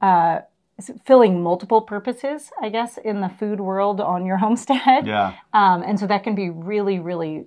uh, 0.00 0.40
filling 1.04 1.42
multiple 1.42 1.80
purposes, 1.80 2.50
I 2.60 2.68
guess, 2.68 2.98
in 2.98 3.20
the 3.20 3.28
food 3.28 3.60
world 3.60 4.00
on 4.00 4.26
your 4.26 4.38
homestead. 4.38 5.06
Yeah. 5.06 5.34
Um, 5.52 5.82
and 5.82 6.00
so 6.00 6.06
that 6.06 6.24
can 6.24 6.34
be 6.34 6.50
really, 6.50 6.98
really 6.98 7.46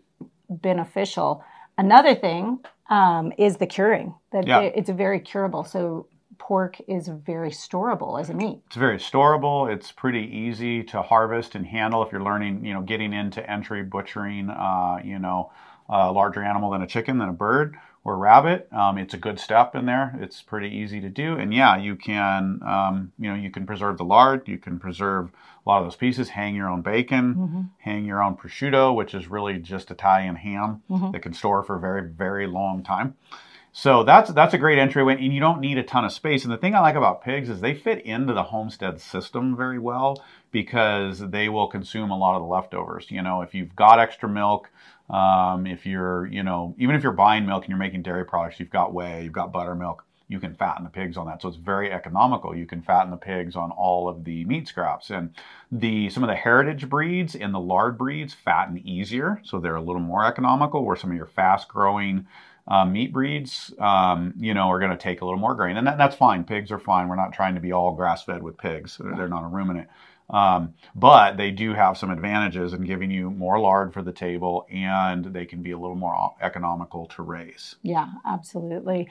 beneficial. 0.49 1.43
Another 1.77 2.15
thing 2.15 2.59
um, 2.89 3.31
is 3.37 3.57
the 3.57 3.67
curing. 3.67 4.13
That 4.31 4.47
yeah. 4.47 4.59
it, 4.61 4.73
it's 4.75 4.89
very 4.89 5.19
curable. 5.19 5.63
So 5.63 6.07
pork 6.37 6.79
is 6.87 7.07
very 7.07 7.49
storable 7.51 8.19
as 8.19 8.29
a 8.29 8.33
meat. 8.33 8.59
It's 8.67 8.75
very 8.75 8.97
storable. 8.97 9.71
It's 9.71 9.91
pretty 9.91 10.23
easy 10.23 10.83
to 10.85 11.01
harvest 11.01 11.55
and 11.55 11.65
handle 11.65 12.03
if 12.03 12.11
you're 12.11 12.23
learning, 12.23 12.65
you 12.65 12.73
know, 12.73 12.81
getting 12.81 13.13
into 13.13 13.47
entry 13.49 13.83
butchering, 13.83 14.49
uh, 14.49 14.99
you 15.03 15.19
know, 15.19 15.51
a 15.89 16.11
larger 16.11 16.43
animal 16.43 16.71
than 16.71 16.81
a 16.81 16.87
chicken, 16.87 17.17
than 17.17 17.29
a 17.29 17.33
bird 17.33 17.77
or 18.08 18.17
rabbit. 18.17 18.70
Um, 18.72 18.98
it's 18.98 19.13
a 19.13 19.17
good 19.17 19.38
step 19.38 19.76
in 19.76 19.86
there. 19.86 20.17
It's 20.22 20.41
pretty 20.41 20.70
easy 20.70 21.02
to 21.02 21.10
do, 21.10 21.36
and 21.36 21.54
yeah, 21.54 21.76
you 21.76 21.98
can, 21.98 22.62
um, 22.65 23.12
you 23.20 23.30
know, 23.30 23.36
you 23.36 23.52
can 23.52 23.65
preserve 23.65 23.98
the 23.98 24.06
lard. 24.06 24.48
You 24.48 24.58
can 24.58 24.80
preserve 24.80 25.30
a 25.65 25.70
lot 25.70 25.80
of 25.80 25.86
those 25.86 25.98
pieces. 25.98 26.30
Hang 26.30 26.56
your 26.56 26.70
own 26.70 26.82
bacon. 26.82 27.36
Mm-hmm. 27.36 27.62
Hang 27.80 28.06
your 28.06 28.24
own 28.24 28.38
prosciutto, 28.38 28.96
which 28.96 29.13
is 29.13 29.28
really 29.28 29.58
just 29.58 29.91
Italian 29.91 30.38
ham 30.38 30.84
mm-hmm. 30.89 31.12
that 31.12 31.22
can 31.22 31.34
store 31.34 31.63
for 31.63 31.76
a 31.76 31.80
very, 31.82 32.08
very 32.10 32.48
long 32.48 32.82
time. 32.82 33.15
So 33.74 34.04
that's 34.04 34.32
that's 34.32 34.54
a 34.54 34.58
great 34.58 34.80
entryway, 34.80 35.15
and 35.15 35.34
you 35.34 35.41
don't 35.41 35.60
need 35.60 35.78
a 35.78 35.84
ton 35.84 36.06
of 36.06 36.13
space. 36.13 36.46
And 36.46 36.54
the 36.54 36.58
thing 36.58 36.74
I 36.74 36.80
like 36.80 36.96
about 36.96 37.22
pigs 37.22 37.50
is 37.50 37.60
they 37.60 37.76
fit 37.76 38.06
into 38.06 38.34
the 38.34 38.43
homestead 38.43 39.02
system 39.02 39.56
very 39.56 39.80
well 39.80 40.24
because 40.50 41.20
they 41.20 41.50
will 41.50 41.67
consume 41.67 42.10
a 42.10 42.17
lot 42.17 42.36
of 42.36 42.41
the 42.41 42.48
leftovers. 42.48 43.12
You 43.12 43.22
know, 43.22 43.41
if 43.41 43.54
you've 43.54 43.76
got 43.76 44.00
extra 44.00 44.30
milk, 44.30 44.72
um, 45.10 45.65
if 45.65 45.86
you're, 45.86 46.26
you 46.28 46.43
know, 46.43 46.76
even 46.78 46.96
if 46.96 47.04
you're 47.04 47.12
buying 47.13 47.46
milk 47.46 47.63
and 47.63 47.70
you're 47.70 47.78
making 47.78 48.04
dairy 48.04 48.26
products, 48.26 48.60
you've 48.60 48.70
got 48.70 48.93
whey, 48.93 49.24
you've 49.24 49.34
got 49.34 49.52
buttermilk, 49.54 50.04
you 50.28 50.39
can 50.39 50.54
fatten 50.54 50.84
the 50.84 50.89
pigs 50.89 51.15
on 51.15 51.26
that. 51.28 51.41
So 51.41 51.48
it's 51.48 51.58
very 51.58 51.91
economical. 51.91 52.56
You 52.56 52.65
can 52.65 52.82
fatten 52.82 53.12
the 53.12 53.17
pigs 53.17 53.56
on 53.56 53.72
all 53.72 54.10
of 54.10 54.26
the 54.26 54.43
meat 54.46 54.67
scraps. 54.67 55.10
And 55.10 55.34
the 55.72 56.10
some 56.10 56.24
of 56.24 56.28
the 56.28 56.36
heritage 56.36 56.89
breeds 56.89 57.36
and 57.36 57.54
the 57.54 57.60
lard 57.60 57.98
breeds 57.98 58.34
fatten 58.34 58.86
easier, 58.86 59.41
so 59.43 59.60
they're 59.60 59.76
a 59.76 59.82
little 59.82 60.02
more 60.02 60.26
economical. 60.26 60.84
Where 60.84 60.98
some 60.98 61.12
of 61.12 61.17
your 61.17 61.28
fast 61.28 61.70
growing 61.70 62.28
uh, 62.67 62.84
meat 62.84 63.13
breeds, 63.13 63.74
um, 63.80 64.34
you 64.38 64.54
know, 64.54 64.70
are 64.70 64.80
going 64.80 64.91
to 64.91 64.98
take 64.98 65.22
a 65.22 65.26
little 65.26 65.39
more 65.39 65.56
grain, 65.56 65.78
and 65.78 65.88
that, 65.88 65.98
that's 65.98 66.15
fine. 66.15 66.43
Pigs 66.43 66.72
are 66.72 66.80
fine. 66.80 67.08
We're 67.08 67.15
not 67.15 67.32
trying 67.32 67.56
to 67.56 67.62
be 67.62 67.72
all 67.72 67.93
grass 67.93 68.24
fed 68.24 68.43
with 68.43 68.58
pigs. 68.58 69.00
They're 69.00 69.30
not 69.30 69.46
a 69.46 69.48
ruminant. 69.48 69.88
Um, 70.29 70.73
but 70.93 71.37
they 71.37 71.51
do 71.51 71.73
have 71.73 71.97
some 71.97 72.11
advantages 72.11 72.73
in 72.73 72.83
giving 72.83 73.11
you 73.11 73.29
more 73.29 73.59
lard 73.59 73.93
for 73.93 74.01
the 74.01 74.11
table, 74.11 74.67
and 74.69 75.25
they 75.25 75.45
can 75.45 75.61
be 75.61 75.71
a 75.71 75.77
little 75.77 75.95
more 75.95 76.35
economical 76.41 77.05
to 77.07 77.23
raise. 77.23 77.75
Yeah, 77.81 78.09
absolutely. 78.25 79.07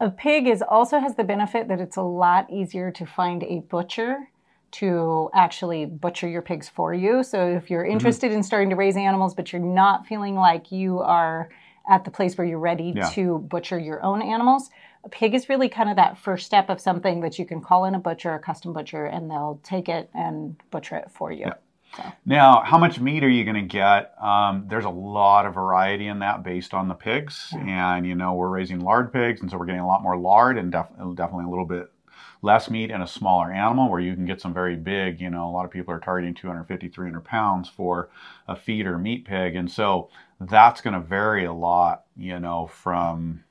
A 0.00 0.10
pig 0.10 0.46
is 0.46 0.62
also 0.62 0.98
has 0.98 1.16
the 1.16 1.24
benefit 1.24 1.68
that 1.68 1.80
it's 1.80 1.96
a 1.96 2.02
lot 2.02 2.50
easier 2.50 2.90
to 2.92 3.06
find 3.06 3.42
a 3.42 3.60
butcher 3.60 4.28
to 4.72 5.30
actually 5.32 5.86
butcher 5.86 6.28
your 6.28 6.42
pigs 6.42 6.68
for 6.68 6.92
you. 6.92 7.22
So 7.22 7.46
if 7.46 7.70
you're 7.70 7.84
mm-hmm. 7.84 7.92
interested 7.92 8.28
mm-hmm. 8.28 8.38
in 8.38 8.42
starting 8.42 8.70
to 8.70 8.76
raise 8.76 8.96
animals, 8.96 9.34
but 9.34 9.52
you're 9.52 9.62
not 9.62 10.06
feeling 10.06 10.34
like 10.34 10.72
you 10.72 10.98
are 10.98 11.48
at 11.88 12.04
the 12.04 12.10
place 12.10 12.36
where 12.36 12.46
you're 12.46 12.58
ready 12.58 12.92
yeah. 12.94 13.08
to 13.10 13.38
butcher 13.38 13.78
your 13.78 14.02
own 14.02 14.20
animals. 14.20 14.70
A 15.04 15.08
pig 15.08 15.34
is 15.34 15.48
really 15.48 15.68
kind 15.68 15.90
of 15.90 15.96
that 15.96 16.16
first 16.16 16.46
step 16.46 16.70
of 16.70 16.80
something 16.80 17.20
that 17.20 17.38
you 17.38 17.44
can 17.44 17.60
call 17.60 17.84
in 17.84 17.94
a 17.94 17.98
butcher, 17.98 18.34
a 18.34 18.38
custom 18.38 18.72
butcher, 18.72 19.04
and 19.04 19.30
they'll 19.30 19.60
take 19.62 19.88
it 19.88 20.08
and 20.14 20.56
butcher 20.70 20.96
it 20.96 21.10
for 21.10 21.30
you. 21.30 21.46
Yeah. 21.46 21.54
So. 21.96 22.02
Now, 22.26 22.62
how 22.64 22.78
much 22.78 22.98
meat 22.98 23.22
are 23.22 23.28
you 23.28 23.44
going 23.44 23.54
to 23.54 23.62
get? 23.62 24.14
Um, 24.20 24.64
there's 24.66 24.84
a 24.84 24.90
lot 24.90 25.46
of 25.46 25.54
variety 25.54 26.08
in 26.08 26.20
that 26.20 26.42
based 26.42 26.74
on 26.74 26.88
the 26.88 26.94
pigs. 26.94 27.48
Yeah. 27.52 27.94
And, 27.94 28.06
you 28.06 28.14
know, 28.14 28.34
we're 28.34 28.48
raising 28.48 28.80
lard 28.80 29.12
pigs, 29.12 29.40
and 29.40 29.50
so 29.50 29.58
we're 29.58 29.66
getting 29.66 29.80
a 29.80 29.86
lot 29.86 30.02
more 30.02 30.16
lard 30.16 30.58
and 30.58 30.72
def- 30.72 30.90
definitely 31.14 31.44
a 31.44 31.50
little 31.50 31.66
bit 31.66 31.90
less 32.42 32.68
meat 32.68 32.90
in 32.90 33.00
a 33.00 33.06
smaller 33.06 33.50
animal 33.50 33.90
where 33.90 34.00
you 34.00 34.14
can 34.14 34.26
get 34.26 34.40
some 34.40 34.52
very 34.52 34.76
big, 34.76 35.20
you 35.20 35.30
know, 35.30 35.48
a 35.48 35.52
lot 35.52 35.64
of 35.64 35.70
people 35.70 35.94
are 35.94 36.00
targeting 36.00 36.34
250, 36.34 36.88
300 36.88 37.24
pounds 37.24 37.68
for 37.68 38.10
a 38.46 38.54
feed 38.54 38.86
or 38.86 38.98
meat 38.98 39.24
pig. 39.24 39.56
And 39.56 39.70
so 39.70 40.10
that's 40.40 40.82
going 40.82 40.94
to 40.94 41.00
vary 41.00 41.46
a 41.46 41.52
lot, 41.52 42.04
you 42.16 42.38
know, 42.38 42.66
from 42.66 43.43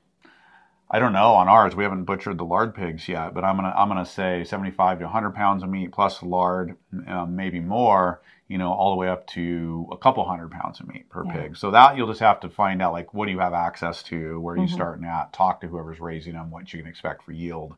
I 0.94 1.00
don't 1.00 1.12
know 1.12 1.32
on 1.32 1.48
ours. 1.48 1.74
We 1.74 1.82
haven't 1.82 2.04
butchered 2.04 2.38
the 2.38 2.44
lard 2.44 2.72
pigs 2.72 3.08
yet, 3.08 3.34
but 3.34 3.42
I'm 3.42 3.56
gonna 3.56 3.74
I'm 3.76 3.88
gonna 3.88 4.06
say 4.06 4.44
75 4.44 5.00
to 5.00 5.04
100 5.06 5.34
pounds 5.34 5.64
of 5.64 5.68
meat 5.68 5.90
plus 5.90 6.22
lard, 6.22 6.76
um, 7.08 7.34
maybe 7.34 7.58
more. 7.58 8.22
You 8.46 8.58
know, 8.58 8.72
all 8.72 8.90
the 8.90 8.96
way 8.96 9.08
up 9.08 9.26
to 9.28 9.88
a 9.90 9.96
couple 9.96 10.24
hundred 10.24 10.52
pounds 10.52 10.78
of 10.78 10.86
meat 10.86 11.08
per 11.08 11.24
yeah. 11.24 11.32
pig. 11.32 11.56
So 11.56 11.72
that 11.72 11.96
you'll 11.96 12.06
just 12.06 12.20
have 12.20 12.38
to 12.40 12.48
find 12.48 12.80
out 12.80 12.92
like 12.92 13.12
what 13.12 13.26
do 13.26 13.32
you 13.32 13.40
have 13.40 13.54
access 13.54 14.04
to, 14.04 14.38
where 14.38 14.54
are 14.54 14.58
you 14.58 14.66
mm-hmm. 14.66 14.74
starting 14.74 15.04
at, 15.04 15.32
talk 15.32 15.62
to 15.62 15.66
whoever's 15.66 15.98
raising 15.98 16.34
them, 16.34 16.52
what 16.52 16.72
you 16.72 16.78
can 16.78 16.88
expect 16.88 17.24
for 17.24 17.32
yield. 17.32 17.74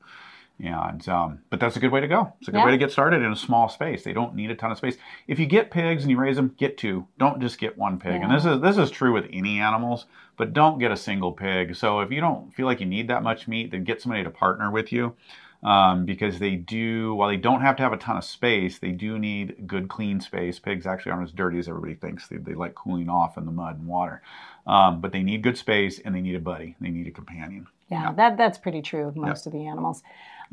And 0.59 1.09
um, 1.09 1.39
but 1.49 1.59
that's 1.59 1.77
a 1.77 1.81
good 1.81 1.93
way 1.93 2.01
to 2.01 2.09
go. 2.09 2.35
It's 2.41 2.49
a 2.49 2.51
good 2.51 2.59
yeah. 2.59 2.67
way 2.67 2.73
to 2.73 2.79
get 2.79 2.91
started 2.91 3.23
in 3.23 3.33
a 3.33 3.37
small 3.37 3.71
space. 3.71 4.05
They 4.05 4.13
don't 4.13 4.35
need 4.35 4.51
a 4.51 4.55
ton 4.55 4.73
of 4.73 4.77
space. 4.77 4.97
If 5.27 5.39
you 5.39 5.47
get 5.47 5.71
pigs 5.71 6.03
and 6.03 6.11
you 6.11 6.19
raise 6.19 6.37
them, 6.37 6.55
get 6.59 6.77
two. 6.77 7.07
Don't 7.19 7.41
just 7.41 7.59
get 7.59 7.79
one 7.79 7.99
pig. 7.99 8.21
Yeah. 8.21 8.25
And 8.25 8.35
this 8.35 8.45
is 8.45 8.61
this 8.61 8.77
is 8.77 8.91
true 8.91 9.15
with 9.15 9.27
any 9.33 9.61
animals, 9.61 10.05
but 10.37 10.53
don't 10.53 10.79
get 10.79 10.91
a 10.91 10.97
single 10.97 11.33
pig. 11.33 11.75
So 11.75 12.01
if 12.01 12.11
you 12.11 12.21
don't 12.21 12.53
feel 12.55 12.67
like 12.67 12.81
you 12.81 12.87
need 12.87 13.09
that 13.09 13.23
much 13.23 13.49
meat, 13.49 13.71
then 13.71 13.85
get 13.85 14.03
somebody 14.03 14.25
to 14.25 14.31
partner 14.31 14.71
with 14.71 14.93
you. 14.93 15.15
Um, 15.63 16.05
because 16.05 16.39
they 16.39 16.55
do, 16.55 17.15
while 17.15 17.29
they 17.29 17.39
don't 17.39 17.63
have 17.63 17.77
to 17.77 17.83
have 17.83 17.93
a 17.93 17.97
ton 17.97 18.17
of 18.17 18.25
space, 18.25 18.79
they 18.79 18.93
do 18.93 19.19
need 19.19 19.67
good, 19.67 19.89
clean 19.89 20.21
space. 20.21 20.59
Pigs 20.59 20.87
actually 20.87 21.13
aren't 21.13 21.25
as 21.25 21.33
dirty 21.33 21.59
as 21.59 21.67
everybody 21.67 21.95
thinks. 21.95 22.29
They, 22.29 22.37
they 22.37 22.55
like 22.55 22.75
cooling 22.75 23.09
off 23.09 23.37
in 23.37 23.47
the 23.47 23.51
mud 23.51 23.79
and 23.79 23.89
water. 23.89 24.23
Um, 24.67 25.01
but 25.01 25.13
they 25.13 25.23
need 25.23 25.43
good 25.43 25.57
space 25.57 25.99
and 25.99 26.15
they 26.15 26.21
need 26.21 26.37
a 26.37 26.41
buddy. 26.41 26.77
They 26.81 26.91
need 26.91 27.09
a 27.09 27.11
companion. 27.11 27.67
Yeah, 27.91 28.03
yeah. 28.03 28.13
that 28.13 28.37
that's 28.37 28.59
pretty 28.59 28.83
true 28.83 29.09
of 29.09 29.17
most 29.17 29.47
of 29.47 29.53
the 29.53 29.67
animals. 29.67 30.03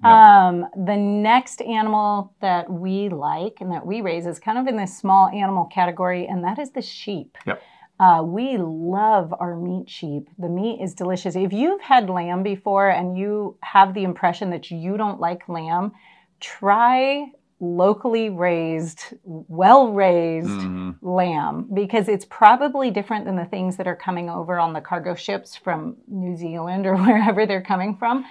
Yep. 0.03 0.11
Um, 0.11 0.67
the 0.85 0.97
next 0.97 1.61
animal 1.61 2.33
that 2.41 2.71
we 2.71 3.09
like 3.09 3.57
and 3.59 3.71
that 3.71 3.85
we 3.85 4.01
raise 4.01 4.25
is 4.25 4.39
kind 4.39 4.57
of 4.57 4.67
in 4.67 4.77
this 4.77 4.97
small 4.97 5.27
animal 5.29 5.65
category, 5.65 6.25
and 6.27 6.43
that 6.43 6.57
is 6.57 6.71
the 6.71 6.81
sheep. 6.81 7.37
Yep. 7.45 7.61
Uh, 8.03 8.21
we 8.21 8.57
love 8.57 9.33
our 9.39 9.55
meat 9.55 9.89
sheep. 9.89 10.27
The 10.37 10.49
meat 10.49 10.81
is 10.81 10.93
delicious. 10.93 11.37
If 11.37 11.53
you've 11.53 11.79
had 11.79 12.09
lamb 12.09 12.43
before 12.43 12.89
and 12.89 13.17
you 13.17 13.55
have 13.61 13.93
the 13.93 14.03
impression 14.03 14.49
that 14.49 14.69
you 14.69 14.97
don't 14.97 15.21
like 15.21 15.47
lamb, 15.47 15.93
try 16.41 17.31
locally 17.61 18.29
raised, 18.29 19.03
well 19.23 19.93
raised 19.93 20.49
mm-hmm. 20.49 20.91
lamb 21.01 21.69
because 21.73 22.09
it's 22.09 22.25
probably 22.25 22.91
different 22.91 23.23
than 23.23 23.37
the 23.37 23.45
things 23.45 23.77
that 23.77 23.87
are 23.87 23.95
coming 23.95 24.29
over 24.29 24.59
on 24.59 24.73
the 24.73 24.81
cargo 24.81 25.15
ships 25.15 25.55
from 25.55 25.95
New 26.09 26.35
Zealand 26.35 26.85
or 26.85 26.97
wherever 27.05 27.45
they're 27.45 27.61
coming 27.61 27.95
from. 27.95 28.25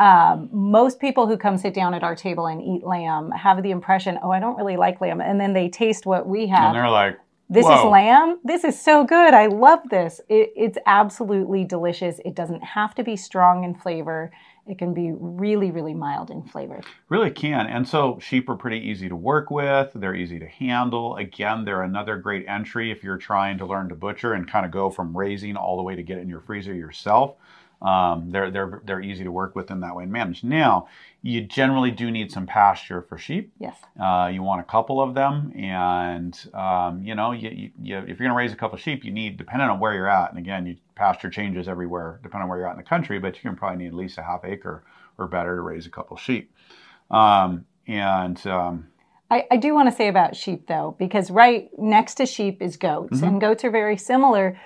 Um, 0.00 0.48
most 0.50 0.98
people 0.98 1.28
who 1.28 1.36
come 1.36 1.58
sit 1.58 1.74
down 1.74 1.94
at 1.94 2.02
our 2.02 2.16
table 2.16 2.46
and 2.46 2.60
eat 2.60 2.82
lamb 2.82 3.30
have 3.30 3.62
the 3.62 3.70
impression, 3.70 4.18
oh, 4.20 4.32
I 4.32 4.40
don't 4.40 4.56
really 4.56 4.76
like 4.76 5.00
lamb. 5.00 5.20
And 5.20 5.40
then 5.40 5.52
they 5.52 5.68
taste 5.68 6.06
what 6.06 6.26
we 6.26 6.48
have. 6.48 6.74
And 6.74 6.74
they're 6.74 6.90
like, 6.90 7.20
this 7.52 7.66
Whoa. 7.66 7.78
is 7.78 7.84
lamb. 7.84 8.38
This 8.42 8.64
is 8.64 8.80
so 8.80 9.04
good. 9.04 9.34
I 9.34 9.46
love 9.46 9.80
this. 9.90 10.22
It, 10.30 10.52
it's 10.56 10.78
absolutely 10.86 11.64
delicious. 11.64 12.18
It 12.24 12.34
doesn't 12.34 12.64
have 12.64 12.94
to 12.94 13.04
be 13.04 13.14
strong 13.14 13.64
in 13.64 13.74
flavor. 13.74 14.32
It 14.66 14.78
can 14.78 14.94
be 14.94 15.12
really, 15.18 15.70
really 15.70 15.92
mild 15.92 16.30
in 16.30 16.44
flavor. 16.44 16.80
Really 17.10 17.30
can. 17.30 17.66
And 17.66 17.86
so 17.86 18.18
sheep 18.20 18.48
are 18.48 18.56
pretty 18.56 18.78
easy 18.78 19.08
to 19.08 19.16
work 19.16 19.50
with. 19.50 19.90
They're 19.94 20.14
easy 20.14 20.38
to 20.38 20.48
handle. 20.48 21.16
Again, 21.16 21.66
they're 21.66 21.82
another 21.82 22.16
great 22.16 22.46
entry 22.48 22.90
if 22.90 23.04
you're 23.04 23.18
trying 23.18 23.58
to 23.58 23.66
learn 23.66 23.90
to 23.90 23.96
butcher 23.96 24.32
and 24.32 24.50
kind 24.50 24.64
of 24.64 24.72
go 24.72 24.88
from 24.88 25.14
raising 25.14 25.56
all 25.56 25.76
the 25.76 25.82
way 25.82 25.94
to 25.94 26.02
get 26.02 26.16
it 26.16 26.22
in 26.22 26.28
your 26.28 26.40
freezer 26.40 26.72
yourself. 26.72 27.36
Um, 27.82 28.30
they're 28.30 28.50
they're 28.50 28.80
they're 28.84 29.00
easy 29.00 29.24
to 29.24 29.32
work 29.32 29.56
with 29.56 29.70
in 29.70 29.80
that 29.80 29.96
way 29.96 30.04
and 30.04 30.12
manage. 30.12 30.44
Now, 30.44 30.88
you 31.20 31.40
generally 31.42 31.90
do 31.90 32.10
need 32.10 32.30
some 32.30 32.46
pasture 32.46 33.02
for 33.02 33.18
sheep. 33.18 33.52
Yes. 33.58 33.76
Uh, 34.00 34.30
you 34.32 34.42
want 34.42 34.60
a 34.60 34.64
couple 34.64 35.02
of 35.02 35.14
them, 35.14 35.52
and 35.56 36.38
um, 36.54 37.02
you 37.02 37.14
know, 37.16 37.32
you, 37.32 37.50
you, 37.50 37.70
you, 37.82 37.98
if 37.98 38.08
you're 38.08 38.16
going 38.18 38.30
to 38.30 38.36
raise 38.36 38.52
a 38.52 38.56
couple 38.56 38.76
of 38.76 38.80
sheep, 38.80 39.04
you 39.04 39.10
need, 39.10 39.36
depending 39.36 39.68
on 39.68 39.80
where 39.80 39.94
you're 39.94 40.08
at, 40.08 40.30
and 40.30 40.38
again, 40.38 40.64
you, 40.64 40.76
pasture 40.94 41.30
changes 41.30 41.66
everywhere 41.66 42.20
depending 42.22 42.44
on 42.44 42.48
where 42.48 42.58
you're 42.58 42.68
at 42.68 42.72
in 42.72 42.76
the 42.76 42.84
country, 42.84 43.18
but 43.18 43.34
you 43.34 43.42
can 43.42 43.56
probably 43.56 43.82
need 43.82 43.88
at 43.88 43.94
least 43.94 44.18
a 44.18 44.22
half 44.22 44.44
acre 44.44 44.84
or 45.18 45.26
better 45.26 45.56
to 45.56 45.62
raise 45.62 45.86
a 45.86 45.90
couple 45.90 46.16
of 46.16 46.22
sheep. 46.22 46.54
Um, 47.10 47.66
and 47.88 48.44
um, 48.46 48.86
I, 49.30 49.46
I, 49.50 49.56
do 49.56 49.74
want 49.74 49.90
to 49.90 49.96
say 49.96 50.08
about 50.08 50.36
sheep 50.36 50.66
though, 50.68 50.94
because 50.98 51.30
right 51.30 51.70
next 51.78 52.14
to 52.16 52.26
sheep 52.26 52.62
is 52.62 52.76
goats, 52.76 53.16
mm-hmm. 53.16 53.24
and 53.24 53.40
goats 53.40 53.64
are 53.64 53.70
very 53.70 53.96
similar 53.96 54.58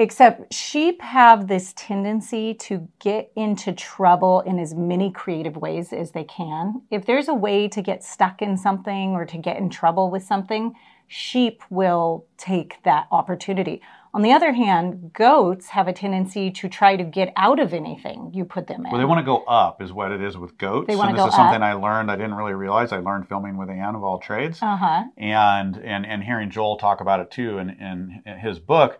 Except 0.00 0.50
sheep 0.54 1.02
have 1.02 1.46
this 1.46 1.74
tendency 1.76 2.54
to 2.54 2.88
get 3.00 3.30
into 3.36 3.70
trouble 3.70 4.40
in 4.40 4.58
as 4.58 4.74
many 4.74 5.12
creative 5.12 5.58
ways 5.58 5.92
as 5.92 6.12
they 6.12 6.24
can. 6.24 6.80
If 6.90 7.04
there's 7.04 7.28
a 7.28 7.34
way 7.34 7.68
to 7.68 7.82
get 7.82 8.02
stuck 8.02 8.40
in 8.40 8.56
something 8.56 9.10
or 9.10 9.26
to 9.26 9.36
get 9.36 9.58
in 9.58 9.68
trouble 9.68 10.10
with 10.10 10.22
something, 10.22 10.72
sheep 11.06 11.62
will 11.68 12.24
take 12.38 12.82
that 12.84 13.08
opportunity. 13.12 13.82
On 14.14 14.22
the 14.22 14.32
other 14.32 14.54
hand, 14.54 15.12
goats 15.12 15.68
have 15.68 15.86
a 15.86 15.92
tendency 15.92 16.50
to 16.50 16.66
try 16.66 16.96
to 16.96 17.04
get 17.04 17.30
out 17.36 17.60
of 17.60 17.74
anything 17.74 18.30
you 18.32 18.46
put 18.46 18.68
them 18.68 18.86
in. 18.86 18.90
Well, 18.90 18.98
they 18.98 19.04
want 19.04 19.18
to 19.18 19.24
go 19.24 19.42
up, 19.42 19.82
is 19.82 19.92
what 19.92 20.12
it 20.12 20.22
is 20.22 20.38
with 20.38 20.56
goats. 20.56 20.86
They 20.86 20.96
want 20.96 21.10
and 21.10 21.18
to 21.18 21.24
this 21.24 21.24
go 21.24 21.28
is 21.28 21.34
something 21.34 21.62
up. 21.62 21.68
I 21.68 21.74
learned. 21.74 22.10
I 22.10 22.16
didn't 22.16 22.36
really 22.36 22.54
realize. 22.54 22.90
I 22.92 23.00
learned 23.00 23.28
filming 23.28 23.58
with 23.58 23.68
Anne 23.68 23.94
of 23.94 24.02
all 24.02 24.18
trades, 24.18 24.60
Uh 24.62 24.76
huh. 24.78 25.04
and 25.18 25.76
and 25.76 26.06
and 26.06 26.24
hearing 26.24 26.48
Joel 26.50 26.78
talk 26.78 27.02
about 27.02 27.20
it 27.20 27.30
too 27.30 27.58
in, 27.58 27.68
in 27.68 28.38
his 28.38 28.58
book. 28.58 28.98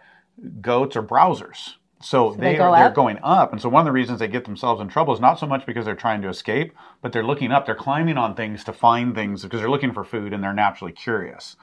Goats 0.60 0.96
are 0.96 1.02
browsers. 1.02 1.74
So, 2.02 2.32
they 2.32 2.52
they, 2.52 2.56
go 2.56 2.72
are 2.72 2.78
they're 2.78 2.90
going 2.94 3.18
up, 3.22 3.52
and 3.52 3.60
so 3.60 3.68
one 3.68 3.80
of 3.80 3.84
the 3.84 3.92
reasons 3.92 4.20
they 4.20 4.28
get 4.28 4.46
themselves 4.46 4.80
in 4.80 4.88
trouble 4.88 5.12
is 5.12 5.20
not 5.20 5.38
so 5.38 5.46
much 5.46 5.66
because 5.66 5.84
they're 5.84 5.94
trying 5.94 6.22
to 6.22 6.28
escape, 6.30 6.72
but 7.02 7.12
they're 7.12 7.22
looking 7.26 7.52
up. 7.52 7.66
They're 7.66 7.74
climbing 7.74 8.16
on 8.16 8.34
things 8.34 8.64
to 8.64 8.72
find 8.72 9.14
things 9.14 9.42
because 9.42 9.60
they're 9.60 9.68
looking 9.68 9.92
for 9.92 10.02
food 10.02 10.32
and 10.32 10.42
they're 10.42 10.54
naturally 10.54 10.92
curious, 10.92 11.56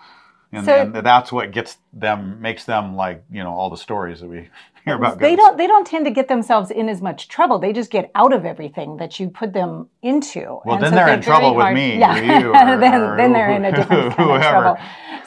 and, 0.52 0.64
So- 0.66 0.76
and 0.76 0.94
that's 0.94 1.32
what 1.32 1.52
gets 1.52 1.78
them 1.92 2.40
makes 2.40 2.66
them 2.66 2.96
like 2.96 3.24
you 3.32 3.44
know 3.44 3.52
all 3.52 3.72
the 3.72 3.78
stories 3.78 4.20
that 4.20 4.30
we 4.30 4.50
hear 4.88 4.96
about. 4.96 5.20
They 5.20 5.36
don't. 5.36 5.58
They 5.58 5.68
don't 5.68 5.86
tend 5.86 6.06
to 6.06 6.12
get 6.12 6.28
themselves 6.28 6.72
in 6.72 6.90
as 6.90 7.02
much 7.02 7.28
trouble. 7.28 7.60
They 7.60 7.74
just 7.74 7.92
get 7.92 8.10
out 8.16 8.34
of 8.34 8.46
everything 8.46 8.98
that 8.98 9.20
you 9.20 9.30
put 9.30 9.54
them 9.54 9.90
into. 10.02 10.60
Well, 10.66 10.76
And 10.76 10.84
then 10.84 10.92
so 10.92 10.96
they're 10.96 11.14
in 11.14 11.22
very 11.22 11.24
trouble 11.24 11.56
with 11.56 11.74
me 11.74 11.98
Yeah. 12.00 12.18
or 12.18 12.24
you 12.42 12.50
or- 12.50 12.78
then, 12.78 13.02
or 13.02 13.18
then 13.18 13.34
they're 13.34 13.52
in 13.52 13.66
a 13.66 13.72
different 13.76 14.14
kind 14.16 14.32
of 14.32 14.42
trouble. 14.42 14.78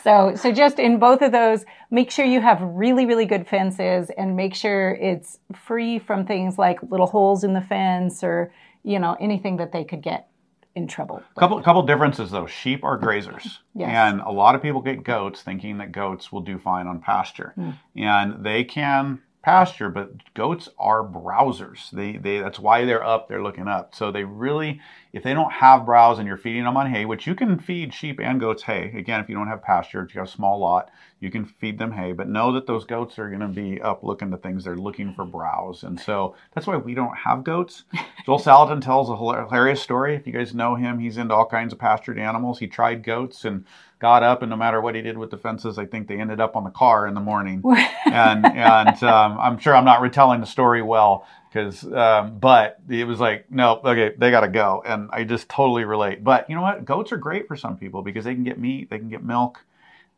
So, 0.02 0.34
so 0.34 0.50
just 0.50 0.78
in 0.78 0.98
both 0.98 1.20
of 1.20 1.30
those, 1.30 1.64
make 1.90 2.10
sure 2.10 2.24
you 2.24 2.40
have 2.40 2.58
really, 2.62 3.04
really 3.04 3.26
good 3.26 3.46
fences, 3.46 4.10
and 4.16 4.34
make 4.34 4.54
sure 4.54 4.92
it's 4.94 5.38
free 5.54 5.98
from 5.98 6.24
things 6.24 6.56
like 6.56 6.78
little 6.82 7.06
holes 7.06 7.44
in 7.44 7.52
the 7.52 7.60
fence 7.60 8.24
or 8.24 8.52
you 8.82 8.98
know 8.98 9.14
anything 9.20 9.58
that 9.58 9.72
they 9.72 9.84
could 9.84 10.00
get 10.00 10.28
in 10.74 10.86
trouble. 10.86 11.22
Couple 11.38 11.60
couple 11.60 11.82
differences 11.82 12.30
though. 12.30 12.46
Sheep 12.46 12.82
are 12.82 12.98
grazers, 12.98 13.58
Yes. 13.74 13.90
and 13.90 14.22
a 14.22 14.30
lot 14.30 14.54
of 14.54 14.62
people 14.62 14.80
get 14.80 15.02
goats 15.04 15.42
thinking 15.42 15.76
that 15.78 15.92
goats 15.92 16.32
will 16.32 16.40
do 16.40 16.58
fine 16.58 16.86
on 16.86 17.00
pasture, 17.00 17.52
Hmm. 17.56 17.70
and 17.94 18.42
they 18.42 18.64
can 18.64 19.20
pasture, 19.42 19.88
but 19.88 20.34
goats 20.34 20.68
are 20.78 21.02
browsers. 21.02 21.90
They 21.90 22.16
they 22.16 22.38
that's 22.40 22.58
why 22.58 22.84
they're 22.84 23.04
up. 23.04 23.28
They're 23.28 23.42
looking 23.42 23.68
up. 23.68 23.94
So 23.94 24.12
they 24.12 24.24
really, 24.24 24.80
if 25.12 25.22
they 25.22 25.32
don't 25.32 25.52
have 25.52 25.86
browse 25.86 26.18
and 26.18 26.28
you're 26.28 26.36
feeding 26.36 26.64
them 26.64 26.76
on 26.76 26.90
hay, 26.90 27.06
which 27.06 27.26
you 27.26 27.34
can 27.34 27.58
feed 27.58 27.94
sheep 27.94 28.20
and 28.20 28.38
goats 28.38 28.62
hay. 28.64 28.92
Again, 28.94 29.20
if 29.20 29.28
you 29.28 29.34
don't 29.34 29.48
have 29.48 29.62
pasture, 29.62 30.02
if 30.02 30.14
you 30.14 30.20
have 30.20 30.28
a 30.28 30.32
small 30.32 30.58
lot, 30.58 30.90
you 31.20 31.30
can 31.30 31.46
feed 31.46 31.78
them 31.78 31.92
hay. 31.92 32.12
But 32.12 32.28
know 32.28 32.52
that 32.52 32.66
those 32.66 32.84
goats 32.84 33.18
are 33.18 33.28
going 33.28 33.40
to 33.40 33.48
be 33.48 33.80
up 33.80 34.02
looking 34.02 34.30
to 34.30 34.36
things. 34.36 34.64
They're 34.64 34.76
looking 34.76 35.14
for 35.14 35.24
browse, 35.24 35.84
and 35.84 35.98
so 35.98 36.34
that's 36.54 36.66
why 36.66 36.76
we 36.76 36.94
don't 36.94 37.16
have 37.16 37.44
goats. 37.44 37.84
Joel 38.26 38.38
Salatin 38.38 38.82
tells 38.82 39.08
a 39.08 39.16
hilarious 39.16 39.80
story. 39.80 40.16
If 40.16 40.26
you 40.26 40.32
guys 40.32 40.54
know 40.54 40.74
him, 40.74 40.98
he's 40.98 41.16
into 41.16 41.34
all 41.34 41.46
kinds 41.46 41.72
of 41.72 41.78
pastured 41.78 42.18
animals. 42.18 42.58
He 42.58 42.66
tried 42.66 43.02
goats 43.02 43.44
and 43.44 43.64
got 44.00 44.22
up, 44.24 44.42
and 44.42 44.50
no 44.50 44.56
matter 44.56 44.80
what 44.80 44.94
he 44.96 45.02
did 45.02 45.16
with 45.16 45.30
the 45.30 45.36
fences, 45.38 45.78
I 45.78 45.86
think 45.86 46.08
they 46.08 46.18
ended 46.18 46.40
up 46.40 46.56
on 46.56 46.64
the 46.64 46.70
car 46.70 47.06
in 47.06 47.14
the 47.14 47.20
morning. 47.20 47.62
and 48.06 48.44
and 48.44 49.02
um, 49.04 49.38
I'm 49.38 49.58
sure 49.58 49.76
I'm 49.76 49.84
not 49.84 50.00
retelling 50.00 50.40
the 50.40 50.46
story 50.46 50.82
well 50.82 51.26
because, 51.52 51.84
um, 51.92 52.38
but 52.38 52.78
it 52.88 53.06
was 53.06 53.20
like, 53.20 53.50
no, 53.50 53.80
okay, 53.84 54.14
they 54.18 54.30
got 54.30 54.40
to 54.40 54.48
go, 54.48 54.82
and 54.86 55.08
I 55.12 55.24
just 55.24 55.48
totally 55.48 55.84
relate. 55.84 56.24
But 56.24 56.48
you 56.48 56.56
know 56.56 56.62
what? 56.62 56.84
Goats 56.84 57.12
are 57.12 57.16
great 57.16 57.46
for 57.46 57.56
some 57.56 57.76
people 57.76 58.02
because 58.02 58.24
they 58.24 58.34
can 58.34 58.44
get 58.44 58.58
meat, 58.58 58.88
they 58.90 58.98
can 58.98 59.08
get 59.08 59.22
milk, 59.22 59.60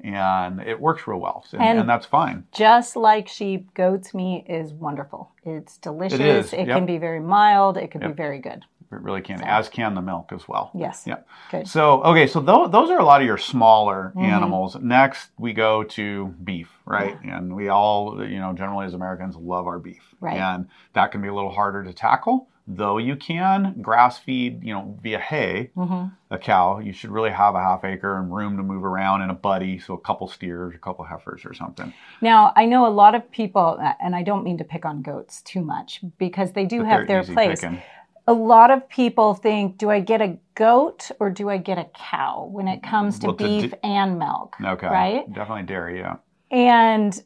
and 0.00 0.60
it 0.60 0.80
works 0.80 1.06
real 1.06 1.18
well, 1.20 1.44
and, 1.52 1.62
And- 1.62 1.78
and 1.80 1.88
that's 1.88 2.06
fine. 2.06 2.44
Just 2.52 2.96
like 2.96 3.28
sheep, 3.28 3.72
goat's 3.74 4.12
meat 4.14 4.44
is 4.48 4.72
wonderful. 4.72 5.30
It's 5.44 5.78
delicious. 5.78 6.20
is, 6.20 6.52
It 6.52 6.66
yep. 6.66 6.76
can 6.76 6.86
be 6.86 6.98
very 6.98 7.20
mild. 7.20 7.76
It 7.76 7.90
can 7.90 8.00
be 8.00 8.12
very 8.12 8.38
good. 8.40 8.64
It 8.92 9.02
really 9.02 9.20
can, 9.22 9.42
as 9.42 9.68
can 9.68 9.94
the 9.94 10.02
milk 10.02 10.32
as 10.32 10.46
well. 10.46 10.70
Yes. 10.74 11.04
Yep. 11.06 11.26
Good. 11.50 11.68
So 11.68 12.02
okay, 12.02 12.26
so 12.26 12.40
tho- 12.40 12.68
those 12.68 12.90
are 12.90 12.98
a 12.98 13.04
lot 13.04 13.20
of 13.20 13.26
your 13.26 13.38
smaller 13.38 14.12
Mhm. 14.16 14.22
animals. 14.22 14.76
Next, 14.80 15.30
we 15.38 15.52
go 15.52 15.82
to 15.84 16.26
beef, 16.44 16.70
right? 16.84 17.16
And 17.24 17.54
we 17.54 17.68
all, 17.68 18.24
you 18.24 18.38
know, 18.40 18.52
generally 18.52 18.86
as 18.86 18.94
Americans, 18.94 19.36
love 19.36 19.66
our 19.66 19.78
beef, 19.78 20.14
Right. 20.20 20.38
And 20.38 20.68
that 20.92 21.10
can 21.12 21.20
be 21.20 21.28
a 21.28 21.34
little 21.34 21.50
harder 21.50 21.82
to 21.82 21.92
tackle, 21.92 22.46
though 22.68 22.96
you 22.98 23.16
can 23.16 23.74
grass 23.82 24.18
feed, 24.18 24.62
you 24.62 24.72
know, 24.72 24.96
via 25.02 25.18
hay 25.18 25.70
hmm 25.74 26.04
a 26.30 26.38
cow. 26.38 26.78
You 26.78 26.94
should 26.94 27.10
really 27.10 27.28
have 27.30 27.54
a 27.54 27.60
half 27.60 27.84
acre 27.84 28.16
and 28.18 28.34
room 28.34 28.56
to 28.56 28.62
move 28.62 28.86
around 28.86 29.20
and 29.20 29.30
a 29.30 29.34
buddy, 29.34 29.78
so 29.78 29.92
a 29.92 29.98
couple 29.98 30.26
steers, 30.28 30.74
a 30.74 30.78
couple 30.78 31.04
heifers, 31.04 31.44
or 31.44 31.52
something. 31.52 31.92
Now, 32.22 32.54
I 32.56 32.64
know 32.64 32.86
a 32.86 32.88
lot 32.88 33.14
of 33.14 33.30
people, 33.30 33.78
and 34.00 34.16
I 34.16 34.22
don't 34.22 34.42
mean 34.42 34.56
to 34.56 34.64
pick 34.64 34.86
on 34.86 35.02
goats 35.02 35.42
too 35.42 35.60
much 35.60 36.00
because 36.16 36.52
they 36.52 36.64
do 36.64 36.78
But 36.78 36.86
have 36.86 37.06
their 37.06 37.22
place. 37.22 37.60
picking. 37.60 37.82
A 38.26 38.32
lot 38.32 38.70
of 38.70 38.88
people 38.88 39.34
think, 39.34 39.78
do 39.78 39.90
I 39.90 40.00
get 40.00 40.22
a 40.22 40.38
goat 40.54 41.10
or 41.18 41.28
do 41.30 41.50
I 41.50 41.56
get 41.58 41.78
a 41.78 41.86
cow 41.94 42.48
when 42.52 42.68
it 42.68 42.82
comes 42.82 43.18
to 43.20 43.26
Well, 43.28 43.36
beef 43.36 43.70
d- 43.72 43.76
and 43.82 44.18
milk? 44.18 44.56
Okay, 44.64 44.86
Right? 44.86 45.32
Definitely 45.32 45.64
dairy, 45.64 45.98
yeah. 45.98 46.16
And 46.50 47.20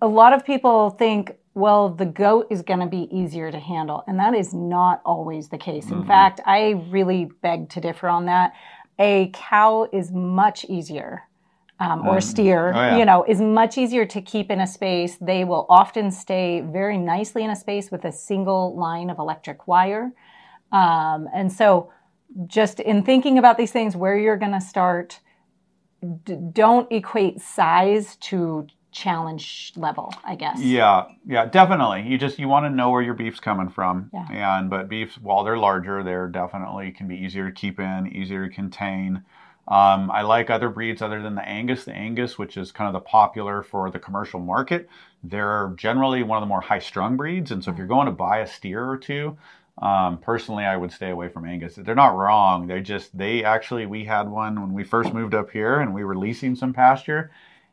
a 0.00 0.06
lot 0.06 0.32
of 0.32 0.44
people 0.44 0.90
think, 0.90 1.32
well, 1.54 1.88
the 1.88 2.06
goat 2.06 2.46
is 2.50 2.62
going 2.62 2.80
to 2.80 2.86
be 2.86 3.08
easier 3.10 3.50
to 3.50 3.58
handle. 3.58 4.04
And 4.06 4.18
that 4.20 4.34
is 4.34 4.54
not 4.54 5.00
always 5.04 5.48
the 5.48 5.58
case. 5.58 5.90
In 5.90 6.02
Mhm. 6.02 6.06
fact, 6.06 6.40
I 6.46 6.82
really 6.90 7.24
beg 7.42 7.68
to 7.70 7.80
differ 7.80 8.08
on 8.08 8.26
that. 8.26 8.52
A 8.98 9.30
cow 9.34 9.88
is 9.92 10.12
much 10.12 10.64
easier. 10.66 11.22
Um, 11.78 12.08
or 12.08 12.16
Mm. 12.16 12.22
steer, 12.22 12.72
Oh, 12.74 12.80
yeah. 12.80 12.96
you 12.96 13.04
know, 13.04 13.22
is 13.24 13.38
much 13.38 13.76
easier 13.76 14.06
to 14.06 14.22
keep 14.22 14.50
in 14.50 14.60
a 14.60 14.66
space. 14.66 15.18
They 15.18 15.44
will 15.44 15.66
often 15.68 16.10
stay 16.10 16.60
very 16.62 16.96
nicely 16.96 17.44
in 17.44 17.50
a 17.50 17.56
space 17.56 17.90
with 17.90 18.06
a 18.06 18.12
single 18.12 18.74
line 18.74 19.10
of 19.10 19.18
electric 19.18 19.66
wire. 19.68 20.12
Um, 20.72 21.28
and 21.34 21.52
so, 21.52 21.92
just 22.46 22.80
in 22.80 23.02
thinking 23.02 23.38
about 23.38 23.56
these 23.56 23.72
things, 23.72 23.96
where 23.96 24.18
you're 24.18 24.36
going 24.36 24.52
to 24.52 24.60
start, 24.60 25.20
d- 26.24 26.36
don't 26.52 26.90
equate 26.90 27.40
size 27.40 28.16
to 28.16 28.66
challenge 28.96 29.72
level, 29.76 30.12
I 30.24 30.34
guess. 30.34 30.58
Yeah, 30.58 31.04
yeah, 31.26 31.44
definitely. 31.46 32.02
You 32.02 32.18
just 32.18 32.38
you 32.38 32.48
want 32.48 32.64
to 32.64 32.70
know 32.70 32.90
where 32.90 33.02
your 33.02 33.14
beef's 33.14 33.40
coming 33.40 33.68
from. 33.68 34.10
Yeah. 34.12 34.56
And 34.58 34.70
but 34.70 34.88
beefs, 34.88 35.18
while 35.18 35.44
they're 35.44 35.58
larger, 35.58 36.02
they're 36.02 36.28
definitely 36.28 36.92
can 36.92 37.06
be 37.06 37.16
easier 37.16 37.46
to 37.46 37.52
keep 37.52 37.78
in, 37.78 38.10
easier 38.12 38.48
to 38.48 38.54
contain. 38.54 39.22
Um, 39.68 40.10
I 40.12 40.22
like 40.22 40.48
other 40.48 40.68
breeds 40.68 41.02
other 41.02 41.20
than 41.20 41.34
the 41.34 41.46
Angus. 41.46 41.84
The 41.84 41.92
Angus, 41.92 42.38
which 42.38 42.56
is 42.56 42.72
kind 42.72 42.88
of 42.88 42.92
the 42.94 43.04
popular 43.04 43.62
for 43.62 43.90
the 43.90 43.98
commercial 43.98 44.40
market, 44.40 44.88
they're 45.24 45.72
generally 45.76 46.22
one 46.22 46.38
of 46.38 46.42
the 46.42 46.46
more 46.46 46.60
high-strung 46.60 47.16
breeds. 47.16 47.50
And 47.50 47.64
so 47.64 47.72
if 47.72 47.78
you're 47.78 47.88
going 47.88 48.06
to 48.06 48.12
buy 48.12 48.38
a 48.38 48.46
steer 48.46 48.88
or 48.88 48.96
two, 48.96 49.36
um, 49.82 50.18
personally, 50.18 50.64
I 50.64 50.76
would 50.76 50.92
stay 50.92 51.10
away 51.10 51.28
from 51.28 51.46
Angus. 51.46 51.76
They're 51.76 51.94
not 51.94 52.16
wrong. 52.16 52.66
They 52.66 52.80
just 52.82 53.16
they 53.16 53.44
actually 53.44 53.86
we 53.86 54.04
had 54.04 54.28
one 54.28 54.60
when 54.60 54.72
we 54.74 54.84
first 54.84 55.12
moved 55.14 55.34
up 55.34 55.50
here 55.50 55.80
and 55.80 55.94
we 55.94 56.04
were 56.04 56.16
leasing 56.16 56.54
some 56.56 56.72
pasture, 56.74 57.30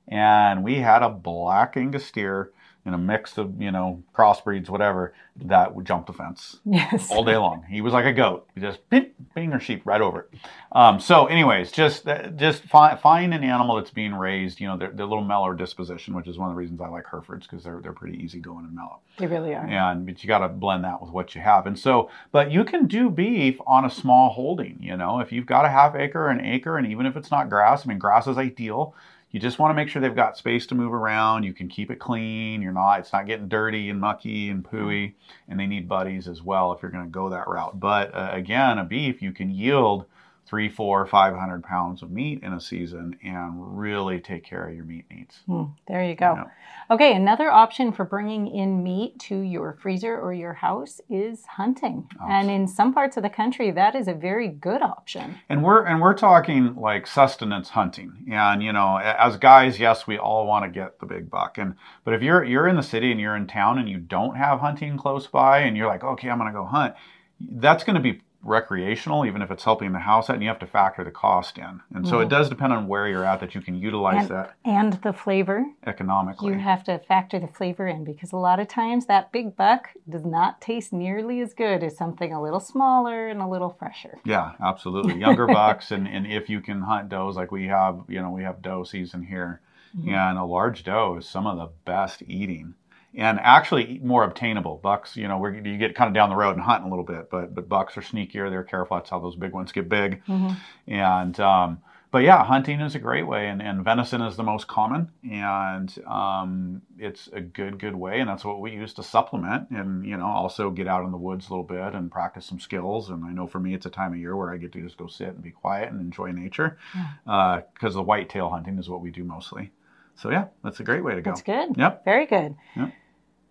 and 0.08 0.64
we 0.64 0.76
had 0.76 1.04
a 1.04 1.10
black 1.10 1.78
Angus 1.78 2.06
steer 2.06 2.53
in 2.86 2.94
a 2.94 2.98
mix 2.98 3.38
of 3.38 3.62
you 3.62 3.72
know 3.72 4.04
crossbreeds, 4.14 4.70
whatever, 4.70 5.14
that 5.38 5.74
would 5.74 5.86
jump 5.86 6.06
the 6.08 6.14
fence 6.14 6.60
Yes. 6.66 7.10
all 7.10 7.24
day 7.24 7.38
long. 7.38 7.64
He 7.70 7.82
was 7.82 7.94
like 7.94 8.06
a 8.06 8.12
goat. 8.14 8.48
He 8.56 8.62
just 8.62 8.88
bing, 8.90 9.12
bing 9.34 9.54
or 9.54 9.60
sheep 9.60 9.82
right 9.86 10.02
over 10.02 10.22
it. 10.22 10.40
Um, 10.74 11.00
so, 11.00 11.28
anyways, 11.28 11.72
just 11.72 12.08
uh, 12.08 12.28
just 12.30 12.64
find 12.64 13.00
find 13.00 13.34
an 13.34 13.44
animal 13.44 13.78
that's 13.78 13.92
being 13.92 14.14
raised. 14.14 14.60
You 14.60 14.68
know, 14.68 14.78
they're, 14.78 14.92
they're 14.92 15.06
a 15.06 15.10
little 15.10 15.24
mellower 15.24 15.56
disposition, 15.56 16.14
which 16.14 16.28
is 16.28 16.38
one 16.38 16.50
of 16.50 16.56
the 16.56 16.60
reasons 16.60 16.82
I 16.82 16.90
like 16.90 17.06
Herefords 17.06 17.48
because 17.48 17.64
they're 17.64 17.80
they're 17.82 17.94
pretty 17.94 18.22
easy 18.22 18.40
going 18.40 18.66
and 18.66 18.76
mellow. 18.76 19.00
They 19.18 19.28
really 19.28 19.54
are. 19.56 19.66
And 19.66 20.06
but 20.06 20.24
you 20.24 20.28
got 20.28 20.40
to 20.40 20.50
blend 20.50 20.84
that 20.84 21.02
with 21.02 21.12
what 21.12 21.36
you 21.36 21.42
have. 21.42 21.66
And 21.68 21.78
so, 21.80 22.10
but 22.32 22.52
you 22.52 22.64
can 22.64 22.88
do 22.88 23.10
beef 23.10 23.60
on 23.66 23.86
a 23.86 23.90
small 23.90 24.30
holding. 24.30 24.78
You 24.82 24.98
know, 24.98 25.20
if 25.20 25.32
you've 25.32 25.46
got 25.46 25.66
a 25.66 25.70
half 25.70 25.96
acre, 25.96 26.28
an 26.30 26.44
acre, 26.44 26.78
and 26.78 26.88
even 26.88 27.06
if 27.06 27.16
it's 27.16 27.32
not 27.32 27.50
grass, 27.50 27.86
I 27.86 27.90
mean, 27.90 28.00
grass 28.00 28.28
is 28.28 28.38
ideal. 28.38 28.94
You 29.34 29.40
just 29.40 29.58
want 29.58 29.72
to 29.72 29.74
make 29.74 29.90
sure 29.90 30.00
they've 30.00 30.16
got 30.16 30.38
space 30.38 30.68
to 30.68 30.76
move 30.76 30.94
around. 30.94 31.42
You 31.42 31.54
can 31.54 31.68
keep 31.68 31.90
it 31.90 31.98
clean. 31.98 32.62
You're 32.62 32.72
not, 32.72 33.00
it's 33.00 33.12
not 33.12 33.26
getting 33.26 33.48
dirty 33.48 33.90
and 33.90 34.00
mucky 34.00 34.50
and 34.50 34.64
pooey. 34.64 35.16
And 35.48 35.60
they 35.60 35.66
need 35.66 35.90
buddies 35.90 36.28
as 36.28 36.44
well 36.44 36.72
if 36.72 36.84
you're 36.84 36.92
going 36.92 37.06
to 37.06 37.10
go 37.10 37.30
that 37.30 37.48
route. 37.48 37.80
But 37.80 38.14
uh, 38.14 38.30
again, 38.32 38.78
a 38.78 38.86
beef, 38.86 39.24
you 39.24 39.32
can 39.32 39.50
yield 39.50 40.06
three, 40.46 40.70
four, 40.70 41.06
five 41.06 41.36
hundred 41.36 41.64
pounds 41.64 42.02
of 42.02 42.12
meat 42.12 42.44
in 42.44 42.54
a 42.54 42.60
season 42.60 43.18
and 43.24 43.78
really 43.78 44.20
take 44.20 44.44
care 44.44 44.68
of 44.68 44.76
your 44.76 44.86
meat 44.86 45.06
needs. 45.10 45.40
Hmm, 45.48 45.64
there 45.88 46.04
you 46.04 46.16
go. 46.16 46.36
Yeah. 46.36 46.44
Okay, 46.92 47.16
another 47.16 47.50
option 47.50 47.92
for 47.92 48.04
bringing 48.04 48.48
in 48.48 48.84
meat 48.84 49.18
to 49.20 49.40
your 49.40 49.78
freezer 49.82 50.20
or 50.20 50.34
your 50.34 50.54
house 50.54 51.00
is 51.10 51.46
hunting. 51.46 52.08
Oh. 52.22 52.28
And 52.30 52.52
in 52.52 52.68
some 52.68 52.94
parts 52.94 53.16
of 53.16 53.24
the 53.24 53.30
country, 53.30 53.72
that 53.72 53.96
is 53.96 54.08
a 54.08 54.14
very 54.14 54.50
good 54.50 54.82
option. 54.82 55.36
And 55.50 55.64
we're 55.64 55.86
and 55.86 56.02
we're 56.02 56.14
talking 56.14 56.76
like 56.76 57.08
sustenance 57.08 57.70
hunting. 57.70 58.26
And 58.32 58.62
you 58.62 58.74
know, 58.74 58.98
as 58.98 59.38
guys, 59.38 59.80
yes, 59.80 60.06
we 60.06 60.18
all 60.18 60.46
want 60.46 60.66
to 60.66 60.70
get 60.70 61.00
the 61.00 61.06
big 61.06 61.30
buck. 61.30 61.58
And 61.58 61.76
but 62.04 62.14
if 62.14 62.22
you're 62.22 62.44
you're 62.44 62.68
in 62.68 62.76
the 62.76 62.84
city 62.84 63.12
and 63.12 63.20
you're 63.20 63.36
in 63.36 63.48
town 63.48 63.80
and 63.80 63.88
you 63.88 63.98
don't 63.98 64.36
have 64.36 64.60
hunting 64.60 64.98
close 64.98 65.28
by 65.28 65.60
and 65.60 65.78
you're 65.78 65.88
like, 65.88 66.04
okay, 66.04 66.30
I'm 66.30 66.38
going 66.38 66.52
to 66.52 66.58
go 66.58 66.66
hunt, 66.66 66.96
that's 67.40 67.84
going 67.84 67.96
to 67.96 68.02
be 68.02 68.22
recreational, 68.44 69.26
even 69.26 69.42
if 69.42 69.50
it's 69.52 69.64
helping 69.64 69.92
the 69.94 70.00
house 70.00 70.30
out, 70.30 70.34
and 70.36 70.44
you 70.44 70.50
have 70.50 70.60
to 70.60 70.68
factor 70.68 71.04
the 71.04 71.12
cost 71.12 71.58
in. 71.58 71.82
And 71.94 72.08
so 72.08 72.20
it 72.20 72.26
Mhm. 72.26 72.30
does 72.30 72.50
depend 72.50 72.74
on 72.74 72.88
where 72.88 73.08
you're 73.08 73.24
at 73.26 73.40
that 73.40 73.56
you 73.56 73.62
can 73.62 73.76
utilize 73.76 74.30
And- 74.30 74.30
that 74.30 74.54
And 74.66 74.94
the 74.94 75.14
flavor, 75.14 75.66
economically. 75.86 76.52
you 76.54 76.60
have 76.60 76.84
to 76.86 77.00
factor 77.00 77.40
the 77.40 77.48
flavor 77.48 77.88
in 77.88 78.04
because 78.04 78.32
a 78.32 78.38
lot 78.38 78.60
of 78.60 78.68
times 78.68 79.06
that 79.06 79.32
big 79.32 79.56
buck 79.56 79.90
does 80.10 80.26
not 80.26 80.62
taste 80.62 80.92
nearly 80.94 81.40
as 81.42 81.54
good 81.54 81.84
as 81.84 81.98
something 81.98 82.34
a 82.34 82.42
little 82.42 82.60
smaller 82.60 83.28
and 83.28 83.42
a 83.42 83.48
little 83.48 83.70
fresher. 83.70 84.20
Yeah, 84.26 84.52
absolutely. 84.62 85.16
Younger 85.16 85.48
bucks, 85.48 85.92
and, 85.92 86.08
and 86.08 86.28
if 86.28 86.50
you 86.50 86.60
can 86.62 86.82
hunt 86.82 87.10
does 87.10 87.38
like 87.38 87.52
we 87.52 87.68
have, 87.68 88.02
you 88.08 88.22
know, 88.22 88.30
we 88.30 88.44
have 88.44 88.62
doe 88.62 88.84
season 88.84 89.24
here 89.24 89.62
Mm-hmm. 89.96 90.10
And 90.10 90.40
a 90.40 90.44
large 90.44 90.84
doe 90.84 91.18
is 91.18 91.30
some 91.30 91.46
of 91.46 91.56
the 91.60 91.70
best 91.86 92.24
eating 92.26 92.74
and 93.16 93.40
actually 93.40 94.00
more 94.04 94.24
obtainable. 94.24 94.78
Bucks, 94.78 95.16
you 95.16 95.28
know, 95.28 95.38
where 95.38 95.54
you 95.54 95.78
get 95.78 95.96
kind 95.96 96.08
of 96.08 96.14
down 96.14 96.30
the 96.30 96.36
road 96.36 96.56
and 96.56 96.62
hunting 96.62 96.88
a 96.88 96.90
little 96.90 97.06
bit, 97.06 97.30
but 97.30 97.54
but 97.54 97.70
bucks 97.70 97.98
are 97.98 98.02
sneakier. 98.02 98.50
They're 98.50 98.64
careful. 98.64 98.98
That's 98.98 99.10
how 99.10 99.20
those 99.20 99.36
big 99.36 99.54
ones 99.54 99.72
get 99.72 99.90
big. 99.90 100.24
Mm-hmm. 100.26 100.92
And 100.92 101.40
um, 101.40 101.80
but 102.14 102.20
yeah, 102.20 102.44
hunting 102.44 102.80
is 102.80 102.94
a 102.94 103.00
great 103.00 103.26
way, 103.26 103.48
and, 103.48 103.60
and 103.60 103.84
venison 103.84 104.22
is 104.22 104.36
the 104.36 104.44
most 104.44 104.68
common, 104.68 105.10
and 105.28 105.92
um, 106.08 106.84
it's 107.00 107.28
a 107.34 107.42
good 107.42 107.80
good 107.80 107.96
way, 107.96 108.20
and 108.20 108.30
that's 108.30 108.46
what 108.46 108.62
we 108.62 108.72
use 108.72 108.94
to 108.94 109.04
supplement, 109.04 109.72
and 109.72 110.06
you 110.06 110.16
know 110.16 110.28
also 110.28 110.70
get 110.70 110.88
out 110.88 111.06
in 111.06 111.12
the 111.12 111.18
woods 111.18 111.48
a 111.48 111.50
little 111.50 111.64
bit 111.64 111.96
and 111.96 112.12
practice 112.12 112.46
some 112.46 112.60
skills. 112.60 113.10
And 113.10 113.26
I 113.26 113.32
know 113.32 113.48
for 113.48 113.60
me, 113.60 113.74
it's 113.74 113.88
a 113.88 113.90
time 113.90 114.14
of 114.14 114.20
year 114.20 114.36
where 114.36 114.54
I 114.54 114.58
get 114.58 114.72
to 114.74 114.82
just 114.82 114.98
go 114.98 115.08
sit 115.08 115.30
and 115.30 115.42
be 115.42 115.50
quiet 115.50 115.92
and 115.92 116.00
enjoy 116.00 116.32
nature, 116.32 116.78
because 116.94 117.64
yeah. 117.82 117.90
uh, 117.90 117.90
the 117.90 118.04
whitetail 118.04 118.50
hunting 118.50 118.78
is 118.78 118.88
what 118.88 119.02
we 119.02 119.10
do 119.10 119.24
mostly. 119.24 119.72
So 120.16 120.30
yeah, 120.30 120.46
that's 120.64 120.80
a 120.80 120.84
great 120.84 121.04
way 121.04 121.16
to 121.16 121.22
go. 121.22 121.32
That's 121.32 121.42
good. 121.42 121.76
Yep. 121.76 122.06
Very 122.06 122.28
good. 122.28 122.56
Yep. 122.76 122.94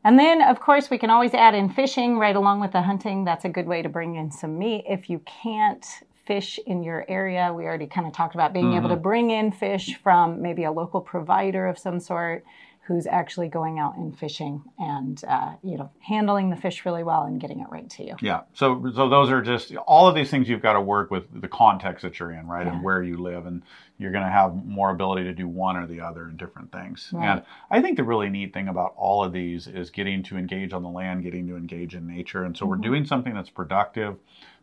And 0.04 0.18
then, 0.18 0.42
of 0.42 0.60
course, 0.60 0.90
we 0.90 0.98
can 0.98 1.10
always 1.10 1.32
add 1.32 1.54
in 1.54 1.68
fishing 1.68 2.18
right 2.18 2.34
along 2.34 2.60
with 2.60 2.72
the 2.72 2.82
hunting. 2.82 3.24
That's 3.24 3.44
a 3.44 3.48
good 3.48 3.66
way 3.66 3.82
to 3.82 3.88
bring 3.88 4.16
in 4.16 4.30
some 4.30 4.58
meat. 4.58 4.84
If 4.88 5.08
you 5.08 5.20
can't 5.20 5.86
fish 6.26 6.58
in 6.66 6.82
your 6.82 7.04
area, 7.08 7.52
we 7.52 7.64
already 7.64 7.86
kind 7.86 8.06
of 8.06 8.12
talked 8.12 8.34
about 8.34 8.52
being 8.52 8.66
mm-hmm. 8.66 8.78
able 8.78 8.88
to 8.88 8.96
bring 8.96 9.30
in 9.30 9.52
fish 9.52 9.96
from 10.02 10.42
maybe 10.42 10.64
a 10.64 10.72
local 10.72 11.00
provider 11.00 11.66
of 11.66 11.78
some 11.78 12.00
sort 12.00 12.44
who's 12.86 13.06
actually 13.06 13.48
going 13.48 13.78
out 13.78 13.96
and 13.96 14.18
fishing 14.18 14.60
and 14.76 15.22
uh, 15.28 15.52
you 15.62 15.76
know 15.76 15.90
handling 16.00 16.50
the 16.50 16.56
fish 16.56 16.84
really 16.84 17.04
well 17.04 17.22
and 17.24 17.40
getting 17.40 17.60
it 17.60 17.68
right 17.70 17.88
to 17.88 18.04
you. 18.04 18.16
Yeah. 18.20 18.42
So 18.54 18.90
so 18.94 19.08
those 19.08 19.30
are 19.30 19.40
just 19.40 19.74
all 19.86 20.08
of 20.08 20.14
these 20.14 20.30
things 20.30 20.48
you've 20.48 20.62
got 20.62 20.72
to 20.72 20.80
work 20.80 21.10
with 21.10 21.24
the 21.40 21.48
context 21.48 22.02
that 22.02 22.18
you're 22.18 22.32
in, 22.32 22.46
right, 22.48 22.66
yeah. 22.66 22.72
and 22.72 22.82
where 22.82 23.02
you 23.02 23.18
live, 23.18 23.46
and 23.46 23.62
you're 23.98 24.10
going 24.10 24.24
to 24.24 24.30
have 24.30 24.54
more 24.66 24.90
ability 24.90 25.24
to 25.24 25.32
do 25.32 25.46
one 25.46 25.76
or 25.76 25.86
the 25.86 26.00
other 26.00 26.28
in 26.28 26.36
different 26.36 26.72
things. 26.72 27.10
Right. 27.12 27.28
And 27.28 27.42
I 27.70 27.80
think 27.80 27.96
the 27.96 28.04
really 28.04 28.28
neat 28.28 28.52
thing 28.52 28.66
about 28.66 28.94
all 28.96 29.22
of 29.22 29.32
these 29.32 29.68
is 29.68 29.90
getting 29.90 30.24
to 30.24 30.36
engage 30.36 30.72
on 30.72 30.82
the 30.82 30.88
land, 30.88 31.22
getting 31.22 31.46
to 31.48 31.56
engage 31.56 31.94
in 31.94 32.06
nature, 32.06 32.44
and 32.44 32.56
so 32.56 32.64
mm-hmm. 32.64 32.70
we're 32.70 32.88
doing 32.88 33.06
something 33.06 33.32
that's 33.32 33.50
productive 33.50 34.16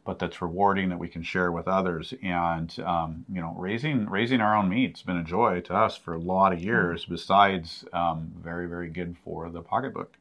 but 0.09 0.17
that's 0.17 0.41
rewarding 0.41 0.89
that 0.89 0.97
we 0.97 1.07
can 1.07 1.21
share 1.21 1.51
with 1.51 1.67
others. 1.67 2.15
And 2.23 2.75
um, 2.83 3.25
you 3.31 3.39
know, 3.39 3.53
raising 3.55 4.09
raising 4.09 4.41
our 4.41 4.55
own 4.55 4.67
meat's 4.67 5.03
been 5.03 5.17
a 5.17 5.23
joy 5.23 5.61
to 5.61 5.75
us 5.75 5.95
for 5.97 6.15
a 6.15 6.17
lot 6.17 6.51
of 6.51 6.59
years. 6.63 7.05
Besides, 7.05 7.85
um, 7.93 8.31
very 8.43 8.67
very 8.67 8.89
good 8.89 9.15
for 9.23 9.51
the 9.51 9.61
pocketbook. 9.61 10.17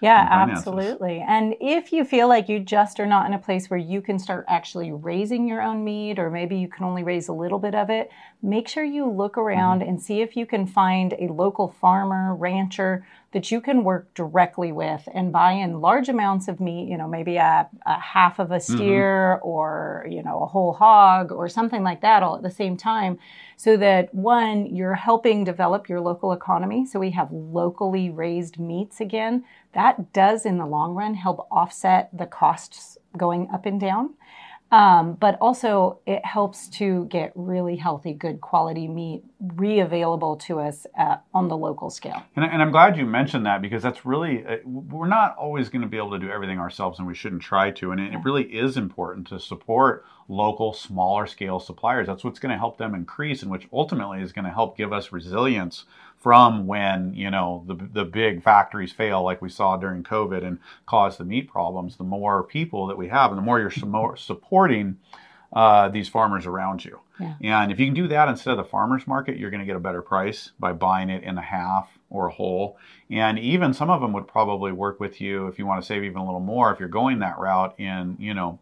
Yeah, 0.00 0.26
absolutely. 0.30 1.24
And 1.26 1.54
if 1.60 1.92
you 1.92 2.04
feel 2.04 2.28
like 2.28 2.48
you 2.48 2.60
just 2.60 3.00
are 3.00 3.06
not 3.06 3.26
in 3.26 3.32
a 3.32 3.38
place 3.38 3.70
where 3.70 3.78
you 3.78 4.02
can 4.02 4.18
start 4.18 4.44
actually 4.48 4.92
raising 4.92 5.48
your 5.48 5.62
own 5.62 5.84
meat, 5.84 6.18
or 6.18 6.30
maybe 6.30 6.56
you 6.56 6.68
can 6.68 6.84
only 6.84 7.02
raise 7.02 7.28
a 7.28 7.32
little 7.32 7.58
bit 7.58 7.74
of 7.74 7.88
it, 7.88 8.10
make 8.42 8.68
sure 8.68 8.84
you 8.84 9.08
look 9.10 9.38
around 9.38 9.80
mm-hmm. 9.80 9.88
and 9.88 10.02
see 10.02 10.20
if 10.20 10.36
you 10.36 10.44
can 10.44 10.66
find 10.66 11.14
a 11.18 11.32
local 11.32 11.68
farmer, 11.80 12.34
rancher 12.34 13.06
that 13.32 13.50
you 13.50 13.60
can 13.60 13.84
work 13.84 14.12
directly 14.14 14.72
with 14.72 15.06
and 15.12 15.32
buy 15.32 15.52
in 15.52 15.80
large 15.80 16.08
amounts 16.08 16.48
of 16.48 16.60
meat, 16.60 16.88
you 16.88 16.96
know, 16.96 17.08
maybe 17.08 17.36
a, 17.36 17.68
a 17.84 18.00
half 18.00 18.38
of 18.38 18.50
a 18.50 18.56
mm-hmm. 18.56 18.74
steer 18.76 19.36
mm-hmm. 19.36 19.48
or, 19.48 20.06
you 20.08 20.22
know, 20.22 20.42
a 20.42 20.46
whole 20.46 20.72
hog 20.72 21.32
or 21.32 21.48
something 21.48 21.82
like 21.82 22.00
that 22.02 22.22
all 22.22 22.36
at 22.36 22.42
the 22.42 22.50
same 22.50 22.76
time. 22.76 23.18
So 23.56 23.76
that 23.78 24.14
one, 24.14 24.74
you're 24.74 24.94
helping 24.94 25.44
develop 25.44 25.88
your 25.88 26.00
local 26.00 26.32
economy. 26.32 26.86
So 26.86 26.98
we 26.98 27.10
have 27.10 27.32
locally 27.32 28.10
raised 28.10 28.58
meats 28.58 29.00
again 29.00 29.44
that 29.76 30.12
does 30.12 30.44
in 30.46 30.56
the 30.58 30.66
long 30.66 30.94
run 30.94 31.14
help 31.14 31.46
offset 31.50 32.08
the 32.16 32.26
costs 32.26 32.98
going 33.16 33.48
up 33.52 33.66
and 33.66 33.78
down. 33.78 34.14
Um, 34.72 35.14
but 35.14 35.38
also, 35.40 36.00
it 36.06 36.24
helps 36.24 36.68
to 36.70 37.04
get 37.04 37.30
really 37.36 37.76
healthy, 37.76 38.12
good 38.12 38.40
quality 38.40 38.88
meat 38.88 39.22
re-available 39.54 40.36
to 40.38 40.58
us 40.58 40.86
uh, 40.98 41.18
on 41.32 41.46
the 41.46 41.56
local 41.56 41.88
scale. 41.88 42.20
And, 42.34 42.44
and, 42.44 42.60
I'm 42.60 42.72
glad 42.72 42.96
you 42.96 43.06
mentioned 43.06 43.46
that 43.46 43.62
because 43.62 43.80
that's 43.80 44.04
really 44.04 44.44
uh, 44.44 44.56
we're 44.64 45.06
not 45.06 45.36
always 45.36 45.68
going 45.68 45.82
to 45.82 45.88
be 45.88 45.96
able 45.98 46.10
to 46.12 46.18
do 46.18 46.30
everything 46.30 46.58
ourselves, 46.58 46.98
and 46.98 47.06
we 47.06 47.14
shouldn't 47.14 47.42
try 47.42 47.70
to. 47.72 47.92
And 47.92 48.00
it, 48.00 48.10
yeah. 48.10 48.18
it 48.18 48.24
really 48.24 48.42
is 48.42 48.76
important 48.76 49.28
to 49.28 49.38
support 49.38 50.04
local, 50.26 50.72
smaller 50.72 51.28
scale 51.28 51.60
suppliers. 51.60 52.08
That's 52.08 52.24
what's 52.24 52.40
going 52.40 52.50
to 52.50 52.58
help 52.58 52.76
them 52.76 52.92
increase, 52.92 53.42
and 53.42 53.52
which 53.52 53.68
ultimately 53.72 54.20
is 54.20 54.32
going 54.32 54.46
to 54.46 54.50
help 54.50 54.76
give 54.76 54.92
us 54.92 55.12
resilience 55.12 55.84
from 56.18 56.66
when 56.66 57.14
you 57.14 57.30
know 57.30 57.64
the 57.66 57.74
the 57.74 58.04
big 58.04 58.42
factories 58.42 58.92
fail, 58.92 59.22
like 59.22 59.40
we 59.42 59.48
saw 59.48 59.76
during 59.76 60.02
COVID, 60.02 60.44
and 60.44 60.58
cause 60.86 61.16
the 61.16 61.24
meat 61.24 61.48
problems. 61.50 61.96
The 61.96 62.04
more 62.04 62.42
people 62.42 62.86
that 62.88 62.96
we 62.96 63.08
have, 63.08 63.30
and 63.30 63.38
the 63.38 63.42
more 63.42 63.60
you're 63.60 64.16
supporting 64.16 64.98
uh, 65.52 65.88
these 65.88 66.08
farmers 66.08 66.46
around 66.46 66.84
you. 66.84 67.00
Yeah. 67.18 67.34
And 67.40 67.72
if 67.72 67.80
you 67.80 67.86
can 67.86 67.94
do 67.94 68.08
that 68.08 68.28
instead 68.28 68.50
of 68.50 68.56
the 68.58 68.64
farmers 68.64 69.06
market, 69.06 69.38
you're 69.38 69.50
going 69.50 69.60
to 69.60 69.66
get 69.66 69.76
a 69.76 69.80
better 69.80 70.02
price 70.02 70.50
by 70.58 70.72
buying 70.72 71.08
it 71.08 71.22
in 71.22 71.38
a 71.38 71.42
half 71.42 71.88
or 72.10 72.26
a 72.26 72.32
whole. 72.32 72.76
And 73.10 73.38
even 73.38 73.72
some 73.72 73.88
of 73.88 74.00
them 74.00 74.12
would 74.12 74.28
probably 74.28 74.72
work 74.72 75.00
with 75.00 75.20
you 75.20 75.46
if 75.46 75.58
you 75.58 75.66
want 75.66 75.80
to 75.80 75.86
save 75.86 76.04
even 76.04 76.18
a 76.18 76.24
little 76.24 76.40
more 76.40 76.72
if 76.72 76.80
you're 76.80 76.88
going 76.88 77.20
that 77.20 77.38
route 77.38 77.78
in, 77.78 78.16
you 78.18 78.34
know, 78.34 78.58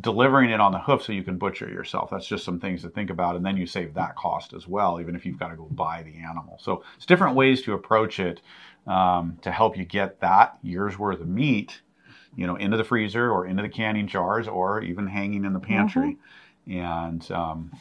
delivering 0.00 0.50
it 0.50 0.60
on 0.60 0.72
the 0.72 0.78
hoof 0.78 1.02
so 1.02 1.12
you 1.12 1.22
can 1.22 1.38
butcher 1.38 1.68
yourself. 1.68 2.10
That's 2.10 2.26
just 2.26 2.44
some 2.44 2.58
things 2.58 2.82
to 2.82 2.88
think 2.88 3.10
about. 3.10 3.36
And 3.36 3.44
then 3.44 3.56
you 3.56 3.66
save 3.66 3.94
that 3.94 4.16
cost 4.16 4.52
as 4.52 4.66
well, 4.66 5.00
even 5.00 5.14
if 5.14 5.24
you've 5.24 5.38
got 5.38 5.48
to 5.48 5.56
go 5.56 5.68
buy 5.70 6.02
the 6.02 6.16
animal. 6.16 6.58
So 6.60 6.82
it's 6.96 7.06
different 7.06 7.36
ways 7.36 7.62
to 7.62 7.74
approach 7.74 8.18
it 8.18 8.40
um, 8.86 9.38
to 9.42 9.52
help 9.52 9.76
you 9.76 9.84
get 9.84 10.20
that 10.20 10.58
year's 10.62 10.98
worth 10.98 11.20
of 11.20 11.28
meat, 11.28 11.80
you 12.36 12.46
know, 12.46 12.56
into 12.56 12.76
the 12.76 12.84
freezer 12.84 13.30
or 13.30 13.46
into 13.46 13.62
the 13.62 13.68
canning 13.68 14.08
jars 14.08 14.48
or 14.48 14.82
even 14.82 15.06
hanging 15.06 15.44
in 15.44 15.52
the 15.52 15.60
pantry. 15.60 16.18
Mm-hmm. 16.66 16.80
And 16.80 17.30
um, 17.30 17.72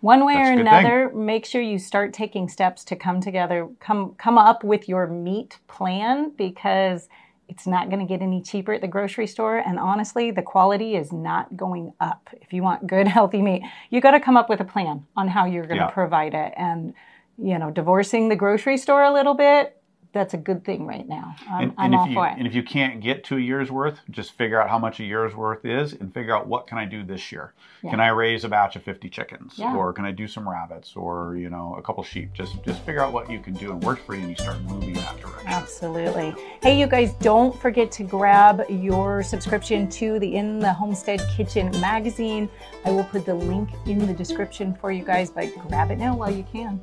one 0.00 0.24
way 0.24 0.36
or 0.36 0.52
another, 0.52 1.10
thing. 1.10 1.26
make 1.26 1.44
sure 1.44 1.60
you 1.60 1.78
start 1.78 2.14
taking 2.14 2.48
steps 2.48 2.84
to 2.84 2.96
come 2.96 3.20
together, 3.20 3.68
come 3.80 4.14
come 4.14 4.38
up 4.38 4.64
with 4.64 4.88
your 4.88 5.06
meat 5.06 5.58
plan 5.66 6.32
because– 6.36 7.08
it's 7.48 7.66
not 7.66 7.90
going 7.90 8.00
to 8.00 8.06
get 8.06 8.22
any 8.22 8.40
cheaper 8.40 8.72
at 8.72 8.80
the 8.80 8.88
grocery 8.88 9.26
store. 9.26 9.58
And 9.58 9.78
honestly, 9.78 10.30
the 10.30 10.42
quality 10.42 10.96
is 10.96 11.12
not 11.12 11.56
going 11.56 11.92
up. 12.00 12.30
If 12.40 12.52
you 12.52 12.62
want 12.62 12.86
good, 12.86 13.06
healthy 13.18 13.42
meat, 13.42 13.62
you 13.90 14.00
got 14.00 14.12
to 14.12 14.20
come 14.20 14.36
up 14.36 14.48
with 14.48 14.60
a 14.60 14.64
plan 14.64 15.06
on 15.16 15.28
how 15.28 15.44
you're 15.44 15.66
going 15.66 15.78
to 15.78 15.84
yeah. 15.84 15.90
provide 15.90 16.34
it. 16.34 16.54
And, 16.56 16.94
you 17.38 17.58
know, 17.58 17.70
divorcing 17.70 18.28
the 18.28 18.36
grocery 18.36 18.76
store 18.76 19.02
a 19.02 19.12
little 19.12 19.34
bit, 19.34 19.80
that's 20.14 20.32
a 20.32 20.38
good 20.38 20.64
thing 20.64 20.86
right 20.86 21.06
now. 21.06 21.34
I'm, 21.50 21.62
and, 21.62 21.72
I'm 21.76 21.84
and 21.86 21.94
all 21.96 22.06
you, 22.06 22.14
for 22.14 22.28
it. 22.28 22.38
And 22.38 22.46
if 22.46 22.54
you 22.54 22.62
can't 22.62 23.00
get 23.00 23.24
to 23.24 23.36
a 23.36 23.40
year's 23.40 23.70
worth, 23.70 23.98
just 24.10 24.32
figure 24.32 24.62
out 24.62 24.70
how 24.70 24.78
much 24.78 25.00
a 25.00 25.04
year's 25.04 25.34
worth 25.34 25.64
is 25.64 25.92
and 25.92 26.14
figure 26.14 26.34
out 26.34 26.46
what 26.46 26.66
can 26.66 26.78
I 26.78 26.84
do 26.84 27.04
this 27.04 27.32
year. 27.32 27.52
Yeah. 27.82 27.90
Can 27.90 28.00
I 28.00 28.08
raise 28.08 28.44
a 28.44 28.48
batch 28.48 28.76
of 28.76 28.84
50 28.84 29.10
chickens 29.10 29.54
yeah. 29.56 29.74
or 29.74 29.92
can 29.92 30.04
I 30.04 30.12
do 30.12 30.26
some 30.28 30.48
rabbits 30.48 30.94
or, 30.94 31.36
you 31.36 31.50
know, 31.50 31.74
a 31.76 31.82
couple 31.82 32.02
sheep? 32.04 32.32
Just 32.32 32.62
just 32.64 32.80
figure 32.82 33.02
out 33.02 33.12
what 33.12 33.28
you 33.28 33.40
can 33.40 33.54
do 33.54 33.72
and 33.72 33.82
work 33.82 33.98
for 34.06 34.14
you 34.14 34.20
and 34.20 34.30
you 34.30 34.36
start 34.36 34.60
moving 34.62 34.94
that 34.94 35.20
direction. 35.20 35.48
Absolutely. 35.48 36.34
Hey, 36.62 36.78
you 36.78 36.86
guys, 36.86 37.12
don't 37.14 37.60
forget 37.60 37.90
to 37.92 38.04
grab 38.04 38.64
your 38.70 39.22
subscription 39.22 39.90
to 39.90 40.20
the 40.20 40.36
In 40.36 40.60
the 40.60 40.72
Homestead 40.72 41.20
Kitchen 41.36 41.70
magazine. 41.80 42.48
I 42.84 42.90
will 42.92 43.04
put 43.04 43.26
the 43.26 43.34
link 43.34 43.70
in 43.86 44.06
the 44.06 44.14
description 44.14 44.74
for 44.74 44.92
you 44.92 45.04
guys, 45.04 45.30
but 45.30 45.52
grab 45.68 45.90
it 45.90 45.98
now 45.98 46.14
while 46.14 46.30
you 46.30 46.44
can. 46.52 46.80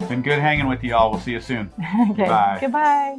Been 0.00 0.22
good 0.22 0.38
hanging 0.38 0.68
with 0.68 0.82
you 0.84 0.94
all. 0.94 1.10
We'll 1.10 1.20
see 1.20 1.32
you 1.32 1.40
soon. 1.40 1.70
okay. 2.10 2.24
Bye. 2.26 2.58
Goodbye. 2.60 3.18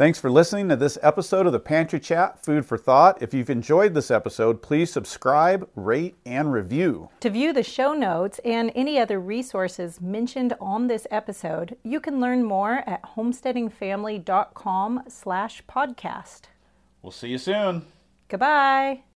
Thanks 0.00 0.18
for 0.18 0.30
listening 0.30 0.70
to 0.70 0.76
this 0.76 0.96
episode 1.02 1.44
of 1.44 1.52
the 1.52 1.60
Pantry 1.60 2.00
Chat 2.00 2.42
Food 2.42 2.64
for 2.64 2.78
Thought. 2.78 3.20
If 3.20 3.34
you've 3.34 3.50
enjoyed 3.50 3.92
this 3.92 4.10
episode, 4.10 4.62
please 4.62 4.90
subscribe, 4.90 5.68
rate, 5.74 6.16
and 6.24 6.50
review. 6.54 7.10
To 7.20 7.28
view 7.28 7.52
the 7.52 7.62
show 7.62 7.92
notes 7.92 8.40
and 8.42 8.72
any 8.74 8.98
other 8.98 9.20
resources 9.20 10.00
mentioned 10.00 10.54
on 10.58 10.86
this 10.86 11.06
episode, 11.10 11.76
you 11.82 12.00
can 12.00 12.18
learn 12.18 12.44
more 12.44 12.82
at 12.86 13.02
homesteadingfamily.com 13.14 15.02
slash 15.06 15.62
podcast. 15.68 16.44
We'll 17.02 17.12
see 17.12 17.28
you 17.28 17.36
soon. 17.36 17.84
Goodbye. 18.28 19.02